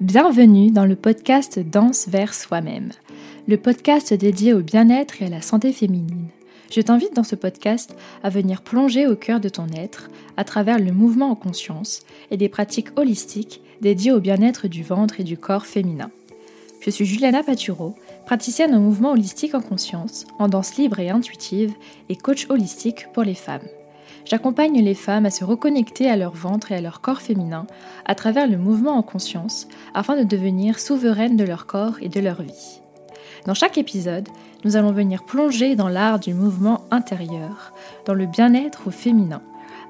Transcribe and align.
Bienvenue 0.00 0.70
dans 0.70 0.84
le 0.84 0.94
podcast 0.94 1.58
Danse 1.58 2.06
vers 2.08 2.34
soi-même, 2.34 2.90
le 3.48 3.56
podcast 3.56 4.12
dédié 4.12 4.52
au 4.52 4.60
bien-être 4.60 5.22
et 5.22 5.24
à 5.24 5.30
la 5.30 5.40
santé 5.40 5.72
féminine. 5.72 6.28
Je 6.70 6.82
t'invite 6.82 7.16
dans 7.16 7.24
ce 7.24 7.34
podcast 7.34 7.96
à 8.22 8.28
venir 8.28 8.60
plonger 8.60 9.06
au 9.06 9.16
cœur 9.16 9.40
de 9.40 9.48
ton 9.48 9.68
être 9.74 10.10
à 10.36 10.44
travers 10.44 10.78
le 10.78 10.92
mouvement 10.92 11.30
en 11.30 11.34
conscience 11.34 12.02
et 12.30 12.36
des 12.36 12.50
pratiques 12.50 12.90
holistiques 12.98 13.62
dédiées 13.80 14.12
au 14.12 14.20
bien-être 14.20 14.68
du 14.68 14.82
ventre 14.82 15.18
et 15.18 15.24
du 15.24 15.38
corps 15.38 15.64
féminin. 15.64 16.10
Je 16.82 16.90
suis 16.90 17.06
Juliana 17.06 17.42
Paturo, 17.42 17.94
praticienne 18.26 18.74
en 18.74 18.80
mouvement 18.80 19.12
holistique 19.12 19.54
en 19.54 19.62
conscience, 19.62 20.26
en 20.38 20.48
danse 20.48 20.76
libre 20.76 21.00
et 21.00 21.08
intuitive 21.08 21.72
et 22.10 22.16
coach 22.16 22.50
holistique 22.50 23.06
pour 23.14 23.22
les 23.22 23.34
femmes. 23.34 23.66
J'accompagne 24.26 24.82
les 24.82 24.94
femmes 24.94 25.24
à 25.24 25.30
se 25.30 25.44
reconnecter 25.44 26.10
à 26.10 26.16
leur 26.16 26.32
ventre 26.32 26.72
et 26.72 26.74
à 26.74 26.80
leur 26.80 27.00
corps 27.00 27.20
féminin 27.20 27.66
à 28.06 28.16
travers 28.16 28.48
le 28.48 28.58
mouvement 28.58 28.96
en 28.96 29.02
conscience 29.02 29.68
afin 29.94 30.16
de 30.16 30.24
devenir 30.24 30.80
souveraines 30.80 31.36
de 31.36 31.44
leur 31.44 31.66
corps 31.66 31.98
et 32.00 32.08
de 32.08 32.18
leur 32.18 32.42
vie. 32.42 32.80
Dans 33.46 33.54
chaque 33.54 33.78
épisode, 33.78 34.28
nous 34.64 34.76
allons 34.76 34.90
venir 34.90 35.24
plonger 35.24 35.76
dans 35.76 35.88
l'art 35.88 36.18
du 36.18 36.34
mouvement 36.34 36.80
intérieur, 36.90 37.72
dans 38.04 38.14
le 38.14 38.26
bien-être 38.26 38.88
au 38.88 38.90
féminin, 38.90 39.42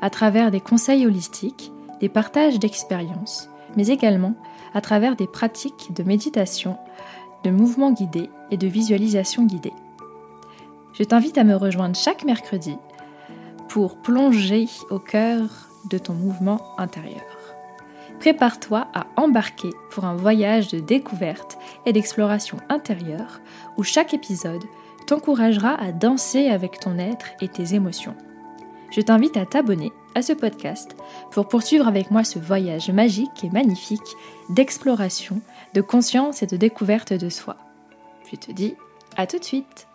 à 0.02 0.10
travers 0.10 0.50
des 0.50 0.60
conseils 0.60 1.06
holistiques, 1.06 1.72
des 2.00 2.10
partages 2.10 2.58
d'expériences, 2.58 3.48
mais 3.74 3.86
également 3.86 4.34
à 4.74 4.82
travers 4.82 5.16
des 5.16 5.26
pratiques 5.26 5.94
de 5.96 6.02
méditation, 6.02 6.76
de 7.42 7.50
mouvement 7.50 7.90
guidé 7.90 8.28
et 8.50 8.58
de 8.58 8.66
visualisation 8.66 9.44
guidée. 9.44 9.72
Je 10.92 11.04
t'invite 11.04 11.38
à 11.38 11.44
me 11.44 11.56
rejoindre 11.56 11.96
chaque 11.96 12.24
mercredi 12.24 12.76
pour 13.68 13.96
plonger 13.96 14.66
au 14.90 14.98
cœur 14.98 15.42
de 15.90 15.98
ton 15.98 16.14
mouvement 16.14 16.60
intérieur. 16.78 17.22
Prépare-toi 18.20 18.86
à 18.94 19.06
embarquer 19.16 19.70
pour 19.90 20.04
un 20.04 20.16
voyage 20.16 20.68
de 20.68 20.80
découverte 20.80 21.58
et 21.84 21.92
d'exploration 21.92 22.58
intérieure 22.68 23.40
où 23.76 23.82
chaque 23.82 24.14
épisode 24.14 24.64
t'encouragera 25.06 25.74
à 25.74 25.92
danser 25.92 26.48
avec 26.48 26.80
ton 26.80 26.98
être 26.98 27.26
et 27.40 27.48
tes 27.48 27.74
émotions. 27.74 28.16
Je 28.90 29.00
t'invite 29.00 29.36
à 29.36 29.46
t'abonner 29.46 29.92
à 30.14 30.22
ce 30.22 30.32
podcast 30.32 30.96
pour 31.30 31.48
poursuivre 31.48 31.86
avec 31.86 32.10
moi 32.10 32.24
ce 32.24 32.38
voyage 32.38 32.90
magique 32.90 33.44
et 33.44 33.50
magnifique 33.50 34.16
d'exploration, 34.48 35.40
de 35.74 35.80
conscience 35.80 36.42
et 36.42 36.46
de 36.46 36.56
découverte 36.56 37.12
de 37.12 37.28
soi. 37.28 37.56
Je 38.30 38.36
te 38.36 38.52
dis 38.52 38.74
à 39.16 39.26
tout 39.26 39.38
de 39.38 39.44
suite 39.44 39.86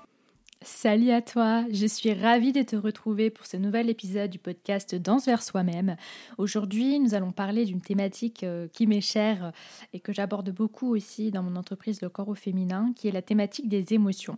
Salut 0.63 1.09
à 1.09 1.23
toi, 1.23 1.65
je 1.71 1.87
suis 1.87 2.13
ravie 2.13 2.53
de 2.53 2.61
te 2.61 2.75
retrouver 2.75 3.31
pour 3.31 3.47
ce 3.47 3.57
nouvel 3.57 3.89
épisode 3.89 4.29
du 4.29 4.37
podcast 4.37 4.93
Danse 4.93 5.25
vers 5.25 5.41
soi-même. 5.41 5.95
Aujourd'hui, 6.37 6.99
nous 6.99 7.15
allons 7.15 7.31
parler 7.31 7.65
d'une 7.65 7.81
thématique 7.81 8.43
euh, 8.43 8.67
qui 8.67 8.85
m'est 8.85 9.01
chère 9.01 9.53
et 9.91 9.99
que 9.99 10.13
j'aborde 10.13 10.51
beaucoup 10.51 10.95
aussi 10.95 11.31
dans 11.31 11.41
mon 11.41 11.55
entreprise 11.55 12.03
Le 12.03 12.09
corps 12.09 12.29
au 12.29 12.35
féminin, 12.35 12.93
qui 12.95 13.07
est 13.07 13.11
la 13.11 13.23
thématique 13.23 13.69
des 13.69 13.95
émotions. 13.95 14.37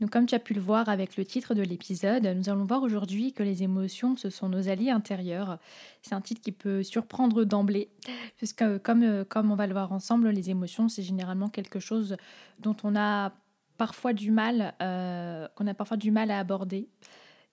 Donc 0.00 0.08
comme 0.08 0.24
tu 0.24 0.34
as 0.34 0.38
pu 0.38 0.54
le 0.54 0.62
voir 0.62 0.88
avec 0.88 1.18
le 1.18 1.26
titre 1.26 1.52
de 1.52 1.60
l'épisode, 1.60 2.24
nous 2.24 2.48
allons 2.48 2.64
voir 2.64 2.82
aujourd'hui 2.82 3.34
que 3.34 3.42
les 3.42 3.62
émotions, 3.62 4.16
ce 4.16 4.30
sont 4.30 4.48
nos 4.48 4.70
alliés 4.70 4.88
intérieurs. 4.88 5.58
C'est 6.00 6.14
un 6.14 6.22
titre 6.22 6.40
qui 6.40 6.52
peut 6.52 6.82
surprendre 6.82 7.44
d'emblée, 7.44 7.90
puisque 8.38 8.64
comme, 8.78 9.02
euh, 9.02 9.24
comme 9.28 9.50
on 9.50 9.56
va 9.56 9.66
le 9.66 9.74
voir 9.74 9.92
ensemble, 9.92 10.30
les 10.30 10.48
émotions, 10.48 10.88
c'est 10.88 11.02
généralement 11.02 11.50
quelque 11.50 11.80
chose 11.80 12.16
dont 12.60 12.76
on 12.82 12.96
a 12.96 13.34
parfois 13.80 14.12
du 14.12 14.30
mal, 14.30 14.74
euh, 14.82 15.48
qu'on 15.54 15.66
a 15.66 15.72
parfois 15.72 15.96
du 15.96 16.10
mal 16.10 16.30
à 16.30 16.38
aborder 16.38 16.90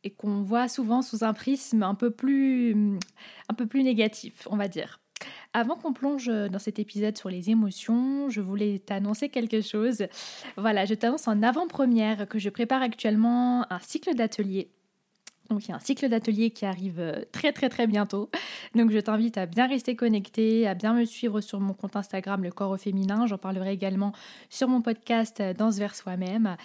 et 0.03 0.09
qu'on 0.09 0.41
voit 0.41 0.67
souvent 0.67 1.01
sous 1.01 1.23
un 1.23 1.31
prisme 1.31 1.83
un 1.83 1.95
peu 1.95 2.11
plus, 2.11 2.97
un 3.47 3.53
peu 3.53 3.65
plus 3.65 3.81
négatif, 3.81 4.45
on 4.51 4.57
va 4.57 4.67
dire. 4.67 4.99
Avant 5.53 5.77
qu'on 5.77 5.93
plonge 5.93 6.27
dans 6.27 6.59
cet 6.59 6.79
épisode 6.79 7.17
sur 7.17 7.29
les 7.29 7.49
émotions, 7.49 8.29
je 8.29 8.41
voulais 8.41 8.77
t'annoncer 8.79 9.29
quelque 9.29 9.61
chose. 9.61 10.05
Voilà, 10.57 10.83
je 10.83 10.95
t'annonce 10.95 11.29
en 11.29 11.41
avant-première 11.41 12.27
que 12.27 12.39
je 12.39 12.49
prépare 12.49 12.81
actuellement 12.81 13.65
un 13.71 13.79
cycle 13.79 14.13
d'ateliers 14.13 14.69
donc 15.49 15.65
il 15.65 15.69
y 15.69 15.71
a 15.71 15.75
un 15.75 15.79
cycle 15.79 16.09
d'ateliers 16.09 16.51
qui 16.51 16.65
arrive 16.65 16.99
euh, 16.99 17.23
très 17.31 17.51
très 17.51 17.69
très 17.69 17.87
bientôt. 17.87 18.29
Donc 18.75 18.91
je 18.91 18.99
t'invite 18.99 19.37
à 19.37 19.45
bien 19.45 19.67
rester 19.67 19.95
connecté, 19.95 20.67
à 20.67 20.73
bien 20.73 20.93
me 20.93 21.05
suivre 21.05 21.41
sur 21.41 21.59
mon 21.59 21.73
compte 21.73 21.95
Instagram 21.95 22.43
Le 22.43 22.51
Corps 22.51 22.71
au 22.71 22.77
Féminin. 22.77 23.25
J'en 23.27 23.37
parlerai 23.37 23.71
également 23.71 24.13
sur 24.49 24.67
mon 24.67 24.81
podcast 24.81 25.39
euh, 25.39 25.53
Danse 25.53 25.77
vers 25.77 25.95
soi-même. 25.95 26.57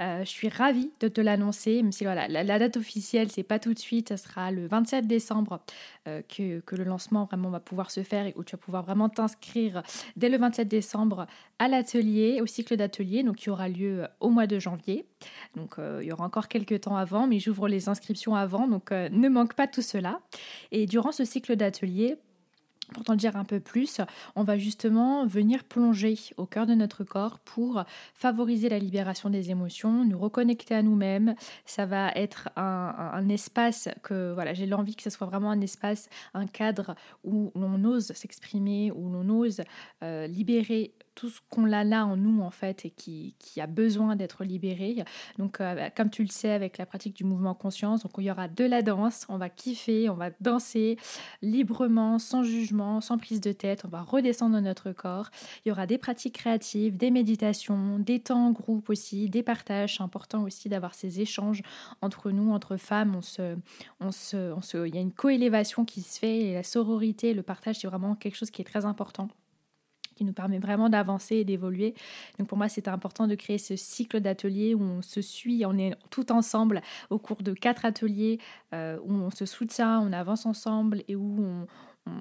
Euh, 0.00 0.20
je 0.20 0.28
suis 0.28 0.48
ravie 0.48 0.90
de 1.00 1.08
te 1.08 1.20
l'annoncer, 1.20 1.82
même 1.82 1.92
si 1.92 2.04
voilà, 2.04 2.28
la, 2.28 2.58
date 2.58 2.76
officielle 2.76 3.30
c'est 3.30 3.42
pas 3.42 3.58
tout 3.58 3.74
de 3.74 3.78
suite, 3.78 4.10
ce 4.10 4.16
sera 4.16 4.50
le 4.50 4.66
27 4.66 5.06
décembre 5.06 5.60
que, 6.04 6.60
que, 6.60 6.76
le 6.76 6.84
lancement 6.84 7.24
vraiment 7.24 7.50
va 7.50 7.60
pouvoir 7.60 7.90
se 7.90 8.02
faire 8.02 8.26
et 8.26 8.32
où 8.36 8.42
tu 8.42 8.56
vas 8.56 8.58
pouvoir 8.58 8.82
vraiment 8.82 9.08
t'inscrire 9.08 9.82
dès 10.16 10.28
le 10.28 10.38
27 10.38 10.66
décembre 10.66 11.26
à 11.58 11.68
l'atelier, 11.68 12.40
au 12.40 12.46
cycle 12.46 12.76
d'atelier, 12.76 13.22
donc 13.22 13.36
qui 13.36 13.50
aura 13.50 13.68
lieu 13.68 14.06
au 14.20 14.30
mois 14.30 14.46
de 14.46 14.58
janvier. 14.58 15.06
Donc 15.56 15.76
il 15.78 16.06
y 16.06 16.12
aura 16.12 16.24
encore 16.24 16.48
quelques 16.48 16.82
temps 16.82 16.96
avant, 16.96 17.26
mais 17.26 17.38
j'ouvre 17.38 17.68
les 17.68 17.88
inscriptions 17.88 18.34
avant, 18.34 18.68
donc 18.68 18.92
euh, 18.92 19.08
ne 19.10 19.28
manque 19.28 19.54
pas 19.54 19.66
tout 19.66 19.82
cela. 19.82 20.20
Et 20.72 20.86
durant 20.86 21.12
ce 21.12 21.24
cycle 21.24 21.56
d'atelier, 21.56 22.16
pour 22.94 23.04
t'en 23.04 23.16
dire 23.16 23.36
un 23.36 23.44
peu 23.44 23.60
plus, 23.60 24.00
on 24.34 24.44
va 24.44 24.56
justement 24.56 25.26
venir 25.26 25.64
plonger 25.64 26.14
au 26.38 26.46
cœur 26.46 26.64
de 26.64 26.72
notre 26.72 27.04
corps 27.04 27.38
pour 27.38 27.84
favoriser 28.14 28.70
la 28.70 28.78
libération 28.78 29.28
des 29.28 29.50
émotions, 29.50 30.06
nous 30.06 30.18
reconnecter 30.18 30.74
à 30.74 30.82
nous-mêmes. 30.82 31.34
Ça 31.66 31.84
va 31.84 32.10
être 32.12 32.48
un, 32.56 33.28
espace 33.28 33.90
que 34.02 34.32
voilà, 34.32 34.54
j'ai 34.54 34.64
l'envie 34.64 34.96
que 34.96 35.02
ce 35.02 35.10
soit 35.10 35.26
vraiment 35.26 35.50
un 35.50 35.60
espace, 35.60 36.08
un 36.32 36.46
cadre 36.46 36.94
où 37.24 37.52
l'on 37.54 37.84
ose 37.84 38.06
s'exprimer, 38.12 38.90
où 38.90 39.10
l'on 39.10 39.28
ose 39.28 39.60
euh, 40.02 40.26
libérer 40.26 40.94
tout 41.18 41.30
ce 41.30 41.40
qu'on 41.50 41.72
a 41.72 41.82
là 41.82 42.06
en 42.06 42.16
nous 42.16 42.42
en 42.42 42.52
fait 42.52 42.84
et 42.84 42.90
qui, 42.90 43.34
qui 43.40 43.60
a 43.60 43.66
besoin 43.66 44.14
d'être 44.14 44.44
libéré. 44.44 45.04
Donc 45.36 45.60
euh, 45.60 45.74
bah, 45.74 45.90
comme 45.90 46.10
tu 46.10 46.22
le 46.22 46.28
sais 46.28 46.52
avec 46.52 46.78
la 46.78 46.86
pratique 46.86 47.16
du 47.16 47.24
mouvement 47.24 47.54
conscience, 47.54 48.04
donc 48.04 48.12
il 48.18 48.24
y 48.24 48.30
aura 48.30 48.46
de 48.46 48.64
la 48.64 48.82
danse, 48.82 49.26
on 49.28 49.36
va 49.36 49.48
kiffer, 49.48 50.08
on 50.08 50.14
va 50.14 50.30
danser 50.40 50.96
librement, 51.42 52.20
sans 52.20 52.44
jugement, 52.44 53.00
sans 53.00 53.18
prise 53.18 53.40
de 53.40 53.50
tête, 53.50 53.82
on 53.84 53.88
va 53.88 54.02
redescendre 54.02 54.54
dans 54.54 54.60
notre 54.60 54.92
corps. 54.92 55.30
Il 55.64 55.70
y 55.70 55.72
aura 55.72 55.88
des 55.88 55.98
pratiques 55.98 56.36
créatives, 56.36 56.96
des 56.96 57.10
méditations, 57.10 57.98
des 57.98 58.20
temps 58.20 58.46
en 58.46 58.52
groupe 58.52 58.88
aussi, 58.88 59.28
des 59.28 59.42
partages. 59.42 59.96
C'est 59.96 60.04
important 60.04 60.44
aussi 60.44 60.68
d'avoir 60.68 60.94
ces 60.94 61.20
échanges 61.20 61.62
entre 62.00 62.30
nous, 62.30 62.52
entre 62.52 62.76
femmes. 62.76 63.16
On 63.16 63.22
se, 63.22 63.56
on 63.98 64.12
se, 64.12 64.52
on 64.52 64.62
se, 64.62 64.86
il 64.86 64.94
y 64.94 64.98
a 64.98 65.00
une 65.00 65.12
coélévation 65.12 65.84
qui 65.84 66.02
se 66.02 66.20
fait 66.20 66.38
et 66.42 66.54
la 66.54 66.62
sororité, 66.62 67.34
le 67.34 67.42
partage, 67.42 67.80
c'est 67.80 67.88
vraiment 67.88 68.14
quelque 68.14 68.36
chose 68.36 68.52
qui 68.52 68.62
est 68.62 68.64
très 68.64 68.84
important 68.84 69.28
qui 70.18 70.24
nous 70.24 70.32
permet 70.32 70.58
vraiment 70.58 70.88
d'avancer 70.88 71.36
et 71.36 71.44
d'évoluer. 71.44 71.94
Donc 72.38 72.48
pour 72.48 72.58
moi, 72.58 72.68
c'était 72.68 72.90
important 72.90 73.28
de 73.28 73.36
créer 73.36 73.58
ce 73.58 73.76
cycle 73.76 74.20
d'ateliers 74.20 74.74
où 74.74 74.82
on 74.82 75.00
se 75.00 75.22
suit, 75.22 75.64
on 75.64 75.78
est 75.78 75.94
tout 76.10 76.32
ensemble 76.32 76.82
au 77.10 77.18
cours 77.18 77.42
de 77.42 77.52
quatre 77.52 77.84
ateliers, 77.84 78.38
euh, 78.74 78.98
où 79.04 79.12
on 79.12 79.30
se 79.30 79.46
soutient, 79.46 80.00
on 80.00 80.12
avance 80.12 80.44
ensemble 80.44 81.04
et 81.06 81.14
où 81.14 81.36
on, 81.40 81.66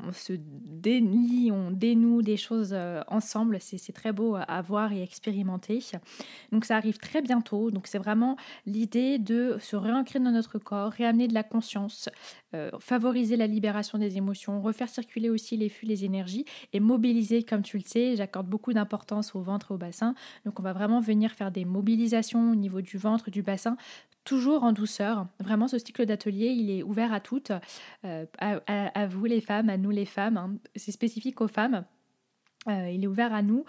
on 0.07 0.11
se 0.11 0.33
dénie, 0.37 1.51
on 1.51 1.71
dénoue 1.71 2.21
des 2.21 2.37
choses 2.37 2.71
euh, 2.73 3.01
ensemble. 3.07 3.57
C'est 3.59 3.91
très 3.93 4.11
beau 4.11 4.35
à 4.35 4.61
voir 4.61 4.91
et 4.91 5.01
expérimenter. 5.01 5.79
Donc 6.51 6.65
ça 6.65 6.75
arrive 6.77 6.97
très 6.97 7.21
bientôt. 7.21 7.71
Donc 7.71 7.87
c'est 7.87 7.97
vraiment 7.97 8.37
l'idée 8.65 9.17
de 9.17 9.57
se 9.59 9.75
réancrer 9.75 10.19
dans 10.19 10.31
notre 10.31 10.59
corps, 10.59 10.91
réamener 10.91 11.27
de 11.27 11.33
la 11.33 11.43
conscience, 11.43 12.09
euh, 12.55 12.71
favoriser 12.79 13.35
la 13.35 13.47
libération 13.47 13.97
des 13.97 14.17
émotions, 14.17 14.61
refaire 14.61 14.89
circuler 14.89 15.29
aussi 15.29 15.57
les 15.57 15.69
flux, 15.69 15.87
les 15.87 16.05
énergies 16.05 16.45
et 16.73 16.79
mobiliser, 16.79 17.43
comme 17.43 17.61
tu 17.61 17.77
le 17.77 17.83
sais, 17.83 18.15
j'accorde 18.15 18.47
beaucoup 18.47 18.73
d'importance 18.73 19.35
au 19.35 19.41
ventre 19.41 19.71
et 19.71 19.73
au 19.73 19.77
bassin. 19.77 20.15
Donc 20.45 20.59
on 20.59 20.63
va 20.63 20.73
vraiment 20.73 21.01
venir 21.01 21.31
faire 21.31 21.51
des 21.51 21.65
mobilisations 21.65 22.51
au 22.51 22.55
niveau 22.55 22.81
du 22.81 22.97
ventre, 22.97 23.29
du 23.31 23.41
bassin 23.41 23.77
toujours 24.23 24.63
en 24.63 24.73
douceur. 24.73 25.27
Vraiment, 25.39 25.69
ce 25.69 25.77
cycle 25.77 26.05
d'atelier, 26.05 26.47
il 26.47 26.69
est 26.69 26.83
ouvert 26.83 27.13
à 27.13 27.21
toutes, 27.21 27.53
euh, 28.03 28.25
à, 28.37 29.07
vous 29.07 29.23
les 29.23 29.39
femmes, 29.39 29.69
à 29.69 29.77
nous 29.77 29.89
les 29.89 30.05
femmes. 30.05 30.35
Hein. 30.35 30.57
C'est 30.75 30.91
spécifique 30.91 31.39
aux 31.39 31.47
femmes. 31.47 31.85
Euh, 32.67 32.89
il 32.89 33.05
est 33.05 33.07
ouvert 33.07 33.33
à 33.33 33.41
nous. 33.41 33.63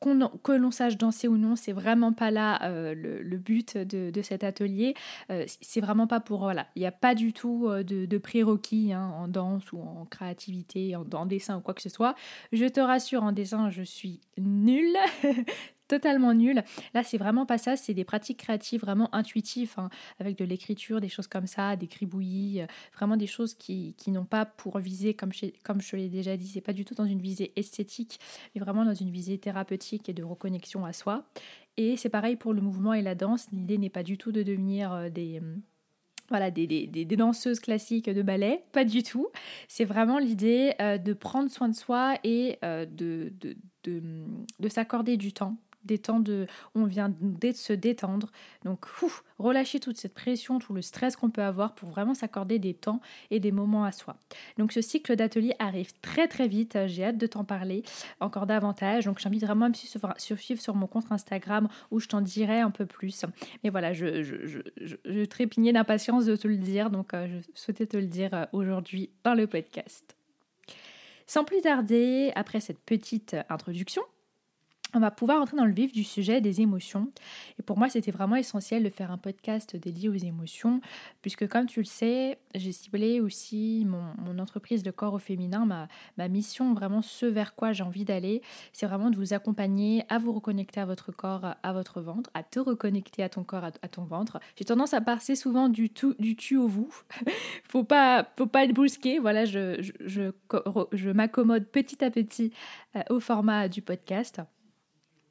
Que 0.00 0.52
l'on 0.52 0.70
sache 0.70 0.96
danser 0.96 1.28
ou 1.28 1.36
non, 1.36 1.56
c'est 1.56 1.72
vraiment 1.72 2.12
pas 2.12 2.30
là 2.30 2.58
le, 2.94 3.36
but 3.36 3.76
de, 3.76 4.22
cet 4.22 4.44
atelier. 4.44 4.94
c'est 5.46 5.80
vraiment 5.80 6.06
pas 6.06 6.20
pour. 6.20 6.40
Voilà, 6.40 6.66
il 6.74 6.80
n'y 6.80 6.86
a 6.86 6.92
pas 6.92 7.14
du 7.14 7.32
tout 7.32 7.68
de, 7.68 8.18
prérequis 8.18 8.92
hein, 8.92 9.12
en 9.14 9.28
danse 9.28 9.72
ou 9.72 9.80
en 9.80 10.06
créativité, 10.06 10.96
en, 10.96 11.26
dessin 11.26 11.58
ou 11.58 11.60
quoi 11.60 11.74
que 11.74 11.82
ce 11.82 11.88
soit. 11.88 12.14
Je 12.52 12.66
te 12.66 12.80
rassure, 12.80 13.22
en 13.22 13.32
dessin, 13.32 13.70
je 13.70 13.82
suis 13.82 14.20
nulle. 14.38 14.96
totalement 15.90 16.32
nul. 16.34 16.62
Là, 16.94 17.02
c'est 17.02 17.18
vraiment 17.18 17.46
pas 17.46 17.58
ça, 17.58 17.76
c'est 17.76 17.94
des 17.94 18.04
pratiques 18.04 18.38
créatives 18.38 18.80
vraiment 18.80 19.12
intuitives, 19.12 19.74
hein, 19.76 19.90
avec 20.20 20.38
de 20.38 20.44
l'écriture, 20.44 21.00
des 21.00 21.08
choses 21.08 21.26
comme 21.26 21.48
ça, 21.48 21.74
des 21.74 21.88
cribouillis, 21.88 22.62
euh, 22.62 22.66
vraiment 22.94 23.16
des 23.16 23.26
choses 23.26 23.54
qui, 23.54 23.94
qui 23.98 24.12
n'ont 24.12 24.24
pas 24.24 24.44
pour 24.44 24.78
viser, 24.78 25.14
comme 25.14 25.32
je, 25.32 25.46
comme 25.64 25.80
je 25.80 25.96
l'ai 25.96 26.08
déjà 26.08 26.36
dit, 26.36 26.46
c'est 26.46 26.60
pas 26.60 26.72
du 26.72 26.84
tout 26.84 26.94
dans 26.94 27.06
une 27.06 27.20
visée 27.20 27.52
esthétique, 27.56 28.20
mais 28.54 28.60
vraiment 28.60 28.84
dans 28.84 28.94
une 28.94 29.10
visée 29.10 29.36
thérapeutique 29.38 30.08
et 30.08 30.12
de 30.12 30.22
reconnexion 30.22 30.84
à 30.84 30.92
soi. 30.92 31.24
Et 31.76 31.96
c'est 31.96 32.08
pareil 32.08 32.36
pour 32.36 32.52
le 32.52 32.60
mouvement 32.60 32.94
et 32.94 33.02
la 33.02 33.16
danse, 33.16 33.48
l'idée 33.50 33.76
n'est 33.76 33.90
pas 33.90 34.04
du 34.04 34.16
tout 34.16 34.30
de 34.30 34.44
devenir 34.44 34.92
euh, 34.92 35.08
des 35.08 35.42
voilà, 36.28 36.52
des, 36.52 36.86
danseuses 37.16 37.58
classiques 37.58 38.08
de 38.08 38.22
ballet, 38.22 38.62
pas 38.70 38.84
du 38.84 39.02
tout. 39.02 39.26
C'est 39.66 39.84
vraiment 39.84 40.20
l'idée 40.20 40.74
de 40.78 41.12
prendre 41.12 41.50
soin 41.50 41.68
de 41.68 41.74
soi 41.74 42.18
et 42.22 42.56
de, 42.62 43.32
de 43.82 44.68
s'accorder 44.68 45.16
du 45.16 45.32
temps 45.32 45.56
des 45.84 45.98
temps 45.98 46.20
de, 46.20 46.46
on 46.74 46.84
vient 46.84 47.12
de 47.20 47.52
se 47.52 47.72
détendre. 47.72 48.30
Donc, 48.64 48.84
relâcher 49.38 49.80
toute 49.80 49.96
cette 49.96 50.14
pression, 50.14 50.58
tout 50.58 50.72
le 50.72 50.82
stress 50.82 51.16
qu'on 51.16 51.30
peut 51.30 51.42
avoir 51.42 51.74
pour 51.74 51.90
vraiment 51.90 52.14
s'accorder 52.14 52.58
des 52.58 52.74
temps 52.74 53.00
et 53.30 53.40
des 53.40 53.52
moments 53.52 53.84
à 53.84 53.92
soi. 53.92 54.16
Donc, 54.58 54.72
ce 54.72 54.80
cycle 54.80 55.16
d'atelier 55.16 55.54
arrive 55.58 55.92
très 56.02 56.28
très 56.28 56.48
vite. 56.48 56.78
J'ai 56.86 57.04
hâte 57.04 57.18
de 57.18 57.26
t'en 57.26 57.44
parler 57.44 57.82
encore 58.20 58.46
davantage. 58.46 59.06
Donc, 59.06 59.18
j'invite 59.18 59.44
vraiment 59.44 59.66
à 59.66 59.68
me 59.68 59.74
suivre, 59.74 60.60
sur 60.60 60.74
mon 60.74 60.86
compte 60.86 61.10
Instagram 61.10 61.68
où 61.90 62.00
je 62.00 62.08
t'en 62.08 62.20
dirai 62.20 62.60
un 62.60 62.70
peu 62.70 62.86
plus. 62.86 63.24
Mais 63.64 63.70
voilà, 63.70 63.92
je, 63.92 64.22
je, 64.22 65.24
trépignais 65.24 65.72
d'impatience 65.72 66.26
de 66.26 66.36
te 66.36 66.48
le 66.48 66.56
dire. 66.56 66.90
Donc, 66.90 67.14
euh, 67.14 67.26
je 67.28 67.60
souhaitais 67.60 67.86
te 67.86 67.96
le 67.96 68.06
dire 68.06 68.34
euh, 68.34 68.44
aujourd'hui 68.52 69.10
dans 69.24 69.34
le 69.34 69.46
podcast. 69.46 70.16
Sans 71.26 71.44
plus 71.44 71.60
tarder, 71.60 72.32
après 72.34 72.58
cette 72.58 72.80
petite 72.80 73.36
introduction, 73.48 74.02
on 74.94 75.00
va 75.00 75.10
pouvoir 75.10 75.40
entrer 75.40 75.56
dans 75.56 75.64
le 75.64 75.72
vif 75.72 75.92
du 75.92 76.04
sujet 76.04 76.40
des 76.40 76.60
émotions. 76.60 77.12
Et 77.58 77.62
pour 77.62 77.78
moi, 77.78 77.88
c'était 77.88 78.10
vraiment 78.10 78.36
essentiel 78.36 78.82
de 78.82 78.88
faire 78.88 79.10
un 79.10 79.18
podcast 79.18 79.76
dédié 79.76 80.08
aux 80.08 80.14
émotions, 80.14 80.80
puisque 81.22 81.48
comme 81.48 81.66
tu 81.66 81.80
le 81.80 81.86
sais, 81.86 82.38
j'ai 82.54 82.72
ciblé 82.72 83.20
aussi 83.20 83.86
mon, 83.86 84.38
entreprise 84.38 84.82
de 84.82 84.90
corps 84.90 85.12
au 85.12 85.18
féminin, 85.18 85.66
ma, 85.66 85.86
ma 86.16 86.28
mission, 86.28 86.72
vraiment 86.72 87.02
ce 87.02 87.26
vers 87.26 87.54
quoi 87.54 87.72
j'ai 87.72 87.82
envie 87.82 88.04
d'aller, 88.04 88.42
c'est 88.72 88.86
vraiment 88.86 89.10
de 89.10 89.16
vous 89.16 89.34
accompagner 89.34 90.04
à 90.08 90.18
vous 90.18 90.32
reconnecter 90.32 90.80
à 90.80 90.86
votre 90.86 91.12
corps, 91.12 91.54
à 91.62 91.72
votre 91.72 92.00
ventre, 92.00 92.30
à 92.32 92.42
te 92.42 92.58
reconnecter 92.58 93.22
à 93.22 93.28
ton 93.28 93.44
corps, 93.44 93.64
à, 93.64 93.88
ton 93.88 94.04
ventre. 94.04 94.40
J'ai 94.56 94.64
tendance 94.64 94.94
à 94.94 95.00
passer 95.00 95.36
souvent 95.36 95.68
du, 95.68 95.90
tout, 95.90 96.14
du 96.18 96.36
tu 96.36 96.56
au 96.56 96.66
vous. 96.66 96.92
faut 97.68 97.84
pas, 97.84 98.28
faut 98.38 98.46
pas 98.46 98.64
être 98.64 98.72
brusqué. 98.72 99.18
Voilà, 99.18 99.44
je, 99.44 99.82
je, 100.00 100.32
je, 100.92 101.10
m'accommode 101.10 101.66
petit 101.66 102.02
à 102.04 102.10
petit 102.10 102.52
euh, 102.96 103.02
au 103.10 103.20
format 103.20 103.68
du 103.68 103.82
podcast. 103.82 104.40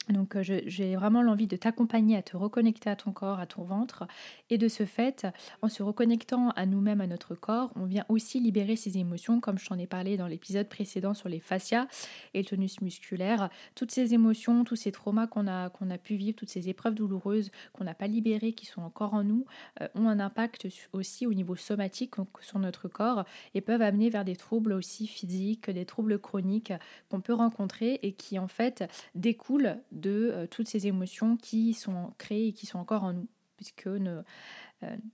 Donc 0.10 0.36
euh, 0.36 0.44
j'ai 0.44 0.96
vraiment 0.96 1.22
l'envie 1.22 1.48
de 1.48 1.56
t'accompagner 1.56 2.18
à 2.18 2.22
te 2.22 2.36
reconnecter 2.36 2.90
à 2.90 2.96
ton 2.96 3.12
corps, 3.12 3.40
à 3.40 3.46
ton 3.46 3.64
ventre. 3.64 4.08
Et 4.50 4.58
de 4.58 4.68
ce 4.68 4.86
fait, 4.86 5.28
en 5.62 5.70
se 5.70 5.84
reconnectant 5.84 6.50
à 6.52 6.66
nous-mêmes, 6.66 7.02
à 7.02 7.08
notre 7.08 7.36
corps, 7.36 7.72
on 7.76 7.86
vient 7.86 8.06
aussi 8.10 8.40
libérer 8.40 8.76
ces 8.76 8.98
émotions, 8.98 9.40
comme 9.40 9.58
je 9.58 9.68
t'en 9.68 9.78
ai 9.78 9.88
parlé 9.88 10.18
dans 10.18 10.28
l'épisode 10.28 10.68
précédent 10.68 11.14
sur 11.14 11.30
les 11.30 11.40
fascias 11.40 11.88
et 12.34 12.40
le 12.40 12.46
tonus 12.46 12.82
musculaire. 12.82 13.50
Toutes 13.76 13.92
ces 13.92 14.14
émotions, 14.14 14.64
tous 14.64 14.76
ces 14.76 14.92
traumas 14.92 15.28
qu'on 15.28 15.48
a, 15.48 15.70
qu'on 15.70 15.92
a 15.92 15.98
pu 15.98 16.16
vivre, 16.16 16.36
toutes 16.36 16.50
ces 16.50 16.70
épreuves 16.70 16.96
douloureuses 16.96 17.52
qu'on 17.74 17.84
n'a 17.84 17.94
pas 17.94 18.08
libérées, 18.08 18.54
qui 18.54 18.66
sont 18.66 18.82
encore 18.82 19.14
en 19.14 19.24
nous, 19.24 19.46
euh, 19.82 19.88
ont 19.96 20.10
un 20.10 20.20
impact 20.20 20.68
aussi 20.94 21.28
au 21.28 21.34
niveau 21.34 21.56
somatique 21.56 22.16
sur 22.42 22.60
notre 22.60 22.88
corps 22.88 23.26
et 23.54 23.62
peuvent 23.62 23.82
amener 23.82 24.10
vers 24.10 24.26
des 24.26 24.36
troubles 24.36 24.74
aussi 24.74 25.08
physiques, 25.08 25.70
des 25.70 25.86
troubles 25.86 26.20
chroniques 26.20 26.74
qu'on 27.10 27.22
peut 27.22 27.34
rencontrer 27.34 28.00
et 28.02 28.14
qui 28.14 28.40
en 28.40 28.48
fait 28.48 28.90
découlent 29.16 29.78
euh, 30.08 30.48
toutes 30.48 30.68
ces 30.68 30.88
émotions 30.88 31.38
qui 31.38 31.74
sont 31.74 32.14
créées 32.18 32.48
et 32.48 32.54
qui 32.54 32.66
sont 32.66 32.80
encore 32.80 33.04
en 33.04 33.14
nous. 33.14 33.28
Puisque 33.58 33.88
euh, 33.88 34.24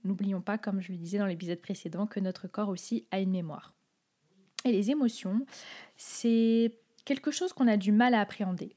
n'oublions 0.04 0.40
pas, 0.40 0.56
comme 0.56 0.80
je 0.80 0.92
le 0.92 0.98
disais 0.98 1.18
dans 1.18 1.26
l'épisode 1.26 1.60
précédent, 1.60 2.06
que 2.06 2.20
notre 2.20 2.46
corps 2.46 2.68
aussi 2.68 3.04
a 3.10 3.18
une 3.18 3.30
mémoire. 3.30 3.74
Et 4.64 4.72
les 4.72 4.90
émotions, 4.90 5.44
c'est 5.96 6.78
quelque 7.04 7.30
chose 7.30 7.52
qu'on 7.52 7.66
a 7.66 7.76
du 7.76 7.90
mal 7.90 8.14
à 8.14 8.20
appréhender. 8.20 8.76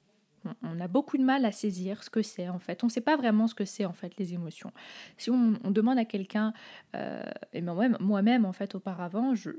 On 0.63 0.79
a 0.79 0.87
beaucoup 0.87 1.17
de 1.17 1.23
mal 1.23 1.45
à 1.45 1.51
saisir 1.51 2.03
ce 2.03 2.09
que 2.09 2.21
c'est 2.21 2.49
en 2.49 2.59
fait. 2.59 2.83
On 2.83 2.87
ne 2.87 2.91
sait 2.91 3.01
pas 3.01 3.17
vraiment 3.17 3.47
ce 3.47 3.55
que 3.55 3.65
c'est 3.65 3.85
en 3.85 3.93
fait 3.93 4.17
les 4.17 4.33
émotions. 4.33 4.71
Si 5.17 5.29
on, 5.29 5.51
demande 5.69 5.97
à 5.97 6.05
quelqu'un, 6.05 6.53
euh, 6.95 7.23
et 7.53 7.61
moi-même, 7.61 7.97
moi-même 7.99 8.45
en 8.45 8.53
fait 8.53 8.73
auparavant, 8.75 9.35
je, 9.35 9.51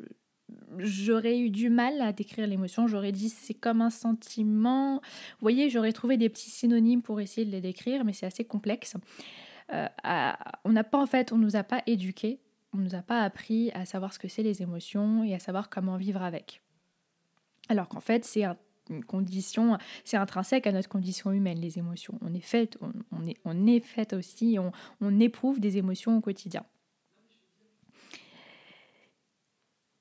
j'aurais 0.78 1.38
eu 1.38 1.50
du 1.50 1.70
mal 1.70 2.00
à 2.00 2.12
décrire 2.12 2.46
l'émotion. 2.46 2.86
J'aurais 2.86 3.12
dit 3.12 3.28
c'est 3.28 3.54
comme 3.54 3.80
un 3.80 3.90
sentiment. 3.90 4.94
Vous 4.94 5.42
voyez, 5.42 5.70
j'aurais 5.70 5.92
trouvé 5.92 6.16
des 6.16 6.28
petits 6.28 6.50
synonymes 6.50 7.02
pour 7.02 7.20
essayer 7.20 7.46
de 7.46 7.50
les 7.50 7.60
décrire, 7.60 8.04
mais 8.04 8.12
c'est 8.12 8.26
assez 8.26 8.44
complexe. 8.44 8.96
Euh, 9.72 9.86
on 10.64 10.72
n'a 10.72 10.84
pas 10.84 10.98
en 10.98 11.06
fait, 11.06 11.32
on 11.32 11.38
nous 11.38 11.56
a 11.56 11.62
pas 11.62 11.82
éduqués, 11.86 12.40
on 12.72 12.78
nous 12.78 12.94
a 12.94 13.02
pas 13.02 13.22
appris 13.22 13.70
à 13.72 13.84
savoir 13.84 14.12
ce 14.12 14.18
que 14.18 14.28
c'est 14.28 14.42
les 14.42 14.62
émotions 14.62 15.24
et 15.24 15.34
à 15.34 15.38
savoir 15.38 15.70
comment 15.70 15.96
vivre 15.96 16.22
avec. 16.22 16.62
Alors 17.68 17.88
qu'en 17.88 18.00
fait, 18.00 18.24
c'est 18.24 18.44
une 18.88 19.04
condition, 19.04 19.78
c'est 20.04 20.16
intrinsèque 20.16 20.66
à 20.66 20.72
notre 20.72 20.88
condition 20.88 21.30
humaine, 21.30 21.60
les 21.60 21.78
émotions. 21.78 22.18
On 22.20 22.34
est 22.34 22.40
fait, 22.40 22.76
on, 22.80 23.26
est, 23.26 23.36
on 23.44 23.66
est 23.66 23.80
fait 23.80 24.12
aussi, 24.12 24.58
on, 24.58 24.72
on 25.00 25.20
éprouve 25.20 25.60
des 25.60 25.78
émotions 25.78 26.16
au 26.16 26.20
quotidien. 26.20 26.64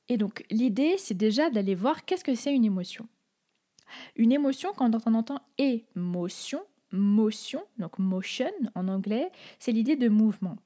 Et 0.10 0.18
donc 0.18 0.44
l'idée, 0.50 0.96
c'est 0.98 1.16
déjà 1.16 1.50
d'aller 1.50 1.76
voir 1.76 2.04
qu'est-ce 2.04 2.24
que 2.24 2.36
c'est 2.36 2.54
une 2.54 2.66
émotion. 2.66 3.08
Une 4.16 4.32
émotion, 4.32 4.72
quand 4.76 4.92
on 5.08 5.14
entend 5.14 5.40
émotion, 5.58 6.62
motion, 6.92 7.64
donc 7.78 7.98
motion 8.00 8.52
en 8.76 8.88
anglais, 8.88 9.32
c'est 9.60 9.72
l'idée 9.72 9.96
de 9.96 10.10
mouvement. 10.10 10.58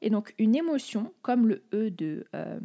Et 0.00 0.10
donc 0.10 0.34
une 0.38 0.54
émotion, 0.54 1.12
comme 1.22 1.46
le 1.46 1.64
E 1.74 1.90
de, 1.90 2.26
euh, 2.34 2.60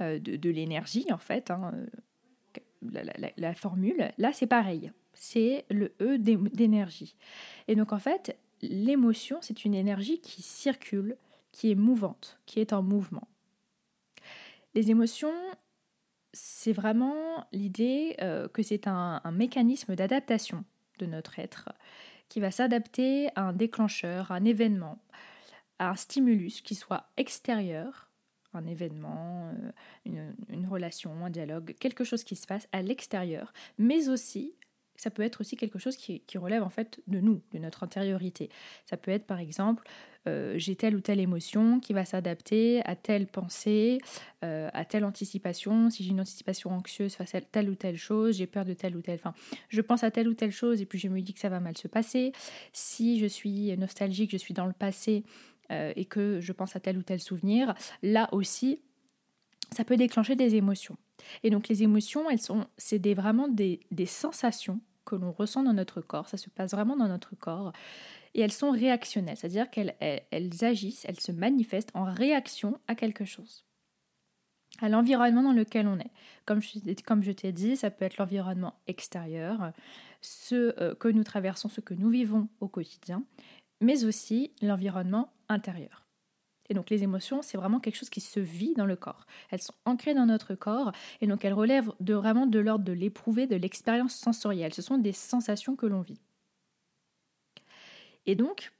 euh, 0.00 0.18
de, 0.18 0.50
l'énergie 0.50 1.06
en 1.12 1.18
fait, 1.18 1.50
hein, 1.50 1.72
la, 2.82 3.02
la, 3.36 3.54
formule, 3.54 4.10
là 4.18 4.32
c'est 4.32 4.46
pareil, 4.46 4.90
c'est 5.12 5.66
le 5.70 5.94
E 6.00 6.18
d'énergie. 6.18 7.14
Et 7.68 7.76
donc 7.76 7.92
en 7.92 7.98
fait, 7.98 8.36
l'émotion, 8.62 9.38
c'est 9.42 9.64
une 9.64 9.74
énergie 9.74 10.20
qui 10.20 10.42
circule, 10.42 11.16
qui 11.52 11.70
est 11.70 11.76
mouvante, 11.76 12.40
qui 12.46 12.60
est 12.60 12.72
en 12.72 12.82
mouvement. 12.82 13.28
Les 14.74 14.90
émotions, 14.90 15.34
c'est 16.32 16.72
vraiment 16.72 17.46
l'idée 17.52 18.16
euh, 18.20 18.48
que 18.48 18.62
c'est 18.62 18.86
un, 18.86 19.20
mécanisme 19.32 19.96
d'adaptation 19.96 20.64
de 20.98 21.06
notre 21.06 21.38
être 21.38 21.70
qui 22.28 22.38
va 22.38 22.50
s'adapter 22.50 23.28
à 23.34 23.48
un 23.48 23.52
déclencheur, 23.52 24.30
à 24.30 24.36
un 24.36 24.44
événement, 24.44 24.98
à 25.80 25.90
un 25.90 25.96
stimulus 25.96 26.60
qui 26.60 26.76
soit 26.76 27.08
extérieur, 27.16 28.10
un 28.54 28.66
événement, 28.66 29.48
euh, 29.48 29.72
une, 30.04 30.36
une 30.48 30.66
relation, 30.66 31.24
un 31.24 31.30
dialogue, 31.30 31.74
quelque 31.80 32.04
chose 32.04 32.22
qui 32.22 32.36
se 32.36 32.46
passe 32.46 32.68
à 32.70 32.82
l'extérieur, 32.82 33.52
mais 33.78 34.08
aussi 34.08 34.54
ça 35.00 35.08
peut 35.08 35.22
être 35.22 35.40
aussi 35.40 35.56
quelque 35.56 35.78
chose 35.78 35.96
qui, 35.96 36.20
relève 36.36 36.62
en 36.62 36.68
fait 36.68 37.00
de 37.06 37.20
nous, 37.20 37.40
de 37.52 37.58
notre 37.58 37.84
intériorité. 37.84 38.50
Ça 38.84 38.98
peut 38.98 39.10
être 39.10 39.24
par 39.24 39.38
exemple, 39.38 39.88
euh, 40.28 40.52
j'ai 40.58 40.76
telle 40.76 40.94
ou 40.94 41.00
telle 41.00 41.20
émotion 41.20 41.80
qui 41.80 41.94
va 41.94 42.04
s'adapter 42.04 42.82
à 42.84 42.96
telle 42.96 43.26
pensée, 43.26 43.98
euh, 44.44 44.68
à 44.74 44.84
telle 44.84 45.06
anticipation. 45.06 45.88
Si 45.88 46.04
j'ai 46.04 46.10
une 46.10 46.20
anticipation 46.20 46.70
anxieuse 46.70 47.14
face 47.14 47.34
à 47.34 47.40
telle 47.40 47.70
ou 47.70 47.76
telle 47.76 47.96
chose, 47.96 48.36
j'ai 48.36 48.46
peur 48.46 48.66
de 48.66 48.74
telle 48.74 48.94
ou 48.94 49.00
telle. 49.00 49.14
Enfin, 49.14 49.32
je 49.70 49.80
pense 49.80 50.04
à 50.04 50.10
telle 50.10 50.28
ou 50.28 50.34
telle 50.34 50.52
chose 50.52 50.82
et 50.82 50.84
puis 50.84 50.98
je 50.98 51.08
me 51.08 51.22
dis 51.22 51.32
que 51.32 51.40
ça 51.40 51.48
va 51.48 51.60
mal 51.60 51.78
se 51.78 51.88
passer. 51.88 52.32
Si 52.74 53.18
je 53.18 53.26
suis 53.26 53.74
nostalgique, 53.78 54.30
je 54.30 54.36
suis 54.36 54.52
dans 54.52 54.66
le 54.66 54.74
passé 54.74 55.24
euh, 55.72 55.94
et 55.96 56.04
que 56.04 56.40
je 56.40 56.52
pense 56.52 56.76
à 56.76 56.80
tel 56.80 56.98
ou 56.98 57.02
tel 57.02 57.20
souvenir, 57.20 57.74
là 58.02 58.28
aussi, 58.32 58.82
ça 59.72 59.84
peut 59.84 59.96
déclencher 59.96 60.36
des 60.36 60.56
émotions. 60.56 60.98
Et 61.42 61.48
donc 61.48 61.68
les 61.68 61.82
émotions, 61.82 62.28
elles 62.28 62.40
sont, 62.40 62.66
c'est 62.76 62.98
des, 62.98 63.14
vraiment 63.14 63.48
des, 63.48 63.80
des 63.90 64.06
sensations 64.06 64.78
que 65.10 65.16
l'on 65.16 65.32
ressent 65.32 65.62
dans 65.62 65.72
notre 65.72 66.00
corps, 66.00 66.28
ça 66.28 66.36
se 66.36 66.48
passe 66.50 66.70
vraiment 66.70 66.96
dans 66.96 67.08
notre 67.08 67.34
corps, 67.34 67.72
et 68.34 68.40
elles 68.40 68.52
sont 68.52 68.70
réactionnelles, 68.70 69.36
c'est-à-dire 69.36 69.70
qu'elles 69.70 69.96
elles, 70.00 70.64
agissent, 70.64 71.04
elles 71.08 71.18
se 71.18 71.32
manifestent 71.32 71.90
en 71.94 72.04
réaction 72.04 72.78
à 72.86 72.94
quelque 72.94 73.24
chose, 73.24 73.64
à 74.80 74.88
l'environnement 74.88 75.42
dans 75.42 75.52
lequel 75.52 75.88
on 75.88 75.98
est. 75.98 76.12
Comme 76.46 76.62
je, 76.62 76.78
comme 77.04 77.22
je 77.22 77.32
t'ai 77.32 77.52
dit, 77.52 77.76
ça 77.76 77.90
peut 77.90 78.04
être 78.04 78.18
l'environnement 78.18 78.74
extérieur, 78.86 79.72
ce 80.20 80.80
euh, 80.80 80.94
que 80.94 81.08
nous 81.08 81.24
traversons, 81.24 81.68
ce 81.68 81.80
que 81.80 81.94
nous 81.94 82.10
vivons 82.10 82.48
au 82.60 82.68
quotidien, 82.68 83.24
mais 83.80 84.04
aussi 84.04 84.52
l'environnement 84.62 85.32
intérieur. 85.48 86.09
Et 86.70 86.74
donc 86.74 86.88
les 86.88 87.02
émotions, 87.02 87.42
c'est 87.42 87.58
vraiment 87.58 87.80
quelque 87.80 87.96
chose 87.96 88.08
qui 88.08 88.20
se 88.20 88.40
vit 88.40 88.74
dans 88.74 88.86
le 88.86 88.96
corps. 88.96 89.26
Elles 89.50 89.60
sont 89.60 89.74
ancrées 89.84 90.14
dans 90.14 90.26
notre 90.26 90.54
corps 90.54 90.92
et 91.20 91.26
donc 91.26 91.44
elles 91.44 91.52
relèvent 91.52 91.92
de 92.00 92.14
vraiment 92.14 92.46
de 92.46 92.58
l'ordre 92.60 92.84
de 92.84 92.92
l'éprouver, 92.92 93.46
de 93.46 93.56
l'expérience 93.56 94.14
sensorielle. 94.14 94.72
Ce 94.72 94.80
sont 94.80 94.96
des 94.96 95.12
sensations 95.12 95.76
que 95.76 95.86
l'on 95.86 96.00
vit. 96.00 96.20
Et 98.26 98.36
donc, 98.36 98.70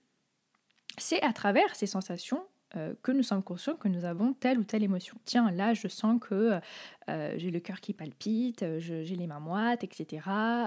c'est 0.99 1.21
à 1.23 1.33
travers 1.33 1.75
ces 1.75 1.87
sensations 1.87 2.45
euh, 2.77 2.95
que 3.03 3.11
nous 3.11 3.25
sommes 3.25 3.43
conscients 3.43 3.75
que 3.75 3.89
nous 3.89 4.05
avons 4.05 4.33
telle 4.33 4.61
ou 4.61 4.65
telle 4.65 4.85
émotion. 4.85 5.17
Tiens, 5.25 5.51
là, 5.51 5.75
je 5.75 5.89
sens 5.89 6.21
que 6.21 6.61
euh, 7.09 7.35
j'ai 7.37 7.51
le 7.51 7.59
cœur 7.59 7.81
qui 7.81 7.93
palpite, 7.93 8.65
j'ai 8.79 9.17
les 9.17 9.27
mains 9.27 9.41
moites, 9.41 9.83
etc. 9.83 10.23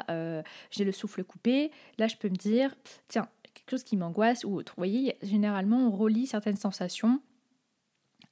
Euh, 0.09 0.43
j'ai 0.69 0.83
le 0.83 0.91
souffle 0.91 1.23
coupé. 1.23 1.71
Là, 1.97 2.07
je 2.07 2.17
peux 2.17 2.27
me 2.27 2.35
dire, 2.35 2.75
tiens, 3.07 3.29
quelque 3.53 3.71
chose 3.71 3.83
qui 3.83 3.97
m'angoisse 3.97 4.43
ou 4.43 4.55
autre. 4.55 4.73
Vous 4.75 4.81
voyez, 4.81 5.17
généralement, 5.21 5.87
on 5.87 5.91
relie 5.91 6.27
certaines 6.27 6.57
sensations 6.57 7.21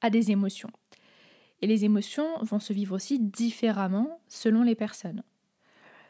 à 0.02 0.10
des 0.10 0.32
émotions. 0.32 0.72
Et 1.62 1.68
les 1.68 1.86
émotions 1.86 2.42
vont 2.42 2.60
se 2.60 2.74
vivre 2.74 2.96
aussi 2.96 3.20
différemment 3.20 4.20
selon 4.28 4.64
les 4.64 4.76
personnes. 4.76 5.24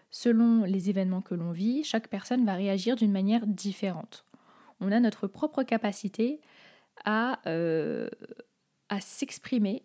Selon 0.09 0.63
les 0.63 0.89
événements 0.89 1.21
que 1.21 1.35
l'on 1.35 1.51
vit, 1.51 1.83
chaque 1.83 2.07
personne 2.07 2.45
va 2.45 2.55
réagir 2.55 2.95
d'une 2.95 3.11
manière 3.11 3.45
différente. 3.47 4.25
On 4.79 4.91
a 4.91 4.99
notre 4.99 5.27
propre 5.27 5.63
capacité 5.63 6.41
à, 7.05 7.39
à 7.45 9.01
s'exprimer 9.01 9.83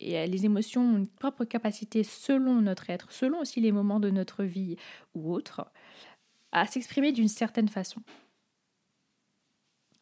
et 0.00 0.26
les 0.26 0.44
émotions 0.44 0.82
ont 0.82 0.96
une 0.98 1.08
propre 1.08 1.44
capacité 1.44 2.04
selon 2.04 2.60
notre 2.60 2.90
être, 2.90 3.10
selon 3.10 3.40
aussi 3.40 3.60
les 3.60 3.72
moments 3.72 4.00
de 4.00 4.10
notre 4.10 4.44
vie 4.44 4.76
ou 5.14 5.32
autres, 5.32 5.70
à 6.52 6.66
s'exprimer 6.66 7.12
d'une 7.12 7.28
certaine 7.28 7.68
façon. 7.68 8.00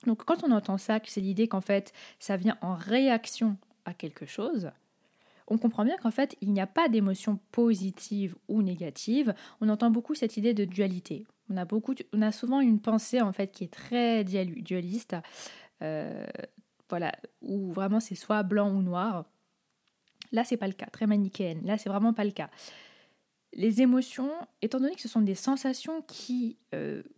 Donc 0.06 0.25
quand 0.25 0.44
on 0.44 0.52
entend 0.52 0.78
ça, 0.78 1.00
que 1.00 1.10
c'est 1.10 1.20
l'idée 1.20 1.48
qu'en 1.48 1.60
fait 1.60 1.92
ça 2.18 2.36
vient 2.36 2.56
en 2.60 2.75
réaction 2.75 3.56
à 3.84 3.94
quelque 3.94 4.26
chose, 4.26 4.70
on 5.48 5.58
comprend 5.58 5.84
bien 5.84 5.96
qu'en 5.96 6.10
fait 6.10 6.36
il 6.40 6.52
n'y 6.52 6.60
a 6.60 6.66
pas 6.66 6.88
d'émotion 6.88 7.38
positive 7.52 8.36
ou 8.48 8.62
négative. 8.62 9.34
On 9.60 9.68
entend 9.68 9.90
beaucoup 9.90 10.14
cette 10.14 10.36
idée 10.36 10.54
de 10.54 10.64
dualité. 10.64 11.25
On 11.48 11.56
a, 11.56 11.64
beaucoup, 11.64 11.94
on 12.12 12.22
a 12.22 12.32
souvent 12.32 12.60
une 12.60 12.80
pensée 12.80 13.20
en 13.20 13.32
fait 13.32 13.52
qui 13.52 13.64
est 13.64 13.72
très 13.72 14.25
dualiste, 14.25 15.14
euh, 15.82 16.26
voilà, 16.88 17.12
où 17.40 17.72
vraiment 17.72 18.00
c'est 18.00 18.16
soit 18.16 18.42
blanc 18.42 18.70
ou 18.70 18.82
noir. 18.82 19.25
Là 20.32 20.42
c'est 20.42 20.56
pas 20.56 20.66
le 20.66 20.72
cas, 20.72 20.86
très 20.86 21.06
manichéenne. 21.06 21.64
Là 21.64 21.78
c'est 21.78 21.88
vraiment 21.88 22.12
pas 22.12 22.25
le 22.25 22.32
cas. 22.32 22.50
Les 23.52 23.80
émotions, 23.80 24.32
étant 24.60 24.80
donné 24.80 24.94
que 24.94 25.00
ce 25.00 25.08
sont 25.08 25.22
des 25.22 25.36
sensations 25.36 26.02
qui, 26.02 26.58
euh, 26.75 27.02
qui 27.02 27.15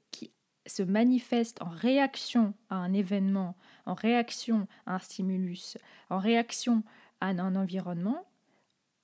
se 0.70 0.82
manifestent 0.82 1.62
en 1.62 1.68
réaction 1.68 2.54
à 2.70 2.76
un 2.76 2.92
événement, 2.92 3.56
en 3.87 3.94
réaction 3.94 4.66
à 4.87 4.96
un 4.96 4.98
stimulus, 4.98 5.78
en 6.10 6.18
réaction 6.18 6.82
à 7.20 7.28
un 7.28 7.56
environnement, 7.56 8.26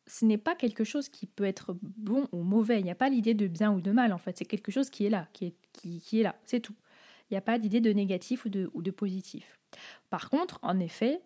ce 0.06 0.24
n'est 0.24 0.38
pas 0.38 0.54
quelque 0.54 0.84
chose 0.84 1.08
qui 1.08 1.26
peut 1.26 1.44
être 1.44 1.76
bon 1.82 2.28
ou 2.32 2.42
mauvais. 2.42 2.78
Il 2.78 2.84
n'y 2.84 2.90
a 2.90 2.94
pas 2.94 3.08
l'idée 3.08 3.34
de 3.34 3.46
bien 3.46 3.72
ou 3.72 3.80
de 3.80 3.90
mal, 3.90 4.12
en 4.12 4.18
fait. 4.18 4.36
C'est 4.38 4.44
quelque 4.44 4.70
chose 4.70 4.90
qui 4.90 5.06
est 5.06 5.10
là, 5.10 5.28
qui 5.32 5.54
est, 6.12 6.22
là, 6.22 6.36
c'est 6.44 6.60
tout. 6.60 6.74
Il 7.30 7.34
n'y 7.34 7.38
a 7.38 7.42
pas 7.42 7.58
d'idée 7.58 7.80
de 7.80 7.92
négatif 7.92 8.44
ou 8.44 8.48
de, 8.48 8.70
ou 8.74 8.82
de 8.82 8.90
positif. 8.90 9.58
Par 10.10 10.28
contre, 10.28 10.58
en 10.62 10.78
effet, 10.78 11.20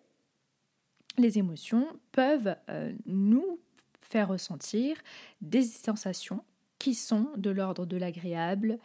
les 1.17 1.37
émotions 1.37 1.87
peuvent 2.11 2.55
euh, 2.69 2.93
nous 3.05 3.59
faire 4.01 4.29
ressentir 4.29 4.97
des 5.41 5.63
sensations 5.63 6.43
qui 6.79 6.95
sont 6.95 7.27
de 7.35 7.49
l'ordre 7.49 7.85
de 7.85 7.97
l'agréable, 7.97 8.79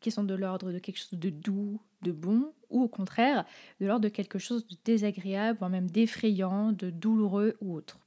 qui 0.00 0.10
sont 0.10 0.24
de 0.24 0.34
l'ordre 0.34 0.72
de 0.72 0.78
quelque 0.78 0.98
chose 0.98 1.18
de 1.18 1.30
doux, 1.30 1.80
de 2.02 2.12
bon, 2.12 2.52
ou 2.70 2.82
au 2.82 2.88
contraire, 2.88 3.44
de 3.80 3.86
l'ordre 3.86 4.04
de 4.04 4.08
quelque 4.08 4.38
chose 4.38 4.66
de 4.66 4.76
désagréable, 4.84 5.58
voire 5.58 5.70
même 5.70 5.90
d'effrayant, 5.90 6.72
de 6.72 6.90
douloureux 6.90 7.56
ou 7.60 7.74
autre. 7.74 7.98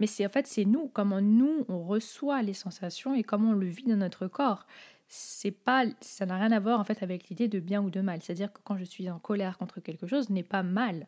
Mais 0.00 0.06
c'est 0.06 0.24
en 0.24 0.28
fait 0.28 0.46
c'est 0.46 0.64
nous, 0.64 0.88
comment 0.88 1.20
nous 1.20 1.64
on 1.68 1.84
reçoit 1.84 2.42
les 2.42 2.54
sensations 2.54 3.14
et 3.14 3.22
comment 3.22 3.50
on 3.50 3.54
le 3.54 3.66
vit 3.66 3.84
dans 3.84 3.96
notre 3.96 4.28
corps. 4.28 4.66
C'est 5.08 5.50
pas, 5.50 5.86
ça 6.00 6.26
n'a 6.26 6.36
rien 6.36 6.52
à 6.52 6.60
voir 6.60 6.78
en 6.78 6.84
fait 6.84 7.02
avec 7.02 7.28
l'idée 7.28 7.48
de 7.48 7.60
bien 7.60 7.82
ou 7.82 7.90
de 7.90 8.00
mal. 8.00 8.20
C'est-à-dire 8.22 8.52
que 8.52 8.60
quand 8.62 8.76
je 8.76 8.84
suis 8.84 9.10
en 9.10 9.18
colère 9.18 9.58
contre 9.58 9.80
quelque 9.80 10.06
chose, 10.06 10.30
n'est 10.30 10.42
pas 10.42 10.62
mal 10.62 11.06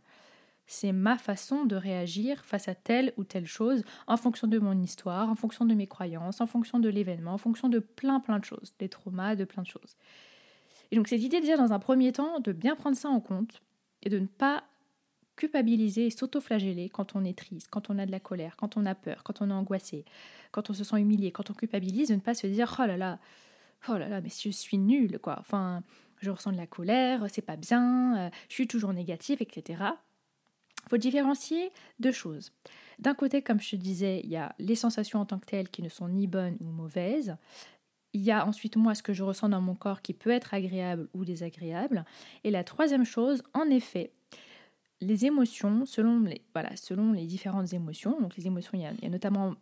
c'est 0.71 0.93
ma 0.93 1.19
façon 1.19 1.65
de 1.65 1.75
réagir 1.75 2.45
face 2.45 2.69
à 2.69 2.77
telle 2.77 3.13
ou 3.17 3.25
telle 3.25 3.47
chose 3.47 3.83
en 4.07 4.17
fonction 4.17 4.47
de 4.47 4.57
mon 4.61 4.81
histoire, 4.81 5.29
en 5.29 5.35
fonction 5.35 5.65
de 5.65 5.75
mes 5.75 5.89
croyances, 5.89 6.41
en 6.41 6.47
fonction 6.47 6.79
de 6.79 6.89
l'événement, 6.89 7.33
en 7.33 7.39
fonction 7.39 7.69
de 7.69 7.81
plein 7.81 8.21
plein 8.21 8.39
de 8.39 8.45
choses, 8.45 8.75
des 8.79 8.89
traumas, 8.89 9.35
de 9.35 9.45
plein 9.45 9.65
de 9.65 9.67
choses. 9.67 9.97
Et 10.93 10.97
donc 10.97 11.09
cette 11.09 11.23
idée 11.23 11.41
déjà 11.41 11.57
dans 11.57 11.73
un 11.73 11.81
premier 11.81 12.13
temps 12.13 12.39
de 12.39 12.53
bien 12.53 12.77
prendre 12.77 12.97
ça 12.97 13.09
en 13.09 13.19
compte 13.19 13.61
et 14.05 14.11
de 14.11 14.21
ne 14.21 14.27
pas 14.27 14.63
culpabiliser 15.35 16.07
et 16.07 16.11
s'auto-flageller 16.11 16.89
quand 16.89 17.17
on 17.17 17.25
est 17.25 17.37
triste, 17.37 17.67
quand 17.69 17.91
on 17.91 17.99
a 17.99 18.07
de 18.07 18.13
la 18.13 18.21
colère, 18.21 18.55
quand 18.57 18.77
on 18.77 18.87
a 18.87 18.95
peur, 18.95 19.25
quand 19.25 19.43
on 19.43 19.51
est 19.51 19.53
angoissé, 19.53 20.05
quand 20.53 20.71
on 20.71 20.73
se 20.73 20.85
sent 20.85 21.01
humilié, 21.01 21.33
quand 21.33 21.51
on 21.51 21.55
culpabilise, 21.55 22.11
de 22.11 22.15
ne 22.15 22.21
pas 22.21 22.35
se 22.35 22.47
dire 22.47 22.77
oh 22.79 22.87
là 22.87 22.97
là, 22.97 23.19
oh 23.89 23.99
là 23.99 24.09
là, 24.09 24.21
mais 24.21 24.29
je 24.31 24.51
suis 24.51 24.79
nul 24.79 25.19
quoi. 25.19 25.37
Enfin, 25.41 25.83
je 26.21 26.31
ressens 26.31 26.53
de 26.53 26.57
la 26.57 26.69
colère, 26.69 27.27
c'est 27.29 27.43
pas 27.43 27.57
bien, 27.57 28.17
euh, 28.19 28.31
je 28.49 28.55
suis 28.55 28.69
toujours 28.69 28.93
négatif, 28.93 29.41
etc. 29.41 29.95
Faut 30.89 30.97
différencier 30.97 31.71
deux 31.99 32.13
choses. 32.13 32.53
D'un 32.99 33.15
côté, 33.15 33.43
comme 33.43 33.61
je 33.61 33.71
te 33.71 33.77
disais, 33.77 34.21
il 34.25 34.31
y 34.31 34.37
a 34.37 34.55
les 34.59 34.75
sensations 34.75 35.21
en 35.21 35.25
tant 35.25 35.39
que 35.39 35.47
telles 35.47 35.69
qui 35.69 35.83
ne 35.83 35.89
sont 35.89 36.09
ni 36.09 36.27
bonnes 36.27 36.57
ou 36.61 36.65
mauvaises. 36.65 37.37
Il 38.13 38.23
y 38.23 38.31
a 38.31 38.47
ensuite 38.47 38.77
moi 38.77 38.95
ce 38.95 39.03
que 39.03 39.13
je 39.13 39.23
ressens 39.23 39.49
dans 39.49 39.61
mon 39.61 39.75
corps 39.75 40.03
qui 40.03 40.13
peut 40.13 40.31
être 40.31 40.53
agréable 40.53 41.09
ou 41.15 41.25
désagréable. 41.25 42.05
Et 42.45 42.51
la 42.51 42.65
troisième 42.65 43.05
chose, 43.05 43.43
en 43.55 43.71
effet, 43.71 44.11
les 45.01 45.25
émotions, 45.25 45.87
selon 45.87 46.21
les, 46.21 46.43
voilà, 46.53 46.77
selon 46.77 47.13
différentes 47.13 47.73
émotions, 47.73 48.21
donc 48.21 48.37
les 48.37 48.47
émotions, 48.47 48.73
il 48.75 48.83
y 48.83 49.07
a, 49.07 49.09
notamment 49.09 49.55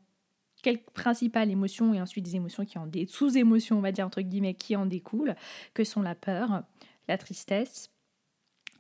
quelques 0.63 0.91
principales 0.91 1.51
émotions 1.51 1.95
et 1.95 2.01
ensuite 2.01 2.25
des 2.25 2.37
émotions 2.37 2.65
qui 2.65 2.77
des 2.89 3.07
sous-émotions, 3.07 3.79
on 3.79 3.81
va 3.81 3.93
dire 3.93 4.07
entre 4.07 4.21
guillemets, 4.21 4.55
qui 4.55 4.75
en 4.75 4.87
découlent, 4.87 5.37
que 5.75 5.85
sont 5.85 6.03
la 6.03 6.17
peur, 6.17 6.65
la 7.07 7.19
tristesse, 7.19 7.91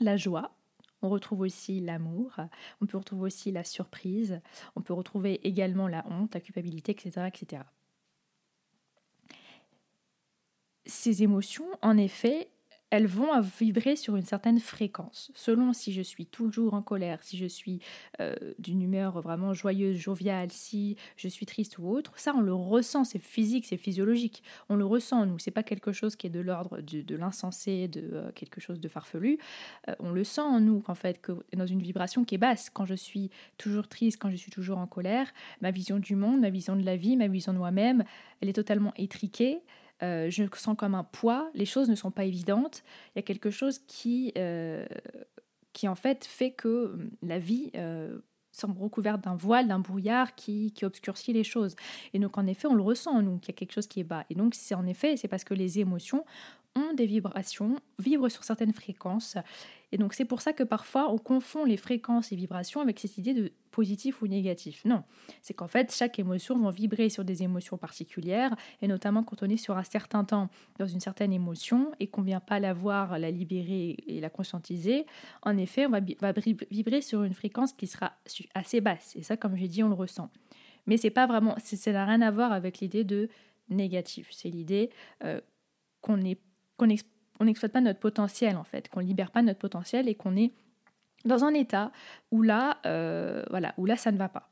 la 0.00 0.16
joie, 0.16 0.57
on 1.02 1.08
retrouve 1.08 1.40
aussi 1.40 1.80
l'amour, 1.80 2.36
on 2.80 2.86
peut 2.86 2.96
retrouver 2.96 3.26
aussi 3.26 3.52
la 3.52 3.64
surprise, 3.64 4.40
on 4.76 4.82
peut 4.82 4.94
retrouver 4.94 5.40
également 5.46 5.88
la 5.88 6.04
honte, 6.08 6.34
la 6.34 6.40
culpabilité, 6.40 6.92
etc. 6.92 7.26
etc. 7.26 7.62
Ces 10.86 11.22
émotions, 11.22 11.68
en 11.82 11.96
effet, 11.96 12.48
elles 12.90 13.06
vont 13.06 13.28
vibrer 13.60 13.96
sur 13.96 14.16
une 14.16 14.24
certaine 14.24 14.60
fréquence. 14.60 15.30
Selon 15.34 15.72
si 15.72 15.92
je 15.92 16.02
suis 16.02 16.26
toujours 16.26 16.74
en 16.74 16.82
colère, 16.82 17.22
si 17.22 17.36
je 17.36 17.46
suis 17.46 17.80
euh, 18.20 18.34
d'une 18.58 18.80
humeur 18.80 19.20
vraiment 19.20 19.52
joyeuse, 19.52 19.96
joviale, 19.96 20.50
si 20.50 20.96
je 21.16 21.28
suis 21.28 21.46
triste 21.46 21.78
ou 21.78 21.88
autre, 21.88 22.12
ça 22.16 22.32
on 22.34 22.40
le 22.40 22.54
ressent, 22.54 23.04
c'est 23.04 23.18
physique, 23.18 23.66
c'est 23.66 23.76
physiologique. 23.76 24.42
On 24.68 24.76
le 24.76 24.86
ressent, 24.86 25.26
nous, 25.26 25.38
c'est 25.38 25.50
pas 25.50 25.62
quelque 25.62 25.92
chose 25.92 26.16
qui 26.16 26.26
est 26.26 26.30
de 26.30 26.40
l'ordre 26.40 26.80
de, 26.80 27.16
l'insensé, 27.16 27.88
de 27.88 28.08
euh, 28.12 28.32
quelque 28.32 28.60
chose 28.60 28.80
de 28.80 28.88
farfelu. 28.88 29.38
Euh, 29.88 29.94
on 30.00 30.10
le 30.10 30.24
sent 30.24 30.40
en 30.40 30.60
nous, 30.60 30.80
qu'en 30.80 30.94
fait, 30.94 31.20
que 31.20 31.32
dans 31.54 31.66
une 31.66 31.82
vibration 31.82 32.24
qui 32.24 32.36
est 32.36 32.38
basse. 32.38 32.70
Quand 32.70 32.86
je 32.86 32.94
suis 32.94 33.30
toujours 33.58 33.88
triste, 33.88 34.18
quand 34.20 34.30
je 34.30 34.36
suis 34.36 34.50
toujours 34.50 34.78
en 34.78 34.86
colère, 34.86 35.32
ma 35.60 35.70
vision 35.70 35.98
du 35.98 36.16
monde, 36.16 36.40
ma 36.40 36.50
vision 36.50 36.76
de 36.76 36.84
la 36.84 36.96
vie, 36.96 37.16
ma 37.16 37.28
vision 37.28 37.52
de 37.52 37.58
moi-même, 37.58 38.04
elle 38.40 38.48
est 38.48 38.54
totalement 38.54 38.92
étriquée. 38.96 39.60
Euh, 40.02 40.30
je 40.30 40.44
sens 40.54 40.76
comme 40.76 40.94
un 40.94 41.04
poids, 41.04 41.50
les 41.54 41.64
choses 41.64 41.88
ne 41.88 41.94
sont 41.94 42.10
pas 42.10 42.24
évidentes, 42.24 42.82
il 43.14 43.18
y 43.18 43.20
a 43.20 43.22
quelque 43.22 43.50
chose 43.50 43.80
qui, 43.86 44.32
euh, 44.38 44.86
qui 45.72 45.88
en 45.88 45.94
fait 45.94 46.24
fait 46.24 46.52
que 46.52 46.92
hum, 46.94 47.10
la 47.22 47.38
vie 47.38 47.70
euh, 47.74 48.18
semble 48.52 48.80
recouverte 48.80 49.22
d'un 49.22 49.34
voile, 49.34 49.68
d'un 49.68 49.80
brouillard 49.80 50.34
qui, 50.34 50.72
qui, 50.72 50.84
obscurcit 50.84 51.32
les 51.32 51.44
choses. 51.44 51.74
Et 52.12 52.18
donc 52.18 52.38
en 52.38 52.46
effet, 52.46 52.68
on 52.68 52.74
le 52.74 52.82
ressent 52.82 53.12
en 53.12 53.22
nous, 53.22 53.38
qu'il 53.38 53.52
y 53.52 53.56
a 53.56 53.58
quelque 53.58 53.72
chose 53.72 53.86
qui 53.86 54.00
est 54.00 54.04
bas. 54.04 54.24
Et 54.30 54.34
donc 54.34 54.54
c'est 54.54 54.74
en 54.74 54.86
effet, 54.86 55.16
c'est 55.16 55.28
parce 55.28 55.44
que 55.44 55.54
les 55.54 55.80
émotions 55.80 56.24
ont 56.76 56.92
des 56.94 57.06
vibrations, 57.06 57.80
vibrent 57.98 58.30
sur 58.30 58.44
certaines 58.44 58.72
fréquences. 58.72 59.36
Et 59.92 59.98
donc 59.98 60.12
c'est 60.12 60.24
pour 60.24 60.40
ça 60.40 60.52
que 60.52 60.62
parfois 60.62 61.10
on 61.10 61.18
confond 61.18 61.64
les 61.64 61.76
fréquences 61.76 62.32
et 62.32 62.36
vibrations 62.36 62.80
avec 62.80 62.98
cette 62.98 63.16
idée 63.16 63.34
de 63.34 63.52
positif 63.70 64.22
ou 64.22 64.26
négatif. 64.26 64.84
Non, 64.84 65.02
c'est 65.40 65.54
qu'en 65.54 65.68
fait 65.68 65.94
chaque 65.94 66.18
émotion 66.18 66.58
va 66.58 66.70
vibrer 66.70 67.08
sur 67.08 67.24
des 67.24 67.42
émotions 67.42 67.78
particulières 67.78 68.54
et 68.82 68.88
notamment 68.88 69.22
quand 69.22 69.42
on 69.42 69.48
est 69.48 69.56
sur 69.56 69.76
un 69.76 69.84
certain 69.84 70.24
temps 70.24 70.50
dans 70.78 70.86
une 70.86 71.00
certaine 71.00 71.32
émotion 71.32 71.92
et 72.00 72.06
qu'on 72.06 72.22
vient 72.22 72.40
pas 72.40 72.60
la 72.60 72.74
voir, 72.74 73.18
la 73.18 73.30
libérer 73.30 73.96
et 74.06 74.20
la 74.20 74.30
conscientiser, 74.30 75.06
en 75.42 75.56
effet 75.56 75.86
on 75.86 75.90
va, 75.90 76.00
vibrer 76.70 77.00
sur 77.00 77.22
une 77.22 77.34
fréquence 77.34 77.72
qui 77.72 77.86
sera 77.86 78.12
assez 78.54 78.80
basse. 78.80 79.16
Et 79.16 79.22
ça 79.22 79.36
comme 79.36 79.56
j'ai 79.56 79.68
dit 79.68 79.82
on 79.82 79.88
le 79.88 79.94
ressent. 79.94 80.30
Mais 80.86 80.96
c'est 80.96 81.10
pas 81.10 81.26
vraiment, 81.26 81.54
ça 81.58 81.92
n'a 81.92 82.06
rien 82.06 82.22
à 82.22 82.30
voir 82.30 82.50
avec 82.52 82.78
l'idée 82.78 83.04
de 83.04 83.28
négatif. 83.68 84.28
C'est 84.32 84.48
l'idée 84.48 84.90
euh, 85.22 85.40
qu'on 86.00 86.20
est 86.22 86.40
qu'on 86.78 86.88
n'exploite 87.44 87.72
pas 87.72 87.80
notre 87.80 88.00
potentiel 88.00 88.56
en 88.56 88.64
fait, 88.64 88.88
qu'on 88.88 89.00
libère 89.00 89.30
pas 89.30 89.42
notre 89.42 89.58
potentiel 89.58 90.08
et 90.08 90.14
qu'on 90.14 90.36
est 90.36 90.52
dans 91.24 91.44
un 91.44 91.54
état 91.54 91.92
où 92.30 92.42
là, 92.42 92.78
euh, 92.86 93.42
voilà, 93.50 93.74
où 93.76 93.86
là 93.86 93.96
ça 93.96 94.12
ne 94.12 94.18
va 94.18 94.28
pas. 94.28 94.50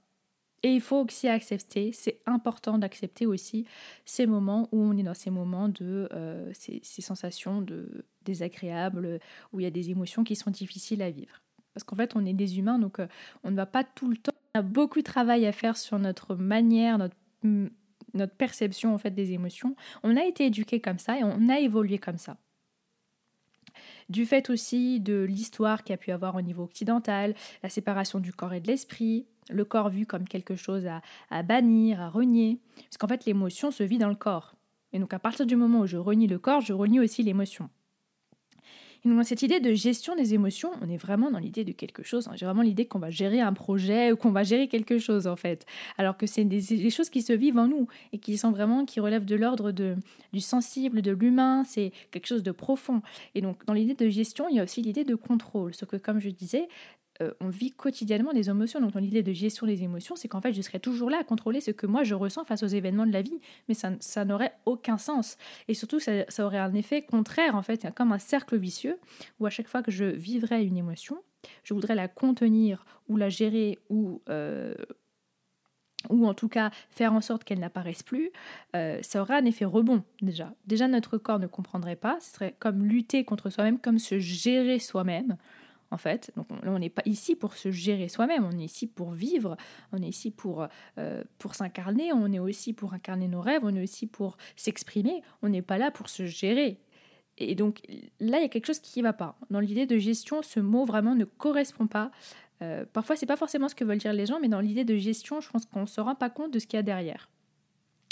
Et 0.63 0.73
il 0.73 0.81
faut 0.81 1.05
aussi 1.05 1.29
accepter, 1.29 1.93
c'est 1.93 2.21
important 2.27 2.79
d'accepter 2.79 3.27
aussi 3.27 3.67
ces 4.05 4.27
moments 4.27 4.69
où 4.73 4.81
on 4.81 4.97
est 4.97 5.03
dans 5.03 5.15
ces 5.15 5.31
moments 5.31 5.69
de 5.69 6.09
euh, 6.13 6.51
ces, 6.55 6.81
sensations 7.03 7.61
de 7.61 8.05
désagréables, 8.25 9.21
où 9.53 9.61
il 9.61 9.65
y 9.65 9.67
a 9.67 9.71
des 9.71 9.91
émotions 9.91 10.25
qui 10.25 10.35
sont 10.35 10.51
difficiles 10.51 11.03
à 11.03 11.11
vivre. 11.11 11.43
Parce 11.73 11.85
qu'en 11.85 11.95
fait, 11.95 12.17
on 12.17 12.25
est 12.25 12.33
des 12.33 12.59
humains, 12.59 12.79
donc 12.79 12.99
euh, 12.99 13.07
on 13.45 13.51
ne 13.51 13.57
va 13.57 13.67
pas 13.67 13.85
tout 13.85 14.09
le 14.09 14.17
temps. 14.17 14.33
On 14.55 14.61
a 14.61 14.63
beaucoup 14.63 14.99
de 14.99 15.05
travail 15.05 15.47
à 15.47 15.53
faire 15.53 15.77
sur 15.77 15.99
notre 15.99 16.35
manière, 16.35 16.99
notre 16.99 17.17
notre 18.15 18.35
perception 18.35 18.95
en 18.95 18.99
fait 18.99 19.11
des 19.11 19.33
émotions. 19.33 19.77
On 20.03 20.17
a 20.17 20.25
été 20.25 20.47
éduqué 20.47 20.81
comme 20.81 20.99
ça 20.99 21.19
et 21.19 21.23
on 21.23 21.49
a 21.49 21.61
évolué 21.61 21.99
comme 21.99 22.19
ça. 22.19 22.39
Du 24.09 24.25
fait 24.25 24.51
aussi 24.51 25.01
de 25.01 25.23
l'histoire 25.23 25.83
qu'il 25.83 25.95
a 25.95 25.97
pu 25.97 26.13
avoir 26.13 26.37
au 26.37 26.41
niveau 26.41 26.63
occidental, 26.63 27.35
la 27.63 27.69
séparation 27.69 28.21
du 28.21 28.33
corps 28.33 28.53
et 28.53 28.61
de 28.61 28.69
l'esprit, 28.69 29.27
le 29.51 29.65
corps 29.65 29.91
vu 29.91 30.07
comme 30.07 30.29
quelque 30.29 30.57
chose 30.57 30.87
à, 30.87 31.03
à 31.31 31.43
bannir, 31.43 32.01
à 32.01 32.09
renier, 32.09 32.61
parce 32.77 32.99
qu'en 32.99 33.09
fait 33.09 33.25
l'émotion 33.25 33.71
se 33.71 33.83
vit 33.83 33.99
dans 33.99 34.09
le 34.09 34.15
corps. 34.15 34.55
Et 34.93 34.99
donc 34.99 35.13
à 35.13 35.19
partir 35.19 35.47
du 35.47 35.57
moment 35.57 35.81
où 35.81 35.87
je 35.87 35.97
renie 35.97 36.27
le 36.27 36.39
corps, 36.39 36.61
je 36.61 36.73
renie 36.73 37.01
aussi 37.01 37.23
l'émotion. 37.23 37.69
Cette 39.23 39.43
idée 39.43 39.61
de 39.61 39.73
gestion 39.73 40.17
des 40.17 40.35
émotions, 40.35 40.71
on 40.83 40.89
est 40.89 40.97
vraiment 40.97 41.31
dans 41.31 41.39
l'idée 41.39 41.65
de 41.65 41.73
quelque 41.73 42.03
chose. 42.03 42.29
Hein. 42.29 42.33
J'ai 42.35 42.47
vraiment 42.47 42.63
l'idée 42.63 42.87
qu'on 42.87 42.99
va 42.99 43.11
gérer 43.11 43.41
un 43.41 43.53
projet 43.53 44.13
ou 44.13 44.17
qu'on 44.17 44.31
va 44.31 44.43
gérer 44.43 44.69
quelque 44.69 44.99
chose 44.99 45.27
en 45.27 45.37
fait. 45.37 45.65
Alors 45.97 46.17
que 46.17 46.27
c'est 46.27 46.45
des, 46.45 46.91
choses 46.91 47.11
qui 47.11 47.23
se 47.23 47.33
vivent 47.33 47.59
en 47.59 47.69
nous 47.69 47.87
et 48.13 48.19
qui 48.19 48.37
sont 48.37 48.51
vraiment, 48.51 48.85
qui 48.85 49.01
relèvent 49.01 49.25
de 49.25 49.37
l'ordre 49.37 49.73
du 49.73 50.41
sensible, 50.41 51.03
de 51.03 51.13
l'humain. 51.13 51.65
C'est 51.65 51.93
quelque 52.11 52.27
chose 52.27 52.43
de 52.43 52.53
profond. 52.53 53.03
Et 53.35 53.41
donc 53.41 53.65
dans 53.67 53.75
l'idée 53.75 53.95
de 53.95 54.09
gestion, 54.09 54.49
il 54.49 54.57
y 54.57 54.61
a 54.61 54.65
aussi 54.65 54.83
l'idée 54.83 55.05
de 55.05 55.15
contrôle. 55.15 55.75
Ce 55.75 55.85
que 55.85 55.97
comme 55.97 56.21
je 56.21 56.31
disais, 56.31 56.69
euh, 57.23 57.33
on 57.41 57.49
vit 57.49 57.73
quotidiennement 57.73 58.33
des 58.33 58.51
émotions. 58.51 58.81
Donc, 58.81 58.95
l'idée 58.95 59.23
de 59.23 59.33
gestion 59.33 59.67
des 59.67 59.83
émotions, 59.83 60.17
c'est 60.17 60.29
qu'en 60.29 60.41
fait, 60.41 60.53
je 60.53 60.63
serais 60.63 60.79
toujours 60.79 61.11
là 61.11 61.19
à 61.21 61.25
contrôler 61.25 61.61
ce 61.61 61.71
que 61.71 61.87
moi 61.87 62.05
je 62.05 62.15
ressens 62.15 62.45
face 62.45 62.63
aux 62.63 62.69
événements 62.69 63.07
de 63.07 63.13
la 63.13 63.23
vie, 63.23 63.41
mais 63.69 63.75
ça, 63.75 64.25
n'aurait 64.25 64.53
aucun 64.67 64.99
sens. 64.99 65.37
Et 65.69 65.75
surtout, 65.75 66.01
ça, 66.01 66.25
aurait 66.41 66.59
un 66.59 66.75
effet 66.75 67.03
contraire, 67.03 67.55
en 67.57 67.63
fait, 67.63 67.87
comme 67.95 68.13
un 68.13 68.19
cercle 68.19 68.57
vicieux, 68.57 68.99
où 69.41 69.47
à 69.47 69.51
chaque 69.51 69.69
fois 69.69 69.83
que 69.83 69.91
je 69.91 70.05
vivrais 70.05 70.65
une 70.65 70.77
émotion, 70.77 71.23
je 71.63 71.75
voudrais 71.75 71.95
la 71.95 72.09
contenir 72.09 72.85
ou 73.09 73.17
la 73.17 73.29
gérer 73.29 73.79
ou 73.89 74.21
euh, 74.29 74.75
ou 76.11 76.27
en 76.27 76.35
tout 76.35 76.49
cas 76.49 76.71
faire 76.91 77.13
en 77.13 77.21
sorte 77.21 77.45
qu'elle 77.45 77.59
n'apparaisse 77.59 78.03
plus, 78.03 78.31
euh, 78.75 78.99
ça 79.03 79.21
aurait 79.21 79.37
un 79.37 79.45
effet 79.45 79.65
rebond 79.65 80.05
déjà. 80.23 80.55
Déjà 80.67 80.89
notre 80.89 81.19
corps 81.19 81.39
ne 81.39 81.47
comprendrait 81.47 81.97
pas, 81.97 82.19
ce 82.21 82.33
serait 82.33 82.55
comme 82.59 82.85
lutter 82.85 83.25
contre 83.25 83.51
soi-même, 83.51 83.79
comme 83.79 83.99
se 83.99 84.19
gérer 84.19 84.79
soi-même 84.79 85.37
en 85.91 85.99
fait. 85.99 86.33
Donc 86.37 86.47
on 86.65 86.79
n'est 86.79 86.91
pas 86.91 87.03
ici 87.05 87.35
pour 87.35 87.55
se 87.55 87.71
gérer 87.71 88.09
soi-même, 88.09 88.45
on 88.45 88.59
est 88.59 88.65
ici 88.65 88.87
pour 88.87 89.13
vivre, 89.13 89.57
on 89.93 90.03
est 90.03 90.09
ici 90.09 90.31
pour, 90.31 90.67
euh, 90.99 91.25
pour 91.39 91.55
s'incarner, 91.55 92.13
on 92.13 92.33
est 92.33 92.39
aussi 92.39 92.73
pour 92.73 92.95
incarner 92.95 93.29
nos 93.29 93.41
rêves, 93.41 93.63
on 93.65 93.75
est 93.75 93.83
aussi 93.83 94.07
pour 94.07 94.37
s'exprimer, 94.57 95.23
on 95.43 95.49
n'est 95.49 95.63
pas 95.63 95.79
là 95.79 95.91
pour 95.91 96.09
se 96.09 96.27
gérer. 96.27 96.79
Et 97.39 97.55
donc 97.55 97.83
là, 98.19 98.39
il 98.39 98.43
y 98.43 98.47
a 98.47 98.49
quelque 98.49 98.67
chose 98.67 98.81
qui 98.81 99.01
ne 99.01 99.05
va 99.05 99.13
pas. 99.13 99.37
Dans 99.51 99.61
l'idée 99.61 99.87
de 99.87 99.99
gestion, 99.99 100.43
ce 100.43 100.61
mot 100.61 100.85
vraiment 100.85 101.15
ne 101.15 101.25
correspond 101.25 101.87
pas. 101.87 102.11
Euh, 102.63 102.87
parfois, 102.91 103.17
c'est 103.17 103.27
pas 103.27 103.37
forcément 103.37 103.69
ce 103.69 103.75
que 103.75 103.85
veulent 103.85 103.99
dire 103.99 104.15
les 104.15 104.27
gens, 104.27 104.41
mais 104.41 104.49
dans 104.49 104.61
l'idée 104.61 104.85
de 104.85 104.97
gestion, 104.97 105.41
je 105.41 105.51
pense 105.51 105.67
qu'on 105.67 105.83
ne 105.83 105.87
se 105.87 106.01
rend 106.01 106.15
pas 106.15 106.31
compte 106.31 106.53
de 106.53 106.59
ce 106.59 106.67
qu'il 106.67 106.79
y 106.79 106.81
a 106.81 106.83
derrière. 106.83 107.29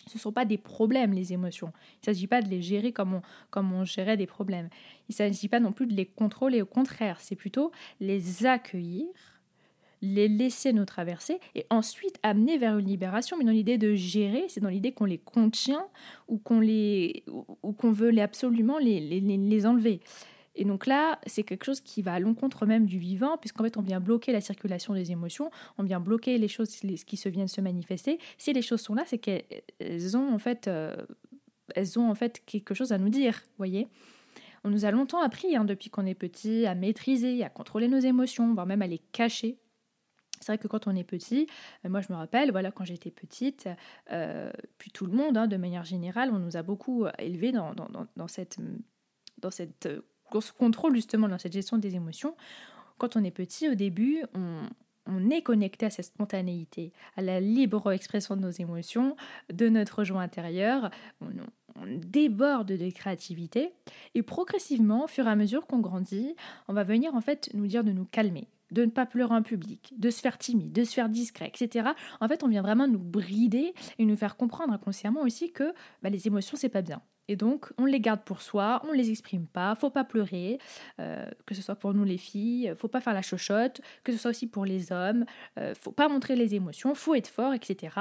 Ce 0.06 0.16
ne 0.16 0.20
sont 0.20 0.32
pas 0.32 0.44
des 0.44 0.58
problèmes, 0.58 1.12
les 1.12 1.32
émotions. 1.32 1.72
Il 1.94 2.08
ne 2.08 2.14
s'agit 2.14 2.26
pas 2.26 2.42
de 2.42 2.48
les 2.48 2.62
gérer 2.62 2.92
comme 2.92 3.14
on, 3.14 3.22
comme 3.50 3.72
on 3.72 3.84
gérait 3.84 4.16
des 4.16 4.26
problèmes. 4.26 4.68
Il 5.08 5.12
ne 5.12 5.14
s'agit 5.14 5.48
pas 5.48 5.60
non 5.60 5.72
plus 5.72 5.86
de 5.86 5.94
les 5.94 6.06
contrôler. 6.06 6.62
Au 6.62 6.66
contraire, 6.66 7.18
c'est 7.20 7.36
plutôt 7.36 7.72
les 8.00 8.46
accueillir, 8.46 9.06
les 10.02 10.28
laisser 10.28 10.72
nous 10.72 10.84
traverser 10.84 11.38
et 11.54 11.66
ensuite 11.70 12.18
amener 12.22 12.58
vers 12.58 12.78
une 12.78 12.86
libération. 12.86 13.36
Mais 13.38 13.44
dans 13.44 13.52
l'idée 13.52 13.78
de 13.78 13.94
gérer, 13.94 14.44
c'est 14.48 14.60
dans 14.60 14.68
l'idée 14.68 14.92
qu'on 14.92 15.06
les 15.06 15.18
contient 15.18 15.86
ou 16.28 16.38
qu'on 16.38 16.60
les 16.60 17.24
ou 17.62 17.74
veut 17.82 18.16
absolument 18.20 18.78
les, 18.78 19.00
les, 19.00 19.20
les 19.20 19.66
enlever. 19.66 20.00
Et 20.56 20.64
donc 20.64 20.86
là, 20.86 21.18
c'est 21.26 21.42
quelque 21.42 21.64
chose 21.64 21.80
qui 21.80 22.02
va 22.02 22.14
à 22.14 22.20
l'encontre 22.20 22.66
même 22.66 22.86
du 22.86 22.98
vivant, 22.98 23.36
puisqu'en 23.38 23.64
fait, 23.64 23.76
on 23.76 23.82
vient 23.82 24.00
bloquer 24.00 24.32
la 24.32 24.40
circulation 24.40 24.94
des 24.94 25.10
émotions, 25.10 25.50
on 25.78 25.82
vient 25.82 26.00
bloquer 26.00 26.38
les 26.38 26.48
choses 26.48 26.70
qui 26.70 27.16
se 27.16 27.28
viennent 27.28 27.48
se 27.48 27.60
manifester. 27.60 28.18
Si 28.38 28.52
les 28.52 28.62
choses 28.62 28.80
sont 28.80 28.94
là, 28.94 29.02
c'est 29.06 29.18
qu'elles 29.18 30.16
ont 30.16 30.32
en 30.32 30.38
fait, 30.38 30.68
euh, 30.68 30.94
elles 31.74 31.98
ont 31.98 32.08
en 32.08 32.14
fait 32.14 32.42
quelque 32.46 32.74
chose 32.74 32.92
à 32.92 32.98
nous 32.98 33.08
dire, 33.08 33.42
voyez. 33.58 33.88
On 34.66 34.70
nous 34.70 34.86
a 34.86 34.90
longtemps 34.90 35.20
appris, 35.20 35.56
hein, 35.56 35.64
depuis 35.64 35.90
qu'on 35.90 36.06
est 36.06 36.14
petit, 36.14 36.64
à 36.64 36.74
maîtriser, 36.74 37.44
à 37.44 37.50
contrôler 37.50 37.86
nos 37.86 37.98
émotions, 37.98 38.54
voire 38.54 38.64
même 38.64 38.80
à 38.80 38.86
les 38.86 38.98
cacher. 38.98 39.58
C'est 40.40 40.52
vrai 40.52 40.58
que 40.58 40.68
quand 40.68 40.86
on 40.86 40.96
est 40.96 41.04
petit, 41.04 41.46
euh, 41.84 41.90
moi 41.90 42.00
je 42.00 42.10
me 42.10 42.16
rappelle, 42.16 42.50
voilà, 42.50 42.70
quand 42.70 42.84
j'étais 42.84 43.10
petite, 43.10 43.68
euh, 44.10 44.50
puis 44.78 44.90
tout 44.90 45.04
le 45.04 45.12
monde, 45.12 45.36
hein, 45.36 45.48
de 45.48 45.56
manière 45.58 45.84
générale, 45.84 46.30
on 46.32 46.38
nous 46.38 46.56
a 46.56 46.62
beaucoup 46.62 47.04
dans, 47.04 47.74
dans 48.16 48.28
cette, 48.28 48.56
dans 49.38 49.50
cette 49.50 49.88
se 50.40 50.52
contrôle 50.52 50.94
justement 50.94 51.28
dans 51.28 51.38
cette 51.38 51.52
gestion 51.52 51.78
des 51.78 51.94
émotions. 51.96 52.34
Quand 52.98 53.16
on 53.16 53.24
est 53.24 53.30
petit, 53.30 53.68
au 53.68 53.74
début, 53.74 54.22
on, 54.34 55.30
est 55.30 55.42
connecté 55.42 55.86
à 55.86 55.90
cette 55.90 56.06
spontanéité, 56.06 56.92
à 57.16 57.22
la 57.22 57.40
libre 57.40 57.92
expression 57.92 58.36
de 58.36 58.40
nos 58.40 58.50
émotions, 58.50 59.16
de 59.52 59.68
notre 59.68 60.04
joie 60.04 60.22
intérieure. 60.22 60.90
On, 61.20 61.28
déborde 61.86 62.68
de 62.68 62.90
créativité 62.90 63.72
et 64.14 64.22
progressivement, 64.22 65.04
au 65.04 65.06
fur 65.08 65.26
et 65.26 65.30
à 65.30 65.34
mesure 65.34 65.66
qu'on 65.66 65.80
grandit, 65.80 66.36
on 66.68 66.72
va 66.72 66.84
venir 66.84 67.16
en 67.16 67.20
fait 67.20 67.50
nous 67.52 67.66
dire 67.66 67.82
de 67.82 67.90
nous 67.90 68.04
calmer, 68.04 68.46
de 68.70 68.84
ne 68.84 68.90
pas 68.90 69.06
pleurer 69.06 69.34
en 69.34 69.42
public, 69.42 69.92
de 69.98 70.08
se 70.08 70.20
faire 70.20 70.38
timide, 70.38 70.72
de 70.72 70.84
se 70.84 70.94
faire 70.94 71.08
discret, 71.08 71.50
etc. 71.52 71.90
En 72.20 72.28
fait, 72.28 72.44
on 72.44 72.48
vient 72.48 72.62
vraiment 72.62 72.86
nous 72.86 73.00
brider 73.00 73.74
et 73.98 74.04
nous 74.04 74.16
faire 74.16 74.36
comprendre 74.36 74.72
inconsciemment 74.72 75.22
aussi 75.22 75.50
que 75.50 75.74
bah, 76.00 76.10
les 76.10 76.28
émotions, 76.28 76.56
c'est 76.56 76.68
pas 76.68 76.82
bien. 76.82 77.02
Et 77.28 77.36
donc, 77.36 77.72
on 77.78 77.86
les 77.86 78.00
garde 78.00 78.22
pour 78.22 78.42
soi, 78.42 78.82
on 78.88 78.92
les 78.92 79.10
exprime 79.10 79.46
pas, 79.46 79.74
faut 79.74 79.90
pas 79.90 80.04
pleurer, 80.04 80.58
euh, 81.00 81.24
que 81.46 81.54
ce 81.54 81.62
soit 81.62 81.76
pour 81.76 81.94
nous 81.94 82.04
les 82.04 82.18
filles, 82.18 82.74
faut 82.76 82.88
pas 82.88 83.00
faire 83.00 83.14
la 83.14 83.22
chochotte, 83.22 83.80
que 84.02 84.12
ce 84.12 84.18
soit 84.18 84.30
aussi 84.30 84.46
pour 84.46 84.64
les 84.64 84.92
hommes, 84.92 85.24
euh, 85.58 85.74
faut 85.80 85.92
pas 85.92 86.08
montrer 86.08 86.36
les 86.36 86.54
émotions, 86.54 86.94
faut 86.94 87.14
être 87.14 87.28
fort, 87.28 87.54
etc. 87.54 87.96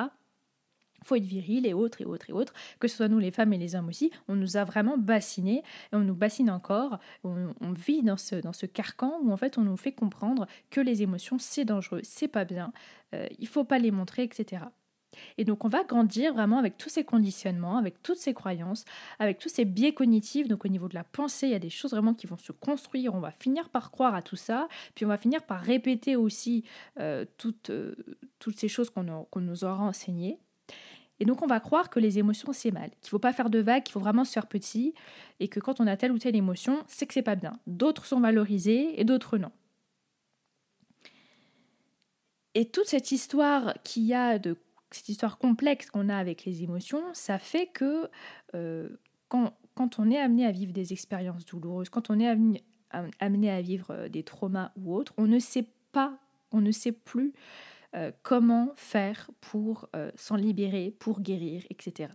Faut 1.06 1.16
être 1.16 1.24
viril 1.24 1.66
et 1.66 1.74
autres 1.74 2.02
et 2.02 2.06
autres 2.06 2.30
et 2.30 2.34
autres, 2.34 2.54
que 2.80 2.88
ce 2.88 2.98
soit 2.98 3.08
nous 3.08 3.20
les 3.20 3.32
femmes 3.32 3.54
et 3.54 3.58
les 3.58 3.76
hommes 3.76 3.90
aussi, 3.90 4.12
on 4.28 4.36
nous 4.36 4.56
a 4.58 4.64
vraiment 4.64 4.98
bassinés 4.98 5.64
on 5.92 6.00
nous 6.00 6.16
bassine 6.16 6.50
encore, 6.50 7.00
on, 7.24 7.52
vit 7.74 8.04
dans 8.04 8.18
ce, 8.18 8.36
dans 8.36 8.54
ce 8.54 8.66
carcan 8.66 9.20
où 9.22 9.32
en 9.32 9.38
fait 9.38 9.58
on 9.58 9.64
nous 9.64 9.76
fait 9.76 9.92
comprendre 9.92 10.48
que 10.70 10.80
les 10.80 11.02
émotions 11.02 11.38
c'est 11.40 11.66
dangereux, 11.66 12.02
c'est 12.04 12.30
pas 12.30 12.46
bien, 12.46 12.72
euh, 13.14 13.28
il 13.40 13.48
faut 13.48 13.66
pas 13.66 13.80
les 13.80 13.92
montrer, 13.92 14.24
etc. 14.24 14.64
Et 15.38 15.46
donc 15.46 15.66
on 15.66 15.68
va 15.68 15.84
grandir 15.84 16.34
vraiment 16.34 16.58
avec 16.58 16.78
tous 16.78 16.90
ces 16.90 17.04
conditionnements, 17.04 17.78
avec 17.78 18.02
toutes 18.04 18.18
ces 18.18 18.34
croyances, 18.34 18.86
avec 19.20 19.40
tous 19.40 19.50
ces 19.50 19.66
biais 19.66 19.94
cognitifs. 19.94 20.48
Donc 20.48 20.66
au 20.66 20.68
niveau 20.70 20.88
de 20.88 20.96
la 20.96 21.04
pensée, 21.04 21.48
il 21.48 21.52
y 21.52 21.56
a 21.56 21.60
des 21.60 21.70
choses 21.70 21.92
vraiment 21.92 22.14
qui 22.14 22.28
vont 22.28 22.38
se 22.38 22.52
construire. 22.52 23.14
On 23.14 23.20
va 23.20 23.32
finir 23.32 23.70
par 23.70 23.92
croire 23.92 24.16
à 24.16 24.22
tout 24.22 24.36
ça, 24.36 24.68
puis 24.96 25.06
on 25.06 25.10
va 25.10 25.18
finir 25.18 25.44
par 25.44 25.62
répéter 25.62 26.16
aussi 26.16 26.64
euh, 27.00 27.26
toutes, 27.38 27.70
euh, 27.70 27.96
toutes 28.40 28.58
ces 28.58 28.68
choses 28.68 28.90
qu'on 28.90 29.28
nous 29.36 29.64
aura 29.64 29.84
enseignées. 29.84 30.40
Et 31.20 31.26
donc 31.26 31.42
on 31.42 31.48
va 31.48 31.60
croire 31.60 31.90
que 31.90 32.00
les 32.00 32.20
émotions 32.20 32.52
c'est 32.54 32.72
mal, 32.72 32.90
qu'il 32.90 33.06
ne 33.06 33.10
faut 33.10 33.20
pas 33.20 33.34
faire 33.34 33.50
de 33.50 33.60
vagues, 33.60 33.84
qu'il 33.84 33.94
faut 33.94 34.00
vraiment 34.00 34.26
se 34.26 34.34
faire 34.34 34.48
petit, 34.48 34.94
et 35.40 35.48
que 35.48 35.60
quand 35.60 35.80
on 35.80 35.88
a 35.88 35.96
telle 35.96 36.12
ou 36.12 36.18
telle 36.18 36.36
émotion, 36.36 36.84
c'est 36.88 37.06
que 37.06 37.14
c'est 37.14 37.22
pas 37.22 37.36
bien. 37.36 37.54
D'autres 37.68 38.06
sont 38.06 38.20
valorisées 38.20 39.00
et 39.00 39.04
d'autres 39.04 39.38
non. 39.38 39.52
Et 42.56 42.66
toute 42.66 42.86
cette 42.86 43.12
histoire 43.12 43.74
qu'il 43.84 44.04
y 44.04 44.14
a 44.14 44.38
de 44.38 44.58
cette 44.96 45.10
histoire 45.10 45.38
complexe 45.38 45.90
qu'on 45.90 46.10
a 46.10 46.18
avec 46.18 46.46
les 46.46 46.64
émotions, 46.64 47.04
ça 47.14 47.40
fait 47.40 47.68
que 47.68 48.10
euh, 48.56 48.90
quand, 49.28 50.00
on 50.00 50.12
est 50.12 50.20
amené 50.20 50.46
à 50.46 50.52
vivre 50.52 50.74
des 50.74 50.94
expériences 50.94 51.46
douloureuses, 51.46 51.90
quand 51.90 52.10
on 52.10 52.20
est 52.20 52.28
amené, 52.28 52.64
amené 53.20 53.50
à 53.50 53.62
vivre 53.62 53.92
euh, 53.92 54.10
des 54.10 54.24
traumas 54.24 54.72
ou 54.76 54.96
autres, 54.96 55.14
on 55.18 55.28
ne 55.28 55.40
sait 55.40 55.68
pas, 55.92 56.18
on 56.52 56.62
ne 56.62 56.72
sait 56.72 56.92
plus 56.92 57.34
euh, 57.96 58.12
comment 58.22 58.72
faire 58.76 59.30
pour 59.42 59.90
s'en 60.16 60.36
libérer, 60.36 60.92
pour 60.98 61.22
guérir, 61.22 61.64
etc. 61.70 62.10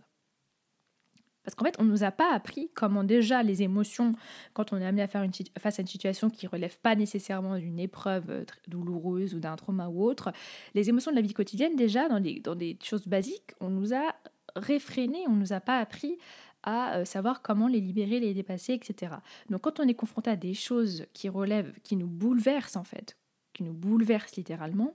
Parce 1.49 1.55
qu'en 1.55 1.65
fait, 1.65 1.81
on 1.81 1.83
ne 1.83 1.89
nous 1.89 2.03
a 2.03 2.11
pas 2.11 2.31
appris 2.31 2.69
comment 2.75 3.03
déjà 3.03 3.41
les 3.41 3.63
émotions, 3.63 4.13
quand 4.53 4.71
on 4.71 4.77
est 4.77 4.85
amené 4.85 5.01
à 5.01 5.07
faire 5.07 5.25
face 5.57 5.79
à 5.79 5.81
une 5.81 5.87
situation 5.87 6.29
qui 6.29 6.45
ne 6.45 6.51
relève 6.51 6.77
pas 6.79 6.95
nécessairement 6.95 7.57
d'une 7.57 7.79
épreuve 7.79 8.29
euh, 8.29 8.45
douloureuse 8.67 9.33
ou 9.33 9.39
d'un 9.39 9.55
trauma 9.55 9.87
ou 9.87 10.03
autre, 10.03 10.31
les 10.75 10.89
émotions 10.89 11.09
de 11.09 11.15
la 11.15 11.23
vie 11.23 11.33
quotidienne, 11.33 11.75
déjà, 11.75 12.07
dans 12.07 12.19
des, 12.19 12.77
choses 12.83 13.07
basiques, 13.07 13.55
on 13.59 13.69
nous 13.69 13.95
a 13.95 14.13
réfréné, 14.55 15.23
on 15.25 15.31
ne 15.31 15.39
nous 15.39 15.51
a 15.51 15.59
pas 15.59 15.79
appris 15.79 16.19
à 16.61 16.97
euh, 16.97 17.05
savoir 17.05 17.41
comment 17.41 17.67
les 17.67 17.81
libérer, 17.81 18.19
les 18.19 18.35
dépasser, 18.35 18.73
etc. 18.73 19.13
Donc 19.49 19.61
quand 19.61 19.79
on 19.79 19.87
est 19.87 19.95
confronté 19.95 20.29
à 20.29 20.35
des 20.35 20.53
choses 20.53 21.07
qui 21.13 21.29
relèvent, 21.29 21.73
qui 21.81 21.95
nous 21.95 22.05
bouleversent 22.05 22.77
en 22.77 22.83
fait, 22.83 23.17
qui 23.59 23.65
nous 23.65 23.73
bouleversent 23.73 24.37
littéralement, 24.37 24.93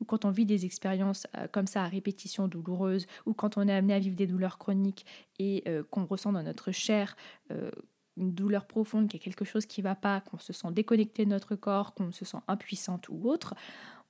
ou 0.00 0.04
quand 0.04 0.24
on 0.24 0.30
vit 0.30 0.44
des 0.44 0.64
expériences 0.64 1.28
euh, 1.36 1.46
comme 1.52 1.68
ça 1.68 1.84
à 1.84 1.86
répétition 1.86 2.48
douloureuse, 2.48 3.06
ou 3.24 3.34
quand 3.34 3.56
on 3.56 3.68
est 3.68 3.72
amené 3.72 3.94
à 3.94 4.00
vivre 4.00 4.16
des 4.16 4.26
douleurs 4.26 4.58
chroniques 4.58 5.06
et 5.38 5.62
euh, 5.68 5.84
qu'on 5.88 6.06
ressent 6.06 6.32
dans 6.32 6.42
notre 6.42 6.72
chair 6.72 7.16
euh, 7.52 7.70
une 8.16 8.32
douleur 8.32 8.66
profonde, 8.66 9.06
qu'il 9.08 9.20
y 9.20 9.22
a 9.22 9.24
quelque 9.24 9.44
chose 9.44 9.64
qui 9.64 9.80
ne 9.80 9.84
va 9.84 9.94
pas, 9.94 10.22
qu'on 10.22 10.38
se 10.38 10.52
sent 10.52 10.72
déconnecté 10.72 11.24
de 11.24 11.30
notre 11.30 11.54
corps, 11.54 11.94
qu'on 11.94 12.10
se 12.10 12.24
sent 12.24 12.38
impuissante 12.48 13.08
ou 13.08 13.30
autre, 13.30 13.54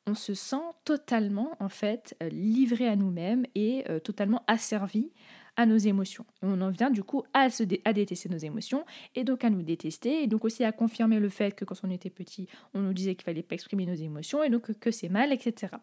on 0.06 0.14
se 0.14 0.32
sent 0.32 0.56
totalement 0.86 1.54
en 1.60 1.68
fait 1.68 2.16
livré 2.30 2.88
à 2.88 2.96
nous-mêmes 2.96 3.44
et 3.54 3.84
totalement 4.02 4.42
asservi 4.46 5.12
à 5.56 5.66
nos 5.66 5.76
émotions. 5.76 6.24
On 6.42 6.60
en 6.60 6.70
vient 6.70 6.90
du 6.90 7.02
coup 7.02 7.24
à, 7.32 7.50
se 7.50 7.64
à 7.84 7.92
détester 7.92 8.28
nos 8.28 8.38
émotions 8.38 8.84
et 9.14 9.24
donc 9.24 9.44
à 9.44 9.50
nous 9.50 9.62
détester 9.62 10.22
et 10.22 10.26
donc 10.26 10.44
aussi 10.44 10.64
à 10.64 10.72
confirmer 10.72 11.18
le 11.18 11.28
fait 11.28 11.54
que 11.54 11.64
quand 11.64 11.76
on 11.82 11.90
était 11.90 12.10
petit, 12.10 12.48
on 12.74 12.80
nous 12.80 12.92
disait 12.92 13.14
qu'il 13.14 13.24
fallait 13.24 13.42
pas 13.42 13.54
exprimer 13.54 13.86
nos 13.86 13.94
émotions 13.94 14.42
et 14.42 14.50
donc 14.50 14.72
que 14.78 14.90
c'est 14.90 15.08
mal, 15.08 15.32
etc. 15.32 15.74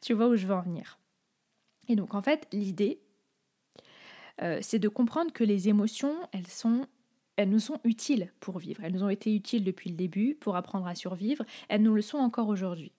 Tu 0.00 0.12
vois 0.12 0.28
où 0.28 0.36
je 0.36 0.46
veux 0.46 0.54
en 0.54 0.62
venir. 0.62 0.98
Et 1.88 1.96
donc 1.96 2.14
en 2.14 2.22
fait, 2.22 2.46
l'idée, 2.52 3.00
euh, 4.40 4.58
c'est 4.60 4.78
de 4.78 4.88
comprendre 4.88 5.32
que 5.32 5.44
les 5.44 5.68
émotions, 5.68 6.16
elles 6.32 6.46
sont 6.46 6.86
elles 7.36 7.48
nous 7.48 7.60
sont 7.60 7.80
utiles 7.84 8.30
pour 8.40 8.58
vivre. 8.58 8.84
Elles 8.84 8.92
nous 8.92 9.04
ont 9.04 9.08
été 9.08 9.34
utiles 9.34 9.64
depuis 9.64 9.88
le 9.88 9.96
début 9.96 10.34
pour 10.34 10.54
apprendre 10.54 10.86
à 10.86 10.94
survivre. 10.94 11.44
Elles 11.68 11.82
nous 11.82 11.94
le 11.94 12.02
sont 12.02 12.18
encore 12.18 12.48
aujourd'hui. 12.48 12.92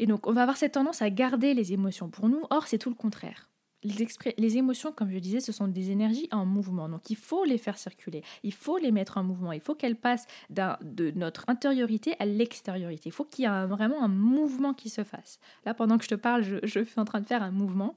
Et 0.00 0.06
donc, 0.06 0.26
on 0.26 0.32
va 0.32 0.42
avoir 0.42 0.56
cette 0.56 0.72
tendance 0.72 1.02
à 1.02 1.10
garder 1.10 1.52
les 1.54 1.72
émotions 1.72 2.08
pour 2.08 2.28
nous. 2.28 2.42
Or, 2.50 2.66
c'est 2.66 2.78
tout 2.78 2.88
le 2.88 2.94
contraire. 2.96 3.49
Les, 3.82 4.56
émotions, 4.56 4.92
comme 4.92 5.10
je 5.10 5.18
disais, 5.18 5.40
ce 5.40 5.52
sont 5.52 5.68
des 5.68 5.90
énergies 5.90 6.28
en 6.32 6.44
mouvement. 6.44 6.88
Donc 6.88 7.10
il 7.10 7.16
faut 7.16 7.44
les 7.44 7.58
faire 7.58 7.78
circuler, 7.78 8.22
il 8.42 8.52
faut 8.52 8.78
les 8.78 8.90
mettre 8.92 9.18
en 9.18 9.24
mouvement, 9.24 9.52
il 9.52 9.60
faut 9.60 9.74
qu'elles 9.74 9.96
passent 9.96 10.26
de 10.50 11.10
notre 11.16 11.44
intériorité 11.48 12.14
à 12.18 12.26
l'extériorité. 12.26 13.08
Il 13.08 13.12
faut 13.12 13.24
qu'il 13.24 13.44
y 13.44 13.48
ait 13.48 13.66
vraiment 13.66 14.02
un 14.02 14.08
mouvement 14.08 14.74
qui 14.74 14.90
se 14.90 15.04
fasse. 15.04 15.38
Là, 15.64 15.74
pendant 15.74 15.98
que 15.98 16.04
je 16.04 16.10
te 16.10 16.14
parle, 16.14 16.42
je, 16.42 16.84
suis 16.84 17.00
en 17.00 17.04
train 17.04 17.20
de 17.20 17.26
faire 17.26 17.42
un 17.42 17.50
mouvement. 17.50 17.94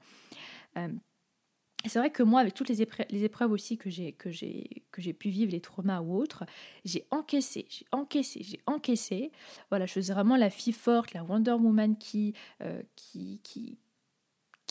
Euh, 0.78 0.88
c'est 1.86 1.98
vrai 1.98 2.10
que 2.10 2.22
moi, 2.22 2.40
avec 2.40 2.54
toutes 2.54 2.68
les, 2.68 2.80
épreuves, 2.82 3.52
aussi 3.52 3.76
que 3.76 3.90
j'ai, 3.90 4.12
que, 4.12 4.30
j'ai, 4.30 5.12
pu 5.12 5.28
vivre, 5.28 5.52
les 5.52 5.60
traumas 5.60 6.00
ou 6.00 6.16
autres, 6.16 6.44
j'ai 6.84 7.06
encaissé, 7.10 7.66
j'ai 7.68 7.84
encaissé, 7.92 8.42
j'ai 8.42 8.60
encaissé. 8.66 9.30
Voilà, 9.68 9.84
je 9.84 9.92
faisais 9.92 10.14
vraiment 10.14 10.36
la 10.36 10.48
fille 10.48 10.72
forte, 10.72 11.12
la 11.12 11.22
Wonder 11.24 11.52
Woman 11.52 11.96
qui, 11.98 12.34
euh, 12.62 12.82
qui, 12.96 13.78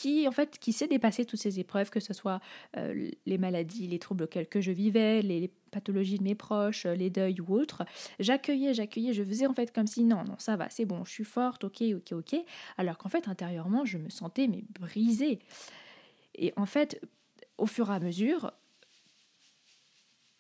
qui, 0.03 0.27
en 0.27 0.31
fait, 0.31 0.59
qui 0.59 0.73
sait 0.73 0.89
dépasser 0.89 1.23
toutes 1.23 1.39
ces 1.39 1.61
épreuves, 1.61 1.89
que 1.89 2.01
ce 2.01 2.11
soit 2.11 2.41
euh, 2.75 3.09
les 3.25 3.37
maladies, 3.37 3.87
les 3.87 3.99
troubles 3.99 4.25
auxquels 4.25 4.49
que 4.49 4.59
je 4.59 4.73
vivais, 4.73 5.21
les, 5.21 5.49
pathologies 5.71 6.17
de 6.19 6.23
mes 6.23 6.35
proches, 6.35 6.85
les 6.85 7.09
deuils 7.09 7.39
ou 7.39 7.53
autres. 7.53 7.83
J'accueillais, 8.19 8.73
j'accueillais, 8.73 9.13
je 9.13 9.23
faisais 9.23 9.47
en 9.47 9.53
fait 9.53 9.73
comme 9.73 9.87
si 9.87 10.03
non, 10.03 10.23
non, 10.25 10.35
ça 10.37 10.57
va, 10.57 10.69
c'est 10.69 10.85
bon, 10.85 11.05
je 11.05 11.11
suis 11.11 11.23
forte, 11.23 11.63
ok, 11.63 11.81
ok, 11.95 12.11
ok. 12.11 12.35
Alors 12.77 12.97
qu'en 12.97 13.07
fait, 13.07 13.29
intérieurement, 13.29 13.85
je 13.85 13.97
me 13.97 14.09
sentais 14.09 14.47
mais 14.47 14.65
brisée. 14.77 15.39
Et 16.35 16.53
en 16.57 16.65
fait, 16.65 17.01
au 17.57 17.65
fur 17.65 17.89
et 17.89 17.93
à 17.93 17.99
mesure, 17.99 18.51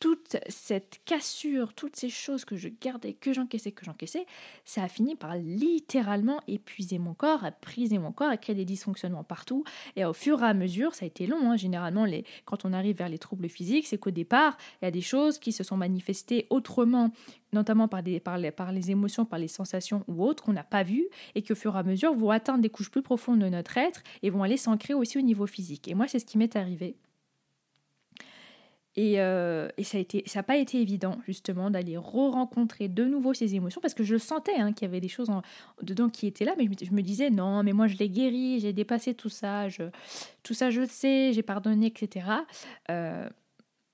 toute 0.03 0.35
cette 0.49 0.99
cassure, 1.05 1.73
toutes 1.73 1.95
ces 1.95 2.09
choses 2.09 2.43
que 2.43 2.57
je 2.57 2.67
gardais, 2.67 3.13
que 3.13 3.31
j'encaissais, 3.31 3.71
que 3.71 3.85
j'encaissais, 3.85 4.25
ça 4.65 4.83
a 4.83 4.89
fini 4.89 5.15
par 5.15 5.37
littéralement 5.37 6.41
épuiser 6.45 6.99
mon 6.99 7.13
corps, 7.13 7.45
à 7.45 7.51
briser 7.51 7.99
mon 7.99 8.11
corps, 8.11 8.27
à 8.27 8.35
créer 8.35 8.53
des 8.53 8.65
dysfonctionnements 8.65 9.23
partout. 9.23 9.63
Et 9.95 10.03
au 10.03 10.11
fur 10.11 10.43
et 10.43 10.45
à 10.45 10.53
mesure, 10.53 10.93
ça 10.93 11.05
a 11.05 11.07
été 11.07 11.25
long. 11.25 11.49
Hein. 11.49 11.55
Généralement, 11.55 12.05
quand 12.43 12.65
on 12.65 12.73
arrive 12.73 12.97
vers 12.97 13.07
les 13.07 13.17
troubles 13.17 13.47
physiques, 13.47 13.87
c'est 13.87 13.97
qu'au 13.97 14.11
départ, 14.11 14.57
il 14.81 14.85
y 14.85 14.87
a 14.89 14.91
des 14.91 14.99
choses 14.99 15.37
qui 15.37 15.53
se 15.53 15.63
sont 15.63 15.77
manifestées 15.77 16.47
autrement, 16.49 17.11
notamment 17.53 17.87
par, 17.87 18.01
les, 18.01 18.19
par 18.19 18.73
les 18.73 18.91
émotions, 18.91 19.23
par 19.23 19.39
les 19.39 19.47
sensations 19.47 20.03
ou 20.09 20.25
autres 20.25 20.43
qu'on 20.43 20.51
n'a 20.51 20.65
pas 20.65 20.83
vues, 20.83 21.07
et 21.33 21.43
qui 21.43 21.53
au 21.53 21.55
fur 21.55 21.77
et 21.77 21.79
à 21.79 21.83
mesure 21.83 22.13
vont 22.13 22.31
atteindre 22.31 22.61
des 22.61 22.69
couches 22.69 22.91
plus 22.91 23.03
profondes 23.03 23.39
de 23.39 23.47
notre 23.47 23.77
être 23.77 24.03
et 24.21 24.29
vont 24.29 24.43
aller 24.43 24.57
s'ancrer 24.57 24.93
aussi 24.93 25.17
au 25.17 25.21
niveau 25.21 25.47
physique. 25.47 25.87
Et 25.87 25.93
moi, 25.93 26.09
c'est 26.09 26.19
ce 26.19 26.25
qui 26.25 26.37
m'est 26.37 26.57
arrivé. 26.57 26.97
Et, 28.95 29.19
euh, 29.19 29.69
et, 29.77 29.83
ça 29.83 29.99
n'a 30.35 30.43
pas 30.43 30.57
été 30.57 30.79
évident, 30.79 31.17
justement, 31.25 31.71
d'aller 31.71 31.97
re-rencontrer 31.97 32.87
de 32.87 33.05
nouveau 33.05 33.33
ces 33.33 33.55
émotions, 33.55 33.81
parce 33.81 33.95
que 33.95 34.03
je 34.03 34.17
sentais 34.17 34.55
hein, 34.55 34.71
qu'il 34.71 34.87
y 34.87 34.89
avait 34.89 34.99
des 34.99 35.07
choses 35.07 35.31
dedans 35.81 36.09
qui 36.09 36.27
étaient 36.27 36.45
là, 36.45 36.53
mais 36.57 36.65
je 36.65 36.91
me, 36.91 37.01
disais, 37.01 37.31
non, 37.31 37.63
mais 37.63 37.73
moi 37.73 37.87
je 37.87 37.97
l'ai 37.97 38.09
guéri, 38.09 38.59
j'ai 38.59 38.71
dépassé 38.71 39.15
tout 39.15 39.29
ça, 39.29 39.67
tout 40.43 40.53
ça 40.53 40.69
je 40.69 40.81
le 40.81 40.87
sais, 40.87 41.33
j'ai 41.33 41.41
pardonné, 41.41 41.87
etc. 41.87 42.27
Euh, 42.91 43.27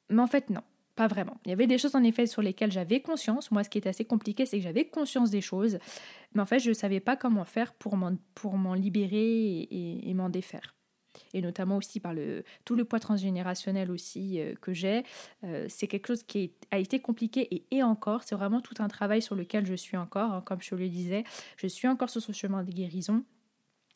mais 0.09 0.21
en 0.21 0.27
fait, 0.27 0.49
non, 0.49 0.61
pas 0.95 1.07
vraiment. 1.07 1.37
Il 1.45 1.49
y 1.49 1.53
avait 1.53 1.67
des 1.67 1.77
choses, 1.77 1.95
en 1.95 2.03
effet, 2.03 2.25
sur 2.25 2.41
lesquelles 2.41 2.71
j'avais 2.71 2.99
conscience. 2.99 3.51
Moi, 3.51 3.63
ce 3.63 3.69
qui 3.69 3.77
était 3.77 3.89
assez 3.89 4.05
compliqué, 4.05 4.45
c'est 4.45 4.57
que 4.57 4.63
j'avais 4.63 4.85
conscience 4.85 5.29
des 5.29 5.41
choses, 5.41 5.79
mais 6.33 6.41
en 6.41 6.45
fait, 6.45 6.59
je 6.59 6.69
ne 6.69 6.73
savais 6.73 6.99
pas 6.99 7.15
comment 7.15 7.45
faire 7.45 7.73
pour 7.73 7.95
m'en 7.95 8.73
libérer 8.73 9.67
et 9.71 10.13
m'en 10.13 10.29
défaire 10.29 10.75
et 11.33 11.41
notamment 11.41 11.77
aussi 11.77 11.99
par 11.99 12.13
le, 12.13 12.43
tout 12.65 12.75
le 12.75 12.85
poids 12.85 12.99
transgénérationnel 12.99 13.91
aussi 13.91 14.39
euh, 14.39 14.53
que 14.61 14.73
j'ai. 14.73 15.03
Euh, 15.43 15.65
c'est 15.69 15.87
quelque 15.87 16.07
chose 16.07 16.23
qui 16.23 16.51
a 16.71 16.79
été 16.79 16.99
compliqué 16.99 17.65
et 17.71 17.83
encore. 17.83 18.23
C'est 18.23 18.35
vraiment 18.35 18.61
tout 18.61 18.75
un 18.79 18.87
travail 18.87 19.21
sur 19.21 19.35
lequel 19.35 19.65
je 19.65 19.73
suis 19.73 19.97
encore. 19.97 20.31
Hein, 20.31 20.41
comme 20.45 20.61
je 20.61 20.75
le 20.75 20.87
disais, 20.89 21.23
je 21.57 21.67
suis 21.67 21.87
encore 21.87 22.09
sur 22.09 22.21
ce 22.21 22.31
chemin 22.31 22.63
de 22.63 22.71
guérison 22.71 23.23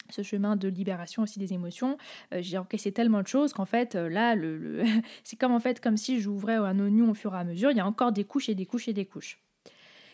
ce 0.10 0.21
chemin 0.21 0.58
de 0.58 0.67
libération 0.67 1.23
aussi 1.23 1.39
des 1.39 1.54
émotions. 1.54 1.97
Euh, 2.34 2.39
j'ai 2.41 2.58
encaissé 2.58 2.91
tellement 2.91 3.21
de 3.21 3.28
choses 3.28 3.54
qu'en 3.54 3.65
fait, 3.65 3.95
là, 3.95 4.36
le, 4.36 4.84
c'est 5.23 5.38
comme 5.38 5.54
en 5.54 5.62
fait 5.62 5.80
comme 5.80 5.95
si 5.95 6.19
j'ouvrais 6.19 6.56
un 6.56 6.78
oignon 6.82 7.12
au 7.12 7.13
fur 7.13 7.34
et 7.34 7.38
à 7.38 7.45
mesure. 7.45 7.71
Il 7.71 7.78
y 7.78 7.80
a 7.80 7.88
encore 7.88 8.12
des 8.12 8.26
couches 8.26 8.49
et 8.49 8.56
des 8.56 8.65
couches 8.65 8.89
et 8.89 8.93
des 8.93 9.06
couches. 9.06 9.42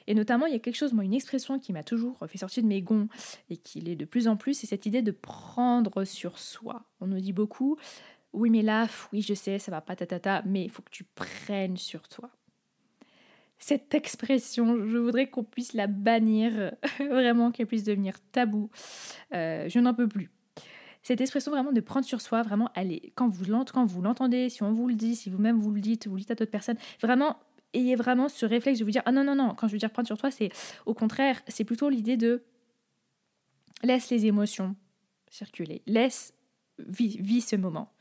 Et 0.09 0.15
notamment, 0.15 0.47
il 0.47 0.53
y 0.53 0.55
a 0.55 0.59
quelque 0.59 0.75
chose, 0.75 0.91
moi, 0.91 1.05
une 1.05 1.13
expression 1.13 1.59
qui 1.59 1.71
m'a 1.71 1.83
toujours 1.83 2.17
fait 2.27 2.39
sortir 2.39 2.63
de 2.63 2.67
mes 2.67 2.81
gonds 2.81 3.07
et 3.51 3.57
qui 3.57 3.79
l'est 3.79 3.95
de 3.95 4.05
plus 4.05 4.27
en 4.27 4.37
plus, 4.37 4.55
c'est 4.55 4.65
cette 4.65 4.87
idée 4.87 5.03
de 5.03 5.11
prendre 5.11 6.03
sur 6.03 6.39
soi. 6.39 6.83
On 6.99 7.05
nous 7.05 7.21
dit 7.21 7.31
beaucoup, 7.31 7.77
oui, 8.33 8.49
mais 8.49 8.63
là, 8.63 8.87
oui, 9.13 9.21
je 9.21 9.35
sais, 9.35 9.59
ça 9.59 9.69
va 9.69 9.81
pas, 9.81 9.95
ta, 9.95 10.41
mais 10.47 10.63
il 10.63 10.71
faut 10.71 10.81
que 10.81 10.89
tu 10.89 11.03
prennes 11.03 11.77
sur 11.77 12.07
toi. 12.07 12.31
Cette 13.59 13.93
expression, 13.93 14.83
je 14.83 14.97
voudrais 14.97 15.29
qu'on 15.29 15.43
puisse 15.43 15.73
la 15.73 15.85
bannir, 15.85 16.71
vraiment 16.99 17.51
qu'elle 17.51 17.67
puisse 17.67 17.83
devenir 17.83 18.15
tabou. 18.31 18.71
Euh, 19.35 19.69
je 19.69 19.77
n'en 19.77 19.93
peux 19.93 20.07
plus 20.07 20.31
cette 21.01 21.21
expression 21.21 21.51
vraiment 21.51 21.71
de 21.71 21.81
prendre 21.81 22.05
sur 22.05 22.21
soi, 22.21 22.43
vraiment, 22.43 22.69
elle 22.75 22.99
quand 23.15 23.29
vous 23.29 23.45
l'entendez, 24.01 24.49
si 24.49 24.63
on 24.63 24.73
vous 24.73 24.87
le 24.87 24.95
dit, 24.95 25.15
si 25.15 25.29
vous-même 25.29 25.57
vous 25.59 25.71
le 25.71 25.81
dites, 25.81 26.07
vous 26.07 26.15
le 26.15 26.21
dites 26.21 26.31
à 26.31 26.35
d'autres 26.35 26.51
personnes, 26.51 26.77
vraiment, 27.01 27.37
ayez 27.73 27.95
vraiment 27.95 28.29
ce 28.29 28.45
réflexe 28.45 28.79
de 28.79 28.85
vous 28.85 28.91
dire 28.91 29.03
ah 29.05 29.11
non 29.11 29.23
non 29.23 29.35
non 29.35 29.53
quand 29.55 29.67
je 29.67 29.73
veux 29.73 29.79
dire 29.79 29.91
prendre 29.91 30.07
sur 30.07 30.17
toi 30.17 30.31
c'est 30.31 30.49
au 30.85 30.93
contraire 30.93 31.41
c'est 31.47 31.63
plutôt 31.63 31.89
l'idée 31.89 32.17
de 32.17 32.43
laisse 33.83 34.09
les 34.09 34.25
émotions 34.25 34.75
circuler 35.29 35.81
laisse 35.85 36.33
vis, 36.79 37.41
ce 37.41 37.55
moment 37.55 37.91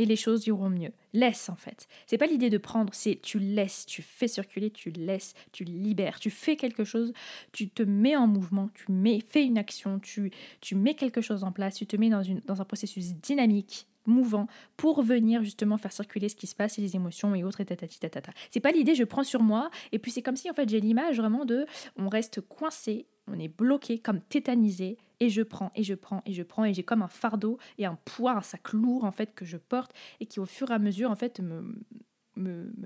et 0.00 0.06
les 0.06 0.16
choses 0.16 0.46
iront 0.46 0.70
mieux. 0.70 0.92
Laisse 1.12 1.50
en 1.50 1.56
fait. 1.56 1.86
C'est 2.06 2.16
pas 2.16 2.26
l'idée 2.26 2.48
de 2.48 2.56
prendre 2.56 2.94
c'est 2.94 3.20
tu 3.20 3.38
laisses 3.38 3.84
tu 3.84 4.00
fais 4.00 4.28
circuler 4.28 4.70
tu 4.70 4.90
laisses 4.90 5.34
tu 5.52 5.64
libères. 5.64 6.18
Tu 6.18 6.30
fais 6.30 6.56
quelque 6.56 6.84
chose 6.84 7.12
tu 7.52 7.68
te 7.68 7.82
mets 7.82 8.16
en 8.16 8.26
mouvement 8.26 8.70
tu 8.72 8.90
mets 8.90 9.20
fais 9.28 9.44
une 9.44 9.58
action 9.58 9.98
tu 9.98 10.30
tu 10.62 10.74
mets 10.74 10.94
quelque 10.94 11.20
chose 11.20 11.44
en 11.44 11.52
place 11.52 11.74
tu 11.74 11.86
te 11.86 11.96
mets 11.96 12.08
dans 12.08 12.22
une 12.22 12.40
dans 12.46 12.62
un 12.62 12.64
processus 12.64 13.14
dynamique 13.14 13.86
mouvant 14.06 14.46
pour 14.78 15.02
venir 15.02 15.42
justement 15.42 15.76
faire 15.76 15.92
circuler 15.92 16.30
ce 16.30 16.36
qui 16.36 16.46
se 16.46 16.54
passe 16.54 16.78
et 16.78 16.80
les 16.80 16.96
émotions 16.96 17.34
et 17.34 17.44
autres 17.44 17.60
et 17.60 17.66
tatati 17.66 18.00
tatata. 18.00 18.32
C'est 18.50 18.60
pas 18.60 18.72
l'idée 18.72 18.94
je 18.94 19.04
prends 19.04 19.22
sur 19.22 19.42
moi 19.42 19.70
et 19.92 19.98
puis 19.98 20.10
c'est 20.10 20.22
comme 20.22 20.36
si 20.36 20.50
en 20.50 20.54
fait 20.54 20.66
j'ai 20.66 20.80
l'image 20.80 21.18
vraiment 21.18 21.44
de 21.44 21.66
on 21.96 22.08
reste 22.08 22.40
coincé, 22.40 23.04
on 23.26 23.38
est 23.38 23.48
bloqué 23.48 23.98
comme 23.98 24.22
tétanisé 24.22 24.96
et 25.20 25.28
je 25.28 25.42
prends 25.42 25.70
et 25.74 25.82
je 25.82 25.94
prends 25.94 26.22
et 26.26 26.32
je 26.32 26.42
prends 26.42 26.64
et 26.64 26.74
j'ai 26.74 26.82
comme 26.82 27.02
un 27.02 27.08
fardeau 27.08 27.58
et 27.78 27.86
un 27.86 27.98
poids, 28.04 28.32
un 28.32 28.42
sac 28.42 28.72
lourd 28.72 29.04
en 29.04 29.12
fait 29.12 29.34
que 29.34 29.44
je 29.44 29.56
porte 29.56 29.94
et 30.18 30.26
qui 30.26 30.40
au 30.40 30.46
fur 30.46 30.70
et 30.70 30.74
à 30.74 30.78
mesure 30.78 31.10
en 31.10 31.16
fait 31.16 31.40
me, 31.40 31.82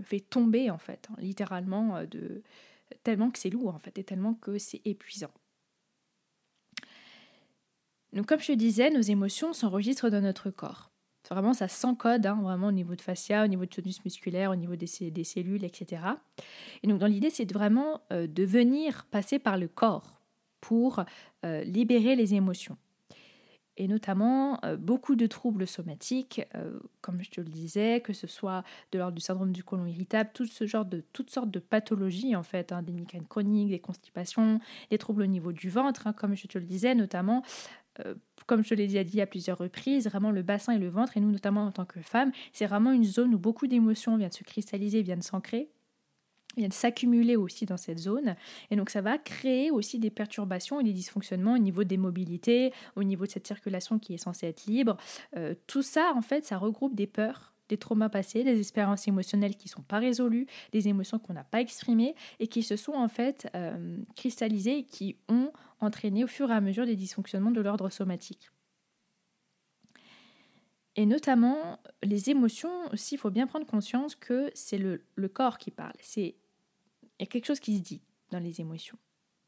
fait 0.02 0.20
tomber 0.20 0.70
en 0.70 0.78
fait, 0.78 1.08
hein, 1.10 1.16
littéralement 1.18 1.96
euh, 1.96 2.06
de 2.06 2.42
tellement 3.02 3.30
que 3.30 3.38
c'est 3.38 3.50
lourd 3.50 3.74
en 3.74 3.78
fait 3.78 3.96
et 3.98 4.04
tellement 4.04 4.34
que 4.34 4.58
c'est 4.58 4.82
épuisant. 4.84 5.30
Donc 8.12 8.26
comme 8.26 8.40
je 8.40 8.52
disais, 8.52 8.90
nos 8.90 9.00
émotions 9.00 9.52
s'enregistrent 9.52 10.10
dans 10.10 10.20
notre 10.20 10.50
corps. 10.50 10.90
Vraiment, 11.30 11.54
ça 11.54 11.68
s'encode, 11.68 12.26
hein, 12.26 12.38
vraiment 12.42 12.66
au 12.66 12.72
niveau 12.72 12.94
de 12.94 13.00
fascia, 13.00 13.44
au 13.44 13.46
niveau 13.46 13.64
de 13.64 13.70
tonus 13.70 14.04
musculaire, 14.04 14.50
au 14.50 14.56
niveau 14.56 14.76
des, 14.76 14.86
cellules, 14.86 15.64
etc. 15.64 16.02
Et 16.82 16.86
donc, 16.86 16.98
dans 16.98 17.06
l'idée, 17.06 17.30
c'est 17.30 17.50
vraiment 17.50 18.02
euh, 18.12 18.26
de 18.26 18.44
venir 18.44 19.06
passer 19.10 19.38
par 19.38 19.56
le 19.56 19.66
corps 19.66 20.23
pour 20.64 21.04
euh, 21.44 21.62
libérer 21.64 22.16
les 22.16 22.34
émotions. 22.34 22.76
Et 23.76 23.88
notamment, 23.88 24.60
euh, 24.64 24.76
beaucoup 24.76 25.16
de 25.16 25.26
troubles 25.26 25.66
somatiques, 25.66 26.40
comme 27.00 27.20
je 27.22 27.30
te 27.30 27.40
le 27.40 27.48
disais, 27.48 28.00
que 28.00 28.12
ce 28.12 28.28
soit 28.28 28.62
de 28.92 28.98
l'ordre 28.98 29.16
du 29.16 29.20
syndrome 29.20 29.50
du 29.50 29.64
côlon 29.64 29.86
irritable, 29.86 30.30
tout 30.32 30.46
ce 30.46 30.64
genre 30.64 30.84
de, 30.84 31.02
toutes 31.12 31.30
sortes 31.30 31.50
de 31.50 31.58
pathologies, 31.58 32.36
en 32.36 32.44
fait, 32.44 32.70
hein, 32.70 32.82
des 32.82 32.92
migraines 32.92 33.26
chroniques, 33.26 33.70
des 33.70 33.80
constipations, 33.80 34.60
des 34.90 34.98
troubles 34.98 35.22
au 35.22 35.26
niveau 35.26 35.52
du 35.52 35.70
ventre, 35.70 36.06
hein, 36.06 36.12
comme 36.12 36.36
je 36.36 36.46
te 36.46 36.56
le 36.56 36.66
disais, 36.66 36.94
notamment 36.94 37.42
euh, 38.00 38.14
comme 38.46 38.62
je 38.62 38.74
l'ai 38.74 38.86
déjà 38.86 39.04
dit 39.04 39.20
à 39.22 39.26
plusieurs 39.26 39.56
reprises, 39.56 40.06
vraiment 40.06 40.30
le 40.30 40.42
bassin 40.42 40.74
et 40.74 40.78
le 40.78 40.88
ventre, 40.88 41.16
et 41.16 41.20
nous 41.20 41.30
notamment 41.30 41.64
en 41.64 41.72
tant 41.72 41.86
que 41.86 42.00
femmes, 42.00 42.30
c'est 42.52 42.66
vraiment 42.66 42.92
une 42.92 43.04
zone 43.04 43.34
où 43.34 43.38
beaucoup 43.38 43.66
d'émotions 43.66 44.16
viennent 44.18 44.32
se 44.32 44.44
cristalliser, 44.44 45.02
viennent 45.02 45.22
s'ancrer 45.22 45.70
viennent 46.56 46.72
s'accumuler 46.72 47.36
aussi 47.36 47.66
dans 47.66 47.76
cette 47.76 47.98
zone. 47.98 48.36
Et 48.70 48.76
donc 48.76 48.90
ça 48.90 49.00
va 49.00 49.18
créer 49.18 49.70
aussi 49.70 49.98
des 49.98 50.10
perturbations 50.10 50.80
et 50.80 50.84
des 50.84 50.92
dysfonctionnements 50.92 51.54
au 51.54 51.58
niveau 51.58 51.84
des 51.84 51.96
mobilités, 51.96 52.72
au 52.96 53.04
niveau 53.04 53.26
de 53.26 53.30
cette 53.30 53.46
circulation 53.46 53.98
qui 53.98 54.14
est 54.14 54.18
censée 54.18 54.46
être 54.46 54.66
libre. 54.66 54.96
Euh, 55.36 55.54
tout 55.66 55.82
ça, 55.82 56.12
en 56.14 56.22
fait, 56.22 56.44
ça 56.44 56.58
regroupe 56.58 56.94
des 56.94 57.06
peurs 57.06 57.54
des 57.68 57.78
traumas 57.78 58.08
passés, 58.08 58.44
des 58.44 58.58
expériences 58.58 59.08
émotionnelles 59.08 59.56
qui 59.56 59.68
ne 59.68 59.70
sont 59.70 59.82
pas 59.82 59.98
résolues, 59.98 60.46
des 60.72 60.88
émotions 60.88 61.18
qu'on 61.18 61.32
n'a 61.32 61.44
pas 61.44 61.60
exprimées 61.60 62.14
et 62.38 62.46
qui 62.46 62.62
se 62.62 62.76
sont 62.76 62.92
en 62.92 63.08
fait 63.08 63.48
euh, 63.54 63.98
cristallisées 64.16 64.78
et 64.78 64.84
qui 64.84 65.16
ont 65.28 65.50
entraîné 65.80 66.24
au 66.24 66.26
fur 66.26 66.50
et 66.50 66.54
à 66.54 66.60
mesure 66.60 66.86
des 66.86 66.96
dysfonctionnements 66.96 67.50
de 67.50 67.60
l'ordre 67.60 67.88
somatique. 67.90 68.50
Et 70.96 71.06
notamment, 71.06 71.80
les 72.02 72.30
émotions 72.30 72.70
aussi, 72.92 73.16
il 73.16 73.18
faut 73.18 73.30
bien 73.30 73.46
prendre 73.46 73.66
conscience 73.66 74.14
que 74.14 74.50
c'est 74.54 74.78
le, 74.78 75.02
le 75.16 75.28
corps 75.28 75.58
qui 75.58 75.72
parle. 75.72 75.96
Il 77.18 77.22
y 77.22 77.24
a 77.24 77.26
quelque 77.26 77.46
chose 77.46 77.60
qui 77.60 77.76
se 77.76 77.82
dit 77.82 78.00
dans 78.30 78.38
les 78.38 78.60
émotions. 78.60 78.98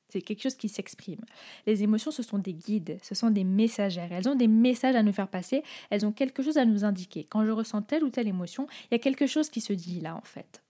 C'est 0.09 0.23
quelque 0.23 0.43
chose 0.43 0.55
qui 0.55 0.69
s'exprime. 0.69 1.21
Les 1.67 1.83
émotions, 1.83 2.11
ce 2.13 2.23
sont 2.23 2.39
des 2.39 2.55
guides, 2.55 2.99
ce 3.03 3.15
sont 3.15 3.31
des 3.31 3.43
messagères. 3.43 4.13
Elles 4.13 4.29
ont 4.29 4.37
des 4.37 4.47
messages 4.47 4.95
à 4.95 5.03
nous 5.03 5.13
faire 5.13 5.29
passer, 5.29 5.63
elles 5.91 6.07
ont 6.07 6.13
quelque 6.13 6.43
chose 6.43 6.59
à 6.59 6.65
nous 6.65 6.85
indiquer. 6.85 7.25
Quand 7.25 7.45
je 7.45 7.51
ressens 7.51 7.83
telle 7.83 8.05
ou 8.05 8.11
telle 8.11 8.29
émotion, 8.29 8.69
il 8.85 8.89
y 8.93 8.95
a 8.95 9.01
quelque 9.01 9.27
chose 9.27 9.51
qui 9.51 9.61
se 9.61 9.73
dit 9.73 10.01
là, 10.01 10.15
en 10.15 10.23
fait. 10.23 10.63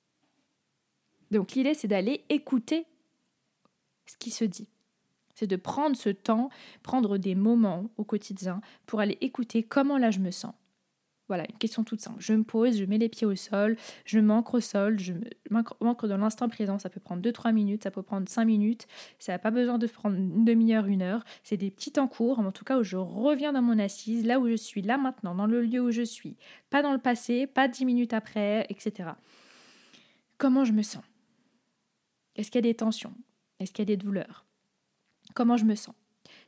Donc 1.30 1.52
l'idée, 1.52 1.74
c'est 1.74 1.88
d'aller 1.88 2.24
écouter 2.28 2.86
ce 4.06 4.16
qui 4.16 4.30
se 4.30 4.44
dit. 4.44 4.68
C'est 5.34 5.46
de 5.46 5.56
prendre 5.56 5.96
ce 5.96 6.08
temps, 6.08 6.48
prendre 6.82 7.18
des 7.18 7.34
moments 7.34 7.90
au 7.98 8.04
quotidien 8.04 8.62
pour 8.86 9.00
aller 9.00 9.18
écouter 9.20 9.62
comment 9.62 9.98
là 9.98 10.10
je 10.10 10.20
me 10.20 10.30
sens. 10.30 10.54
Voilà, 11.28 11.44
une 11.50 11.58
question 11.58 11.82
toute 11.82 12.00
simple. 12.00 12.20
Je 12.20 12.34
me 12.34 12.44
pose, 12.44 12.78
je 12.78 12.84
mets 12.84 12.98
les 12.98 13.08
pieds 13.08 13.26
au 13.26 13.34
sol, 13.34 13.76
je 14.04 14.20
m'ancre 14.20 14.54
au 14.54 14.60
sol, 14.60 15.00
je 15.00 15.12
m'ancre 15.50 16.06
dans 16.06 16.18
l'instant 16.18 16.48
présent. 16.48 16.78
Ça 16.78 16.88
peut 16.88 17.00
prendre 17.00 17.20
2-3 17.20 17.52
minutes, 17.52 17.82
ça 17.82 17.90
peut 17.90 18.02
prendre 18.02 18.28
5 18.28 18.44
minutes. 18.44 18.86
Ça 19.18 19.32
n'a 19.32 19.40
pas 19.40 19.50
besoin 19.50 19.76
de 19.78 19.86
prendre 19.88 20.16
une 20.16 20.44
demi-heure, 20.44 20.86
une 20.86 21.02
heure. 21.02 21.24
C'est 21.42 21.56
des 21.56 21.72
petits 21.72 21.90
temps 21.90 22.06
courts, 22.06 22.38
en 22.38 22.52
tout 22.52 22.64
cas 22.64 22.78
où 22.78 22.84
je 22.84 22.96
reviens 22.96 23.52
dans 23.52 23.62
mon 23.62 23.78
assise, 23.80 24.24
là 24.24 24.38
où 24.38 24.48
je 24.48 24.54
suis, 24.54 24.82
là 24.82 24.98
maintenant, 24.98 25.34
dans 25.34 25.46
le 25.46 25.62
lieu 25.62 25.80
où 25.80 25.90
je 25.90 26.02
suis. 26.02 26.36
Pas 26.70 26.82
dans 26.82 26.92
le 26.92 27.00
passé, 27.00 27.48
pas 27.48 27.66
10 27.66 27.84
minutes 27.86 28.12
après, 28.12 28.64
etc. 28.68 29.10
Comment 30.38 30.64
je 30.64 30.72
me 30.72 30.82
sens? 30.82 31.02
Est-ce 32.36 32.52
qu'il 32.52 32.58
y 32.58 32.68
a 32.68 32.70
des 32.70 32.76
tensions? 32.76 33.14
Est-ce 33.58 33.72
qu'il 33.72 33.82
y 33.82 33.90
a 33.90 33.96
des 33.96 33.96
douleurs? 33.96 34.46
Comment 35.34 35.56
je 35.56 35.64
me 35.64 35.74
sens? 35.74 35.94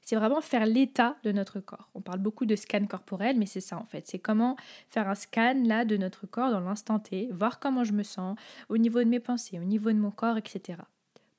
C'est 0.09 0.17
vraiment 0.17 0.41
faire 0.41 0.65
l'état 0.65 1.17
de 1.23 1.33
notre 1.33 1.61
corps. 1.61 1.91
On 1.95 2.01
parle 2.01 2.21
beaucoup 2.21 2.47
de 2.47 2.57
scan 2.57 2.87
corporel, 2.87 3.37
mais 3.37 3.45
c'est 3.45 3.61
ça 3.61 3.77
en 3.77 3.85
fait. 3.85 4.07
C'est 4.07 4.19
comment 4.19 4.57
faire 4.89 5.07
un 5.07 5.15
scan 5.15 5.63
là 5.67 5.85
de 5.85 5.99
notre 5.99 6.27
corps 6.27 6.51
dans 6.51 6.61
l'instant 6.61 6.99
T, 6.99 7.29
voir 7.31 7.61
comment 7.61 7.85
je 7.85 7.93
me 7.93 8.03
sens 8.03 8.39
au 8.71 8.79
niveau 8.79 9.01
de 9.01 9.09
mes 9.11 9.21
pensées, 9.21 9.59
au 9.59 9.65
niveau 9.65 9.93
de 9.93 9.99
mon 9.99 10.11
corps, 10.11 10.39
etc. 10.39 10.79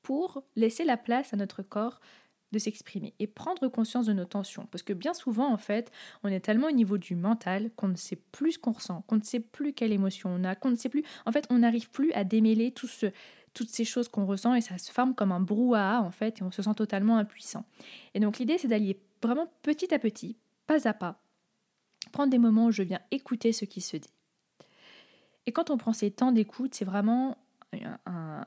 Pour 0.02 0.44
laisser 0.54 0.84
la 0.84 0.96
place 0.96 1.34
à 1.34 1.36
notre 1.36 1.62
corps 1.62 2.00
de 2.52 2.60
s'exprimer 2.60 3.12
et 3.18 3.26
prendre 3.26 3.66
conscience 3.66 4.06
de 4.06 4.12
nos 4.12 4.24
tensions. 4.24 4.68
Parce 4.70 4.84
que 4.84 4.92
bien 4.92 5.14
souvent, 5.14 5.52
en 5.52 5.58
fait, 5.58 5.90
on 6.22 6.28
est 6.28 6.38
tellement 6.38 6.68
au 6.68 6.72
niveau 6.72 6.96
du 6.96 7.16
mental 7.16 7.72
qu'on 7.74 7.88
ne 7.88 7.96
sait 7.96 8.22
plus 8.30 8.52
ce 8.52 8.58
qu'on 8.60 8.72
ressent, 8.72 9.02
qu'on 9.08 9.16
ne 9.16 9.22
sait 9.22 9.40
plus 9.40 9.72
quelle 9.72 9.92
émotion 9.92 10.30
on 10.32 10.44
a, 10.44 10.54
qu'on 10.54 10.70
ne 10.70 10.76
sait 10.76 10.88
plus. 10.88 11.02
En 11.26 11.32
fait, 11.32 11.44
on 11.50 11.58
n'arrive 11.58 11.90
plus 11.90 12.12
à 12.12 12.22
démêler 12.22 12.70
tout 12.70 12.86
ce, 12.86 13.06
toutes 13.54 13.70
ces 13.70 13.84
choses 13.84 14.08
qu'on 14.08 14.26
ressent 14.26 14.54
et 14.54 14.60
ça 14.60 14.78
se 14.78 14.92
forme 14.92 15.14
comme 15.14 15.32
un 15.32 15.40
brouhaha 15.40 16.00
en 16.02 16.10
fait 16.10 16.40
et 16.40 16.42
on 16.42 16.50
se 16.50 16.62
sent 16.62 16.74
totalement 16.74 17.18
impuissant. 17.18 17.64
Et 18.14 18.20
donc 18.20 18.38
l'idée 18.38 18.58
c'est 18.58 18.68
d'aller 18.68 19.00
vraiment 19.22 19.52
petit 19.62 19.92
à 19.92 19.98
petit, 19.98 20.36
pas 20.66 20.88
à 20.88 20.94
pas, 20.94 21.20
prendre 22.12 22.30
des 22.30 22.38
moments 22.38 22.66
où 22.66 22.70
je 22.70 22.82
viens 22.82 23.00
écouter 23.10 23.52
ce 23.52 23.64
qui 23.64 23.80
se 23.80 23.96
dit. 23.96 24.12
Et 25.46 25.52
quand 25.52 25.70
on 25.70 25.76
prend 25.76 25.92
ces 25.92 26.10
temps 26.10 26.32
d'écoute, 26.32 26.74
c'est 26.74 26.84
vraiment 26.84 27.36
un, 28.06 28.44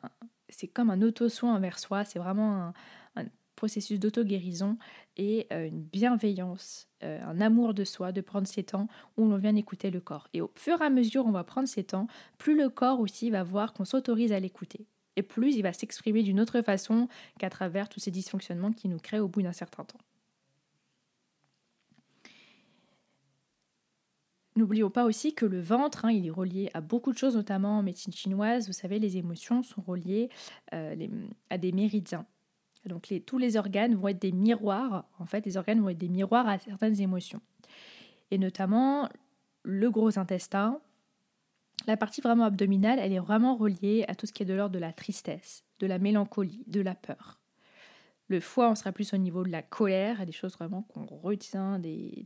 c'est 0.49 0.67
comme 0.67 0.89
un 0.89 1.01
auto-soin 1.01 1.55
envers 1.55 1.79
soi, 1.79 2.05
c'est 2.05 2.19
vraiment 2.19 2.73
un, 3.15 3.25
processus 3.55 3.99
d'auto-guérison 3.99 4.77
et 5.15 5.47
euh, 5.53 5.67
une 5.67 5.83
bienveillance, 5.83 6.89
euh, 7.03 7.23
un 7.23 7.39
amour 7.39 7.73
de 7.73 7.85
soi, 7.85 8.11
de 8.11 8.19
prendre 8.19 8.47
ces 8.47 8.63
temps 8.63 8.87
où 9.15 9.29
l'on 9.29 9.37
vient 9.37 9.55
écouter 9.55 9.91
le 9.91 10.01
corps. 10.01 10.27
Et 10.33 10.41
au 10.41 10.51
fur 10.55 10.81
et 10.81 10.85
à 10.85 10.89
mesure 10.89 11.25
on 11.25 11.31
va 11.31 11.43
prendre 11.43 11.67
ces 11.67 11.83
temps, 11.83 12.07
plus 12.37 12.57
le 12.57 12.67
corps 12.69 12.99
aussi 12.99 13.29
va 13.29 13.43
voir 13.43 13.71
qu'on 13.73 13.85
s'autorise 13.85 14.33
à 14.33 14.39
l'écouter 14.39 14.85
et 15.15 15.23
plus 15.23 15.56
il 15.56 15.62
va 15.62 15.73
s'exprimer 15.73 16.23
d'une 16.23 16.39
autre 16.39 16.62
façon 16.62 17.08
qu'à 17.39 17.49
travers 17.49 17.89
tous 17.89 17.99
ces 17.99 18.12
dysfonctionnements 18.12 18.71
qui 18.71 18.88
nous 18.88 18.99
créent 18.99 19.19
au 19.19 19.28
bout 19.28 19.41
d'un 19.41 19.54
certain 19.54 19.84
temps. 19.84 19.99
N'oublions 24.56 24.91
pas 24.91 25.06
aussi 25.06 25.34
que 25.34 25.47
le 25.47 25.60
ventre, 25.60 26.06
hein, 26.06 26.12
il 26.12 26.28
est 26.28 26.32
relié 26.32 26.69
à 26.76 26.82
beaucoup 26.82 27.12
de 27.12 27.17
choses, 27.17 27.36
notamment 27.36 27.80
en 27.80 27.84
médecine 27.84 28.13
chinoise. 28.13 28.67
Vous 28.67 28.73
savez, 28.73 28.99
les 28.99 29.17
émotions 29.17 29.63
sont 29.63 29.82
reliées 29.82 30.30
euh, 30.73 31.08
à 31.49 31.58
des 31.58 31.71
méridiens. 31.71 32.28
Donc 32.86 33.12
tous 33.26 33.38
les 33.38 33.58
organes 33.58 33.95
vont 33.95 34.10
être 34.10 34.21
des 34.21 34.32
miroirs. 34.32 35.06
En 35.17 35.26
fait, 35.26 35.45
les 35.45 35.58
organes 35.58 35.82
vont 35.82 35.89
être 35.89 35.97
des 35.97 36.10
miroirs 36.10 36.47
à 36.47 36.60
certaines 36.60 36.99
émotions. 37.02 37.41
Et 38.30 38.38
notamment 38.38 39.10
le 39.63 39.89
gros 39.89 40.19
intestin, 40.19 40.82
la 41.88 41.98
partie 41.98 42.22
vraiment 42.22 42.46
abdominale, 42.46 43.00
elle 43.00 43.13
est 43.13 43.19
vraiment 43.19 43.56
reliée 43.56 44.06
à 44.08 44.15
tout 44.15 44.26
ce 44.26 44.34
qui 44.34 44.43
est 44.43 44.46
de 44.46 44.54
l'ordre 44.54 44.74
de 44.74 44.80
la 44.80 44.93
tristesse, 44.93 45.63
de 45.80 45.88
la 45.88 46.00
mélancolie, 46.00 46.63
de 46.67 46.82
la 46.82 46.96
peur. 46.96 47.39
Le 48.30 48.39
foie, 48.39 48.69
on 48.69 48.76
sera 48.76 48.91
plus 48.91 49.13
au 49.13 49.17
niveau 49.17 49.43
de 49.43 49.52
la 49.52 49.62
colère, 49.62 50.26
des 50.26 50.32
choses 50.32 50.54
vraiment 50.54 50.84
qu'on 50.84 51.06
retient, 51.06 51.78
des, 51.78 52.26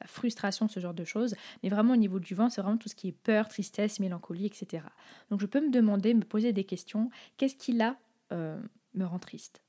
la 0.00 0.06
frustration, 0.06 0.66
ce 0.66 0.80
genre 0.80 0.94
de 0.94 1.04
choses. 1.04 1.36
Mais 1.62 1.68
vraiment 1.68 1.92
au 1.92 1.96
niveau 1.96 2.18
du 2.18 2.34
ventre, 2.34 2.54
c'est 2.54 2.62
vraiment 2.62 2.78
tout 2.78 2.88
ce 2.88 2.94
qui 2.94 3.08
est 3.08 3.12
peur, 3.12 3.48
tristesse, 3.48 4.00
mélancolie, 4.00 4.46
etc. 4.46 4.82
Donc 5.30 5.40
je 5.40 5.46
peux 5.46 5.60
me 5.60 5.70
demander, 5.70 6.14
me 6.14 6.24
poser 6.24 6.52
des 6.52 6.64
questions. 6.64 7.10
Qu'est-ce 7.36 7.54
qui 7.54 7.72
là 7.72 7.98
euh, 8.32 8.60
me 8.94 9.04
rend 9.04 9.18
triste? 9.18 9.62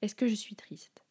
Est-ce 0.00 0.14
que 0.14 0.26
je 0.26 0.34
suis 0.34 0.56
triste? 0.56 1.04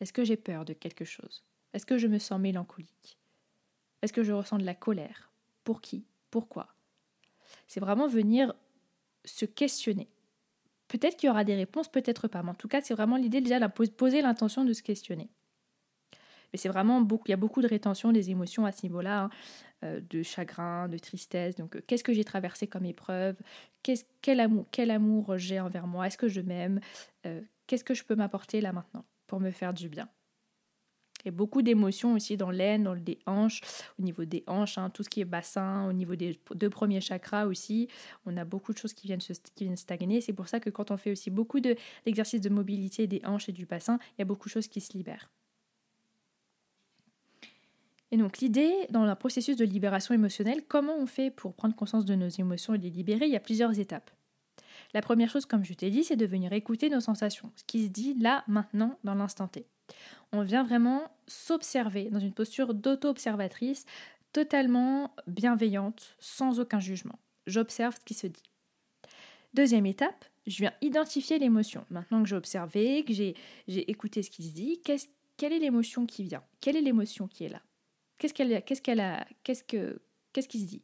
Est-ce 0.00 0.12
que 0.12 0.24
j'ai 0.24 0.36
peur 0.36 0.64
de 0.64 0.72
quelque 0.72 1.04
chose? 1.04 1.44
Est-ce 1.74 1.86
que 1.86 1.98
je 1.98 2.06
me 2.06 2.18
sens 2.18 2.40
mélancolique? 2.40 3.18
Est-ce 4.02 4.12
que 4.12 4.22
je 4.22 4.32
ressens 4.32 4.58
de 4.58 4.64
la 4.64 4.74
colère? 4.74 5.30
Pour 5.64 5.80
qui? 5.80 6.04
Pourquoi? 6.30 6.68
C'est 7.66 7.80
vraiment 7.80 8.08
venir 8.08 8.54
se 9.24 9.44
questionner. 9.44 10.08
Peut-être 10.88 11.16
qu'il 11.16 11.28
y 11.28 11.30
aura 11.30 11.44
des 11.44 11.54
réponses, 11.54 11.88
peut-être 11.88 12.28
pas. 12.28 12.42
Mais 12.42 12.50
en 12.50 12.54
tout 12.54 12.68
cas, 12.68 12.80
c'est 12.82 12.94
vraiment 12.94 13.16
l'idée 13.16 13.40
déjà 13.40 13.58
de 13.58 13.66
poser 13.66 14.20
l'intention 14.20 14.64
de 14.64 14.72
se 14.72 14.82
questionner. 14.82 15.30
Mais 16.52 16.58
c'est 16.58 16.68
vraiment 16.68 17.00
beaucoup, 17.00 17.24
il 17.28 17.30
y 17.30 17.34
a 17.34 17.38
beaucoup 17.38 17.62
de 17.62 17.66
rétention 17.66 18.12
des 18.12 18.30
émotions 18.30 18.66
à 18.66 18.72
ce 18.72 18.84
niveau-là, 18.84 19.22
hein, 19.22 19.30
euh, 19.84 20.00
de 20.10 20.22
chagrin, 20.22 20.88
de 20.88 20.98
tristesse. 20.98 21.56
Donc, 21.56 21.76
euh, 21.76 21.82
qu'est-ce 21.86 22.04
que 22.04 22.12
j'ai 22.12 22.24
traversé 22.24 22.66
comme 22.66 22.84
épreuve? 22.84 23.36
Quel, 23.82 24.40
amour, 24.40 25.38
j'ai 25.38 25.60
envers 25.60 25.86
moi? 25.86 26.06
Est-ce 26.06 26.18
que 26.18 26.28
je 26.28 26.40
m'aime? 26.40 26.80
Euh, 27.26 27.40
Qu'est-ce 27.66 27.84
que 27.84 27.94
je 27.94 28.04
peux 28.04 28.16
m'apporter 28.16 28.60
là 28.60 28.72
maintenant 28.72 29.04
pour 29.26 29.40
me 29.40 29.50
faire 29.50 29.72
du 29.72 29.88
bien? 29.88 30.08
Il 31.24 31.28
y 31.28 31.28
a 31.28 31.32
beaucoup 31.32 31.62
d'émotions 31.62 32.14
aussi 32.14 32.36
dans 32.36 32.50
l'aine, 32.50 32.84
dans 32.84 32.94
les 32.94 33.18
hanches, 33.26 33.60
au 33.98 34.02
niveau 34.02 34.24
des 34.24 34.42
hanches, 34.46 34.78
hein, 34.78 34.90
tout 34.90 35.02
ce 35.02 35.08
qui 35.08 35.20
est 35.20 35.24
bassin, 35.24 35.88
au 35.88 35.92
niveau 35.92 36.16
des 36.16 36.38
deux 36.54 36.70
premiers 36.70 37.00
chakras 37.00 37.46
aussi. 37.46 37.88
On 38.26 38.36
a 38.36 38.44
beaucoup 38.44 38.72
de 38.72 38.78
choses 38.78 38.92
qui 38.92 39.06
viennent, 39.06 39.20
se, 39.20 39.32
qui 39.54 39.64
viennent 39.64 39.76
stagner. 39.76 40.20
C'est 40.20 40.32
pour 40.32 40.48
ça 40.48 40.58
que 40.58 40.70
quand 40.70 40.90
on 40.90 40.96
fait 40.96 41.12
aussi 41.12 41.30
beaucoup 41.30 41.60
d'exercices 41.60 42.40
de, 42.40 42.48
de 42.48 42.54
mobilité 42.54 43.06
des 43.06 43.22
hanches 43.24 43.48
et 43.48 43.52
du 43.52 43.66
bassin, 43.66 43.98
il 44.12 44.20
y 44.20 44.22
a 44.22 44.24
beaucoup 44.24 44.48
de 44.48 44.52
choses 44.52 44.68
qui 44.68 44.80
se 44.80 44.96
libèrent. 44.96 45.30
Et 48.10 48.18
donc 48.18 48.38
l'idée 48.38 48.72
dans 48.90 49.06
le 49.06 49.14
processus 49.14 49.56
de 49.56 49.64
libération 49.64 50.14
émotionnelle, 50.14 50.62
comment 50.68 50.96
on 50.98 51.06
fait 51.06 51.30
pour 51.30 51.54
prendre 51.54 51.74
conscience 51.74 52.04
de 52.04 52.14
nos 52.14 52.28
émotions 52.28 52.74
et 52.74 52.78
les 52.78 52.90
libérer? 52.90 53.26
Il 53.26 53.32
y 53.32 53.36
a 53.36 53.40
plusieurs 53.40 53.78
étapes. 53.78 54.10
La 54.92 55.00
première 55.00 55.30
chose, 55.30 55.46
comme 55.46 55.64
je 55.64 55.72
t'ai 55.72 55.88
dit, 55.88 56.04
c'est 56.04 56.16
de 56.16 56.26
venir 56.26 56.52
écouter 56.52 56.90
nos 56.90 57.00
sensations, 57.00 57.50
ce 57.56 57.64
qui 57.64 57.84
se 57.84 57.88
dit 57.88 58.14
là, 58.20 58.44
maintenant, 58.46 58.98
dans 59.04 59.14
l'instant 59.14 59.48
T. 59.48 59.66
On 60.32 60.42
vient 60.42 60.64
vraiment 60.64 61.10
s'observer 61.26 62.10
dans 62.10 62.18
une 62.18 62.32
posture 62.32 62.74
d'auto-observatrice 62.74 63.84
totalement 64.32 65.14
bienveillante, 65.26 66.16
sans 66.18 66.58
aucun 66.58 66.80
jugement. 66.80 67.18
J'observe 67.46 67.94
ce 67.94 68.04
qui 68.04 68.14
se 68.14 68.26
dit. 68.26 68.42
Deuxième 69.54 69.86
étape, 69.86 70.24
je 70.46 70.58
viens 70.58 70.72
identifier 70.80 71.38
l'émotion. 71.38 71.84
Maintenant 71.90 72.22
que 72.22 72.28
j'ai 72.28 72.36
observé, 72.36 73.04
que 73.04 73.12
j'ai, 73.12 73.34
écouté 73.68 74.22
ce 74.22 74.30
qui 74.30 74.44
se 74.44 74.54
dit, 74.54 74.80
quelle 75.36 75.52
est 75.52 75.58
l'émotion 75.58 76.06
qui 76.06 76.24
vient? 76.24 76.42
Quelle 76.60 76.76
est 76.76 76.80
l'émotion 76.80 77.28
qui 77.28 77.44
est 77.44 77.50
là? 77.50 77.60
Qu'est-ce 78.18 78.32
qu'elle, 78.32 78.62
qu'est-ce 78.64 78.80
qu'elle 78.80 79.00
a 79.00 79.26
Qu'est-ce 79.42 79.64
que 79.64 80.00
qu'est-ce 80.32 80.48
qui 80.48 80.60
se 80.60 80.66
dit? 80.66 80.82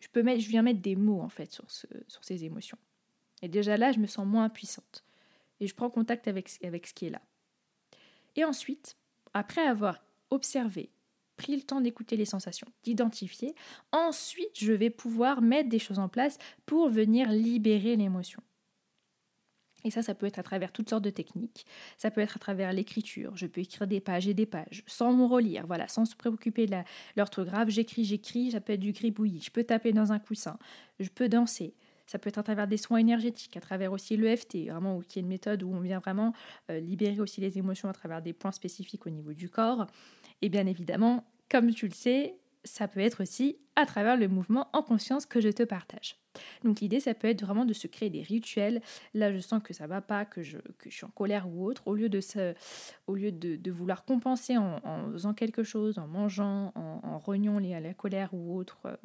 Je, 0.00 0.08
viens 0.48 0.62
mettre 0.62 0.80
des 0.80 0.96
mots 0.96 1.20
en 1.20 1.28
fait 1.28 1.52
sur, 1.52 1.64
ces 2.24 2.44
émotions. 2.44 2.78
Et 3.42 3.48
déjà 3.48 3.76
là, 3.76 3.92
je 3.92 3.98
me 3.98 4.06
sens 4.06 4.26
moins 4.26 4.48
puissante. 4.48 5.04
Et 5.60 5.66
je 5.66 5.74
prends 5.74 5.90
contact 5.90 6.26
avec 6.26 6.48
ce 6.48 6.94
qui 6.94 7.06
est 7.06 7.10
là. 7.10 7.20
Et 8.40 8.44
ensuite, 8.46 8.96
après 9.34 9.60
avoir 9.60 10.02
observé, 10.30 10.88
pris 11.36 11.54
le 11.54 11.60
temps 11.60 11.82
d'écouter 11.82 12.16
les 12.16 12.24
sensations, 12.24 12.68
d'identifier, 12.84 13.54
ensuite 13.92 14.58
je 14.58 14.72
vais 14.72 14.88
pouvoir 14.88 15.42
mettre 15.42 15.68
des 15.68 15.78
choses 15.78 15.98
en 15.98 16.08
place 16.08 16.38
pour 16.64 16.88
venir 16.88 17.30
libérer 17.30 17.96
l'émotion. 17.96 18.42
Et 19.84 19.90
ça, 19.90 20.00
ça 20.00 20.14
peut 20.14 20.24
être 20.24 20.38
à 20.38 20.42
travers 20.42 20.72
toutes 20.72 20.88
sortes 20.88 21.04
de 21.04 21.10
techniques. 21.10 21.66
Ça 21.98 22.10
peut 22.10 22.22
être 22.22 22.36
à 22.36 22.38
travers 22.38 22.72
l'écriture. 22.72 23.36
Je 23.36 23.46
peux 23.46 23.60
écrire 23.60 23.86
des 23.86 24.00
pages 24.00 24.26
et 24.26 24.32
des 24.32 24.46
pages, 24.46 24.84
sans 24.86 25.12
me 25.12 25.26
relire, 25.26 25.66
voilà, 25.66 25.86
sans 25.86 26.06
se 26.06 26.16
préoccuper 26.16 26.64
de 26.64 26.76
l'orthographe. 27.16 27.68
J'écris, 27.68 28.06
j'écris, 28.06 28.52
ça 28.52 28.62
peut 28.62 28.72
être 28.72 28.80
du 28.80 28.92
gribouillis. 28.92 29.42
Je 29.42 29.50
peux 29.50 29.64
taper 29.64 29.92
dans 29.92 30.12
un 30.12 30.18
coussin. 30.18 30.58
Je 30.98 31.10
peux 31.10 31.28
danser. 31.28 31.74
Ça 32.10 32.18
peut 32.18 32.28
être 32.28 32.38
à 32.38 32.42
travers 32.42 32.66
des 32.66 32.76
soins 32.76 32.98
énergétiques, 32.98 33.56
à 33.56 33.60
travers 33.60 33.92
aussi 33.92 34.16
l'EFT, 34.16 34.66
vraiment, 34.68 34.98
qui 34.98 35.20
est 35.20 35.22
une 35.22 35.28
méthode 35.28 35.62
où 35.62 35.72
on 35.72 35.78
vient 35.78 36.00
vraiment 36.00 36.32
euh, 36.68 36.80
libérer 36.80 37.20
aussi 37.20 37.40
les 37.40 37.56
émotions 37.56 37.88
à 37.88 37.92
travers 37.92 38.20
des 38.20 38.32
points 38.32 38.50
spécifiques 38.50 39.06
au 39.06 39.10
niveau 39.10 39.32
du 39.32 39.48
corps. 39.48 39.86
Et 40.42 40.48
bien 40.48 40.66
évidemment, 40.66 41.24
comme 41.48 41.72
tu 41.72 41.86
le 41.86 41.94
sais, 41.94 42.34
ça 42.64 42.88
peut 42.88 43.00
être 43.00 43.22
aussi 43.22 43.56
à 43.76 43.86
travers 43.86 44.16
le 44.16 44.28
mouvement 44.28 44.68
en 44.72 44.82
conscience 44.82 45.26
que 45.26 45.40
je 45.40 45.48
te 45.48 45.62
partage. 45.62 46.16
Donc 46.64 46.80
l'idée, 46.80 47.00
ça 47.00 47.14
peut 47.14 47.28
être 47.28 47.44
vraiment 47.44 47.64
de 47.64 47.72
se 47.72 47.86
créer 47.86 48.10
des 48.10 48.22
rituels. 48.22 48.82
Là, 49.14 49.32
je 49.32 49.38
sens 49.38 49.62
que 49.62 49.72
ça 49.72 49.86
va 49.86 50.00
pas, 50.00 50.24
que 50.24 50.42
je, 50.42 50.58
suis 50.88 51.04
en 51.04 51.10
colère 51.10 51.48
ou 51.48 51.64
autre. 51.66 51.82
Au 51.86 51.94
lieu 51.94 52.08
de, 52.08 52.20
au 53.06 53.14
lieu 53.14 53.32
de, 53.32 53.70
vouloir 53.70 54.04
compenser 54.04 54.56
en, 54.56 54.80
faisant 55.12 55.34
quelque 55.34 55.62
chose, 55.62 55.98
en 55.98 56.06
mangeant, 56.06 56.72
en, 56.74 57.00
en 57.02 57.18
reniant 57.18 57.58
les, 57.58 57.78
la 57.80 57.94
colère 57.94 58.32
ou 58.32 58.56
autre, 58.56 58.78
euh, 58.84 58.96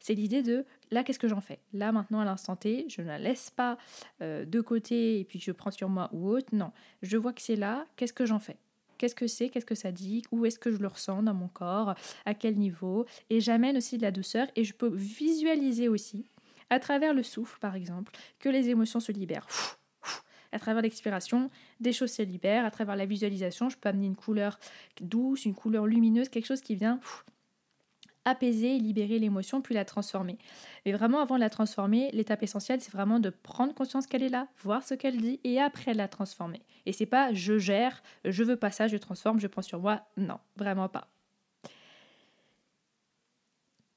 c'est 0.00 0.14
l'idée 0.14 0.42
de 0.42 0.64
là, 0.90 1.04
qu'est-ce 1.04 1.18
que 1.18 1.28
j'en 1.28 1.40
fais? 1.40 1.60
Là, 1.72 1.92
maintenant, 1.92 2.20
à 2.20 2.24
l'instant 2.24 2.56
T, 2.56 2.86
je 2.88 3.02
ne 3.02 3.06
la 3.06 3.18
laisse 3.18 3.50
pas 3.50 3.78
euh, 4.20 4.44
de 4.44 4.60
côté 4.60 5.20
et 5.20 5.24
puis 5.24 5.40
je 5.40 5.52
prends 5.52 5.70
sur 5.70 5.88
moi 5.88 6.08
ou 6.12 6.28
autre. 6.28 6.48
Non, 6.52 6.72
je 7.02 7.16
vois 7.16 7.32
que 7.32 7.42
c'est 7.42 7.56
là, 7.56 7.84
qu'est-ce 7.96 8.12
que 8.12 8.26
j'en 8.26 8.38
fais? 8.38 8.56
Qu'est-ce 9.02 9.16
que 9.16 9.26
c'est 9.26 9.48
Qu'est-ce 9.48 9.66
que 9.66 9.74
ça 9.74 9.90
dit 9.90 10.22
Où 10.30 10.46
est-ce 10.46 10.60
que 10.60 10.70
je 10.70 10.76
le 10.76 10.86
ressens 10.86 11.24
dans 11.24 11.34
mon 11.34 11.48
corps 11.48 11.96
À 12.24 12.34
quel 12.34 12.56
niveau 12.56 13.04
Et 13.30 13.40
j'amène 13.40 13.76
aussi 13.76 13.96
de 13.96 14.02
la 14.02 14.12
douceur 14.12 14.46
et 14.54 14.62
je 14.62 14.72
peux 14.72 14.94
visualiser 14.94 15.88
aussi, 15.88 16.30
à 16.70 16.78
travers 16.78 17.12
le 17.12 17.24
souffle 17.24 17.58
par 17.58 17.74
exemple, 17.74 18.12
que 18.38 18.48
les 18.48 18.68
émotions 18.68 19.00
se 19.00 19.10
libèrent. 19.10 19.48
À 20.52 20.60
travers 20.60 20.82
l'expiration, 20.82 21.50
des 21.80 21.92
choses 21.92 22.12
se 22.12 22.22
libèrent. 22.22 22.64
À 22.64 22.70
travers 22.70 22.94
la 22.94 23.06
visualisation, 23.06 23.68
je 23.70 23.76
peux 23.76 23.88
amener 23.88 24.06
une 24.06 24.14
couleur 24.14 24.60
douce, 25.00 25.46
une 25.46 25.54
couleur 25.54 25.86
lumineuse, 25.86 26.28
quelque 26.28 26.46
chose 26.46 26.60
qui 26.60 26.76
vient 26.76 27.00
apaiser, 28.24 28.78
libérer 28.78 29.18
l'émotion, 29.18 29.60
puis 29.62 29.74
la 29.74 29.84
transformer. 29.84 30.38
Mais 30.84 30.92
vraiment, 30.92 31.20
avant 31.20 31.36
de 31.36 31.40
la 31.40 31.50
transformer, 31.50 32.10
l'étape 32.12 32.42
essentielle, 32.42 32.80
c'est 32.80 32.92
vraiment 32.92 33.20
de 33.20 33.30
prendre 33.30 33.74
conscience 33.74 34.06
qu'elle 34.06 34.22
est 34.22 34.28
là, 34.28 34.48
voir 34.62 34.82
ce 34.82 34.94
qu'elle 34.94 35.16
dit, 35.16 35.40
et 35.44 35.60
après 35.60 35.94
la 35.94 36.08
transformer. 36.08 36.62
Et 36.86 36.92
c'est 36.92 37.06
pas 37.06 37.32
je 37.32 37.58
gère, 37.58 38.02
je 38.24 38.42
veux 38.44 38.56
pas 38.56 38.70
ça, 38.70 38.88
je 38.88 38.96
transforme, 38.96 39.40
je 39.40 39.46
prends 39.46 39.62
sur 39.62 39.80
moi. 39.80 40.02
Non, 40.16 40.38
vraiment 40.56 40.88
pas. 40.88 41.08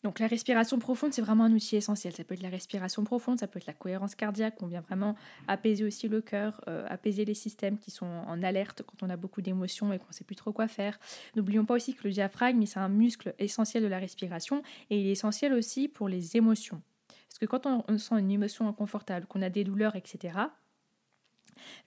Donc 0.06 0.20
la 0.20 0.28
respiration 0.28 0.78
profonde, 0.78 1.13
c'est 1.13 1.24
vraiment 1.24 1.46
un 1.46 1.52
outil 1.52 1.78
essentiel. 1.78 2.13
Ça 2.13 2.24
peut 2.24 2.36
être 2.36 2.44
la 2.44 2.50
respiration 2.50 3.04
profonde, 3.04 3.39
ça 3.39 3.48
peut 3.48 3.58
être 3.58 3.65
la 3.65 3.74
cohérence 3.74 4.13
cardiaque, 4.13 4.54
on 4.62 4.68
vient 4.68 4.82
vraiment 4.82 5.15
apaiser 5.48 5.84
aussi 5.84 6.08
le 6.08 6.22
cœur, 6.22 6.62
euh, 6.68 6.86
apaiser 6.88 7.26
les 7.26 7.34
systèmes 7.34 7.80
qui 7.80 7.89
sont 7.89 8.06
en 8.06 8.44
alerte 8.44 8.84
quand 8.84 9.02
on 9.02 9.10
a 9.10 9.18
beaucoup 9.18 9.41
d'émotions 9.41 9.91
et 9.94 9.98
qu'on 9.98 10.10
ne 10.10 10.13
sait 10.13 10.24
plus 10.24 10.36
trop 10.36 10.52
quoi 10.52 10.68
faire. 10.68 11.00
N'oublions 11.36 11.65
pas 11.65 11.74
aussi 11.74 11.96
que 11.96 12.04
le 12.04 12.12
diaphragme, 12.12 12.63
c'est 12.68 12.78
un 12.78 12.88
muscle 12.88 13.34
essentiel 13.39 13.82
de 13.82 13.88
la 13.88 13.98
respiration 13.98 14.62
et 14.91 15.02
il 15.02 15.08
est 15.08 15.13
essentiel 15.13 15.54
aussi 15.54 15.88
pour 15.88 16.08
les 16.08 16.38
émotions. 16.38 16.84
Parce 17.28 17.39
que 17.39 17.48
quand 17.48 17.65
on, 17.65 17.98
sent 17.98 18.20
une 18.20 18.30
émotion 18.30 18.70
inconfortable, 18.70 19.26
qu'on 19.26 19.41
a 19.41 19.50
des 19.50 19.63
douleurs, 19.63 19.96
etc., 19.96 20.38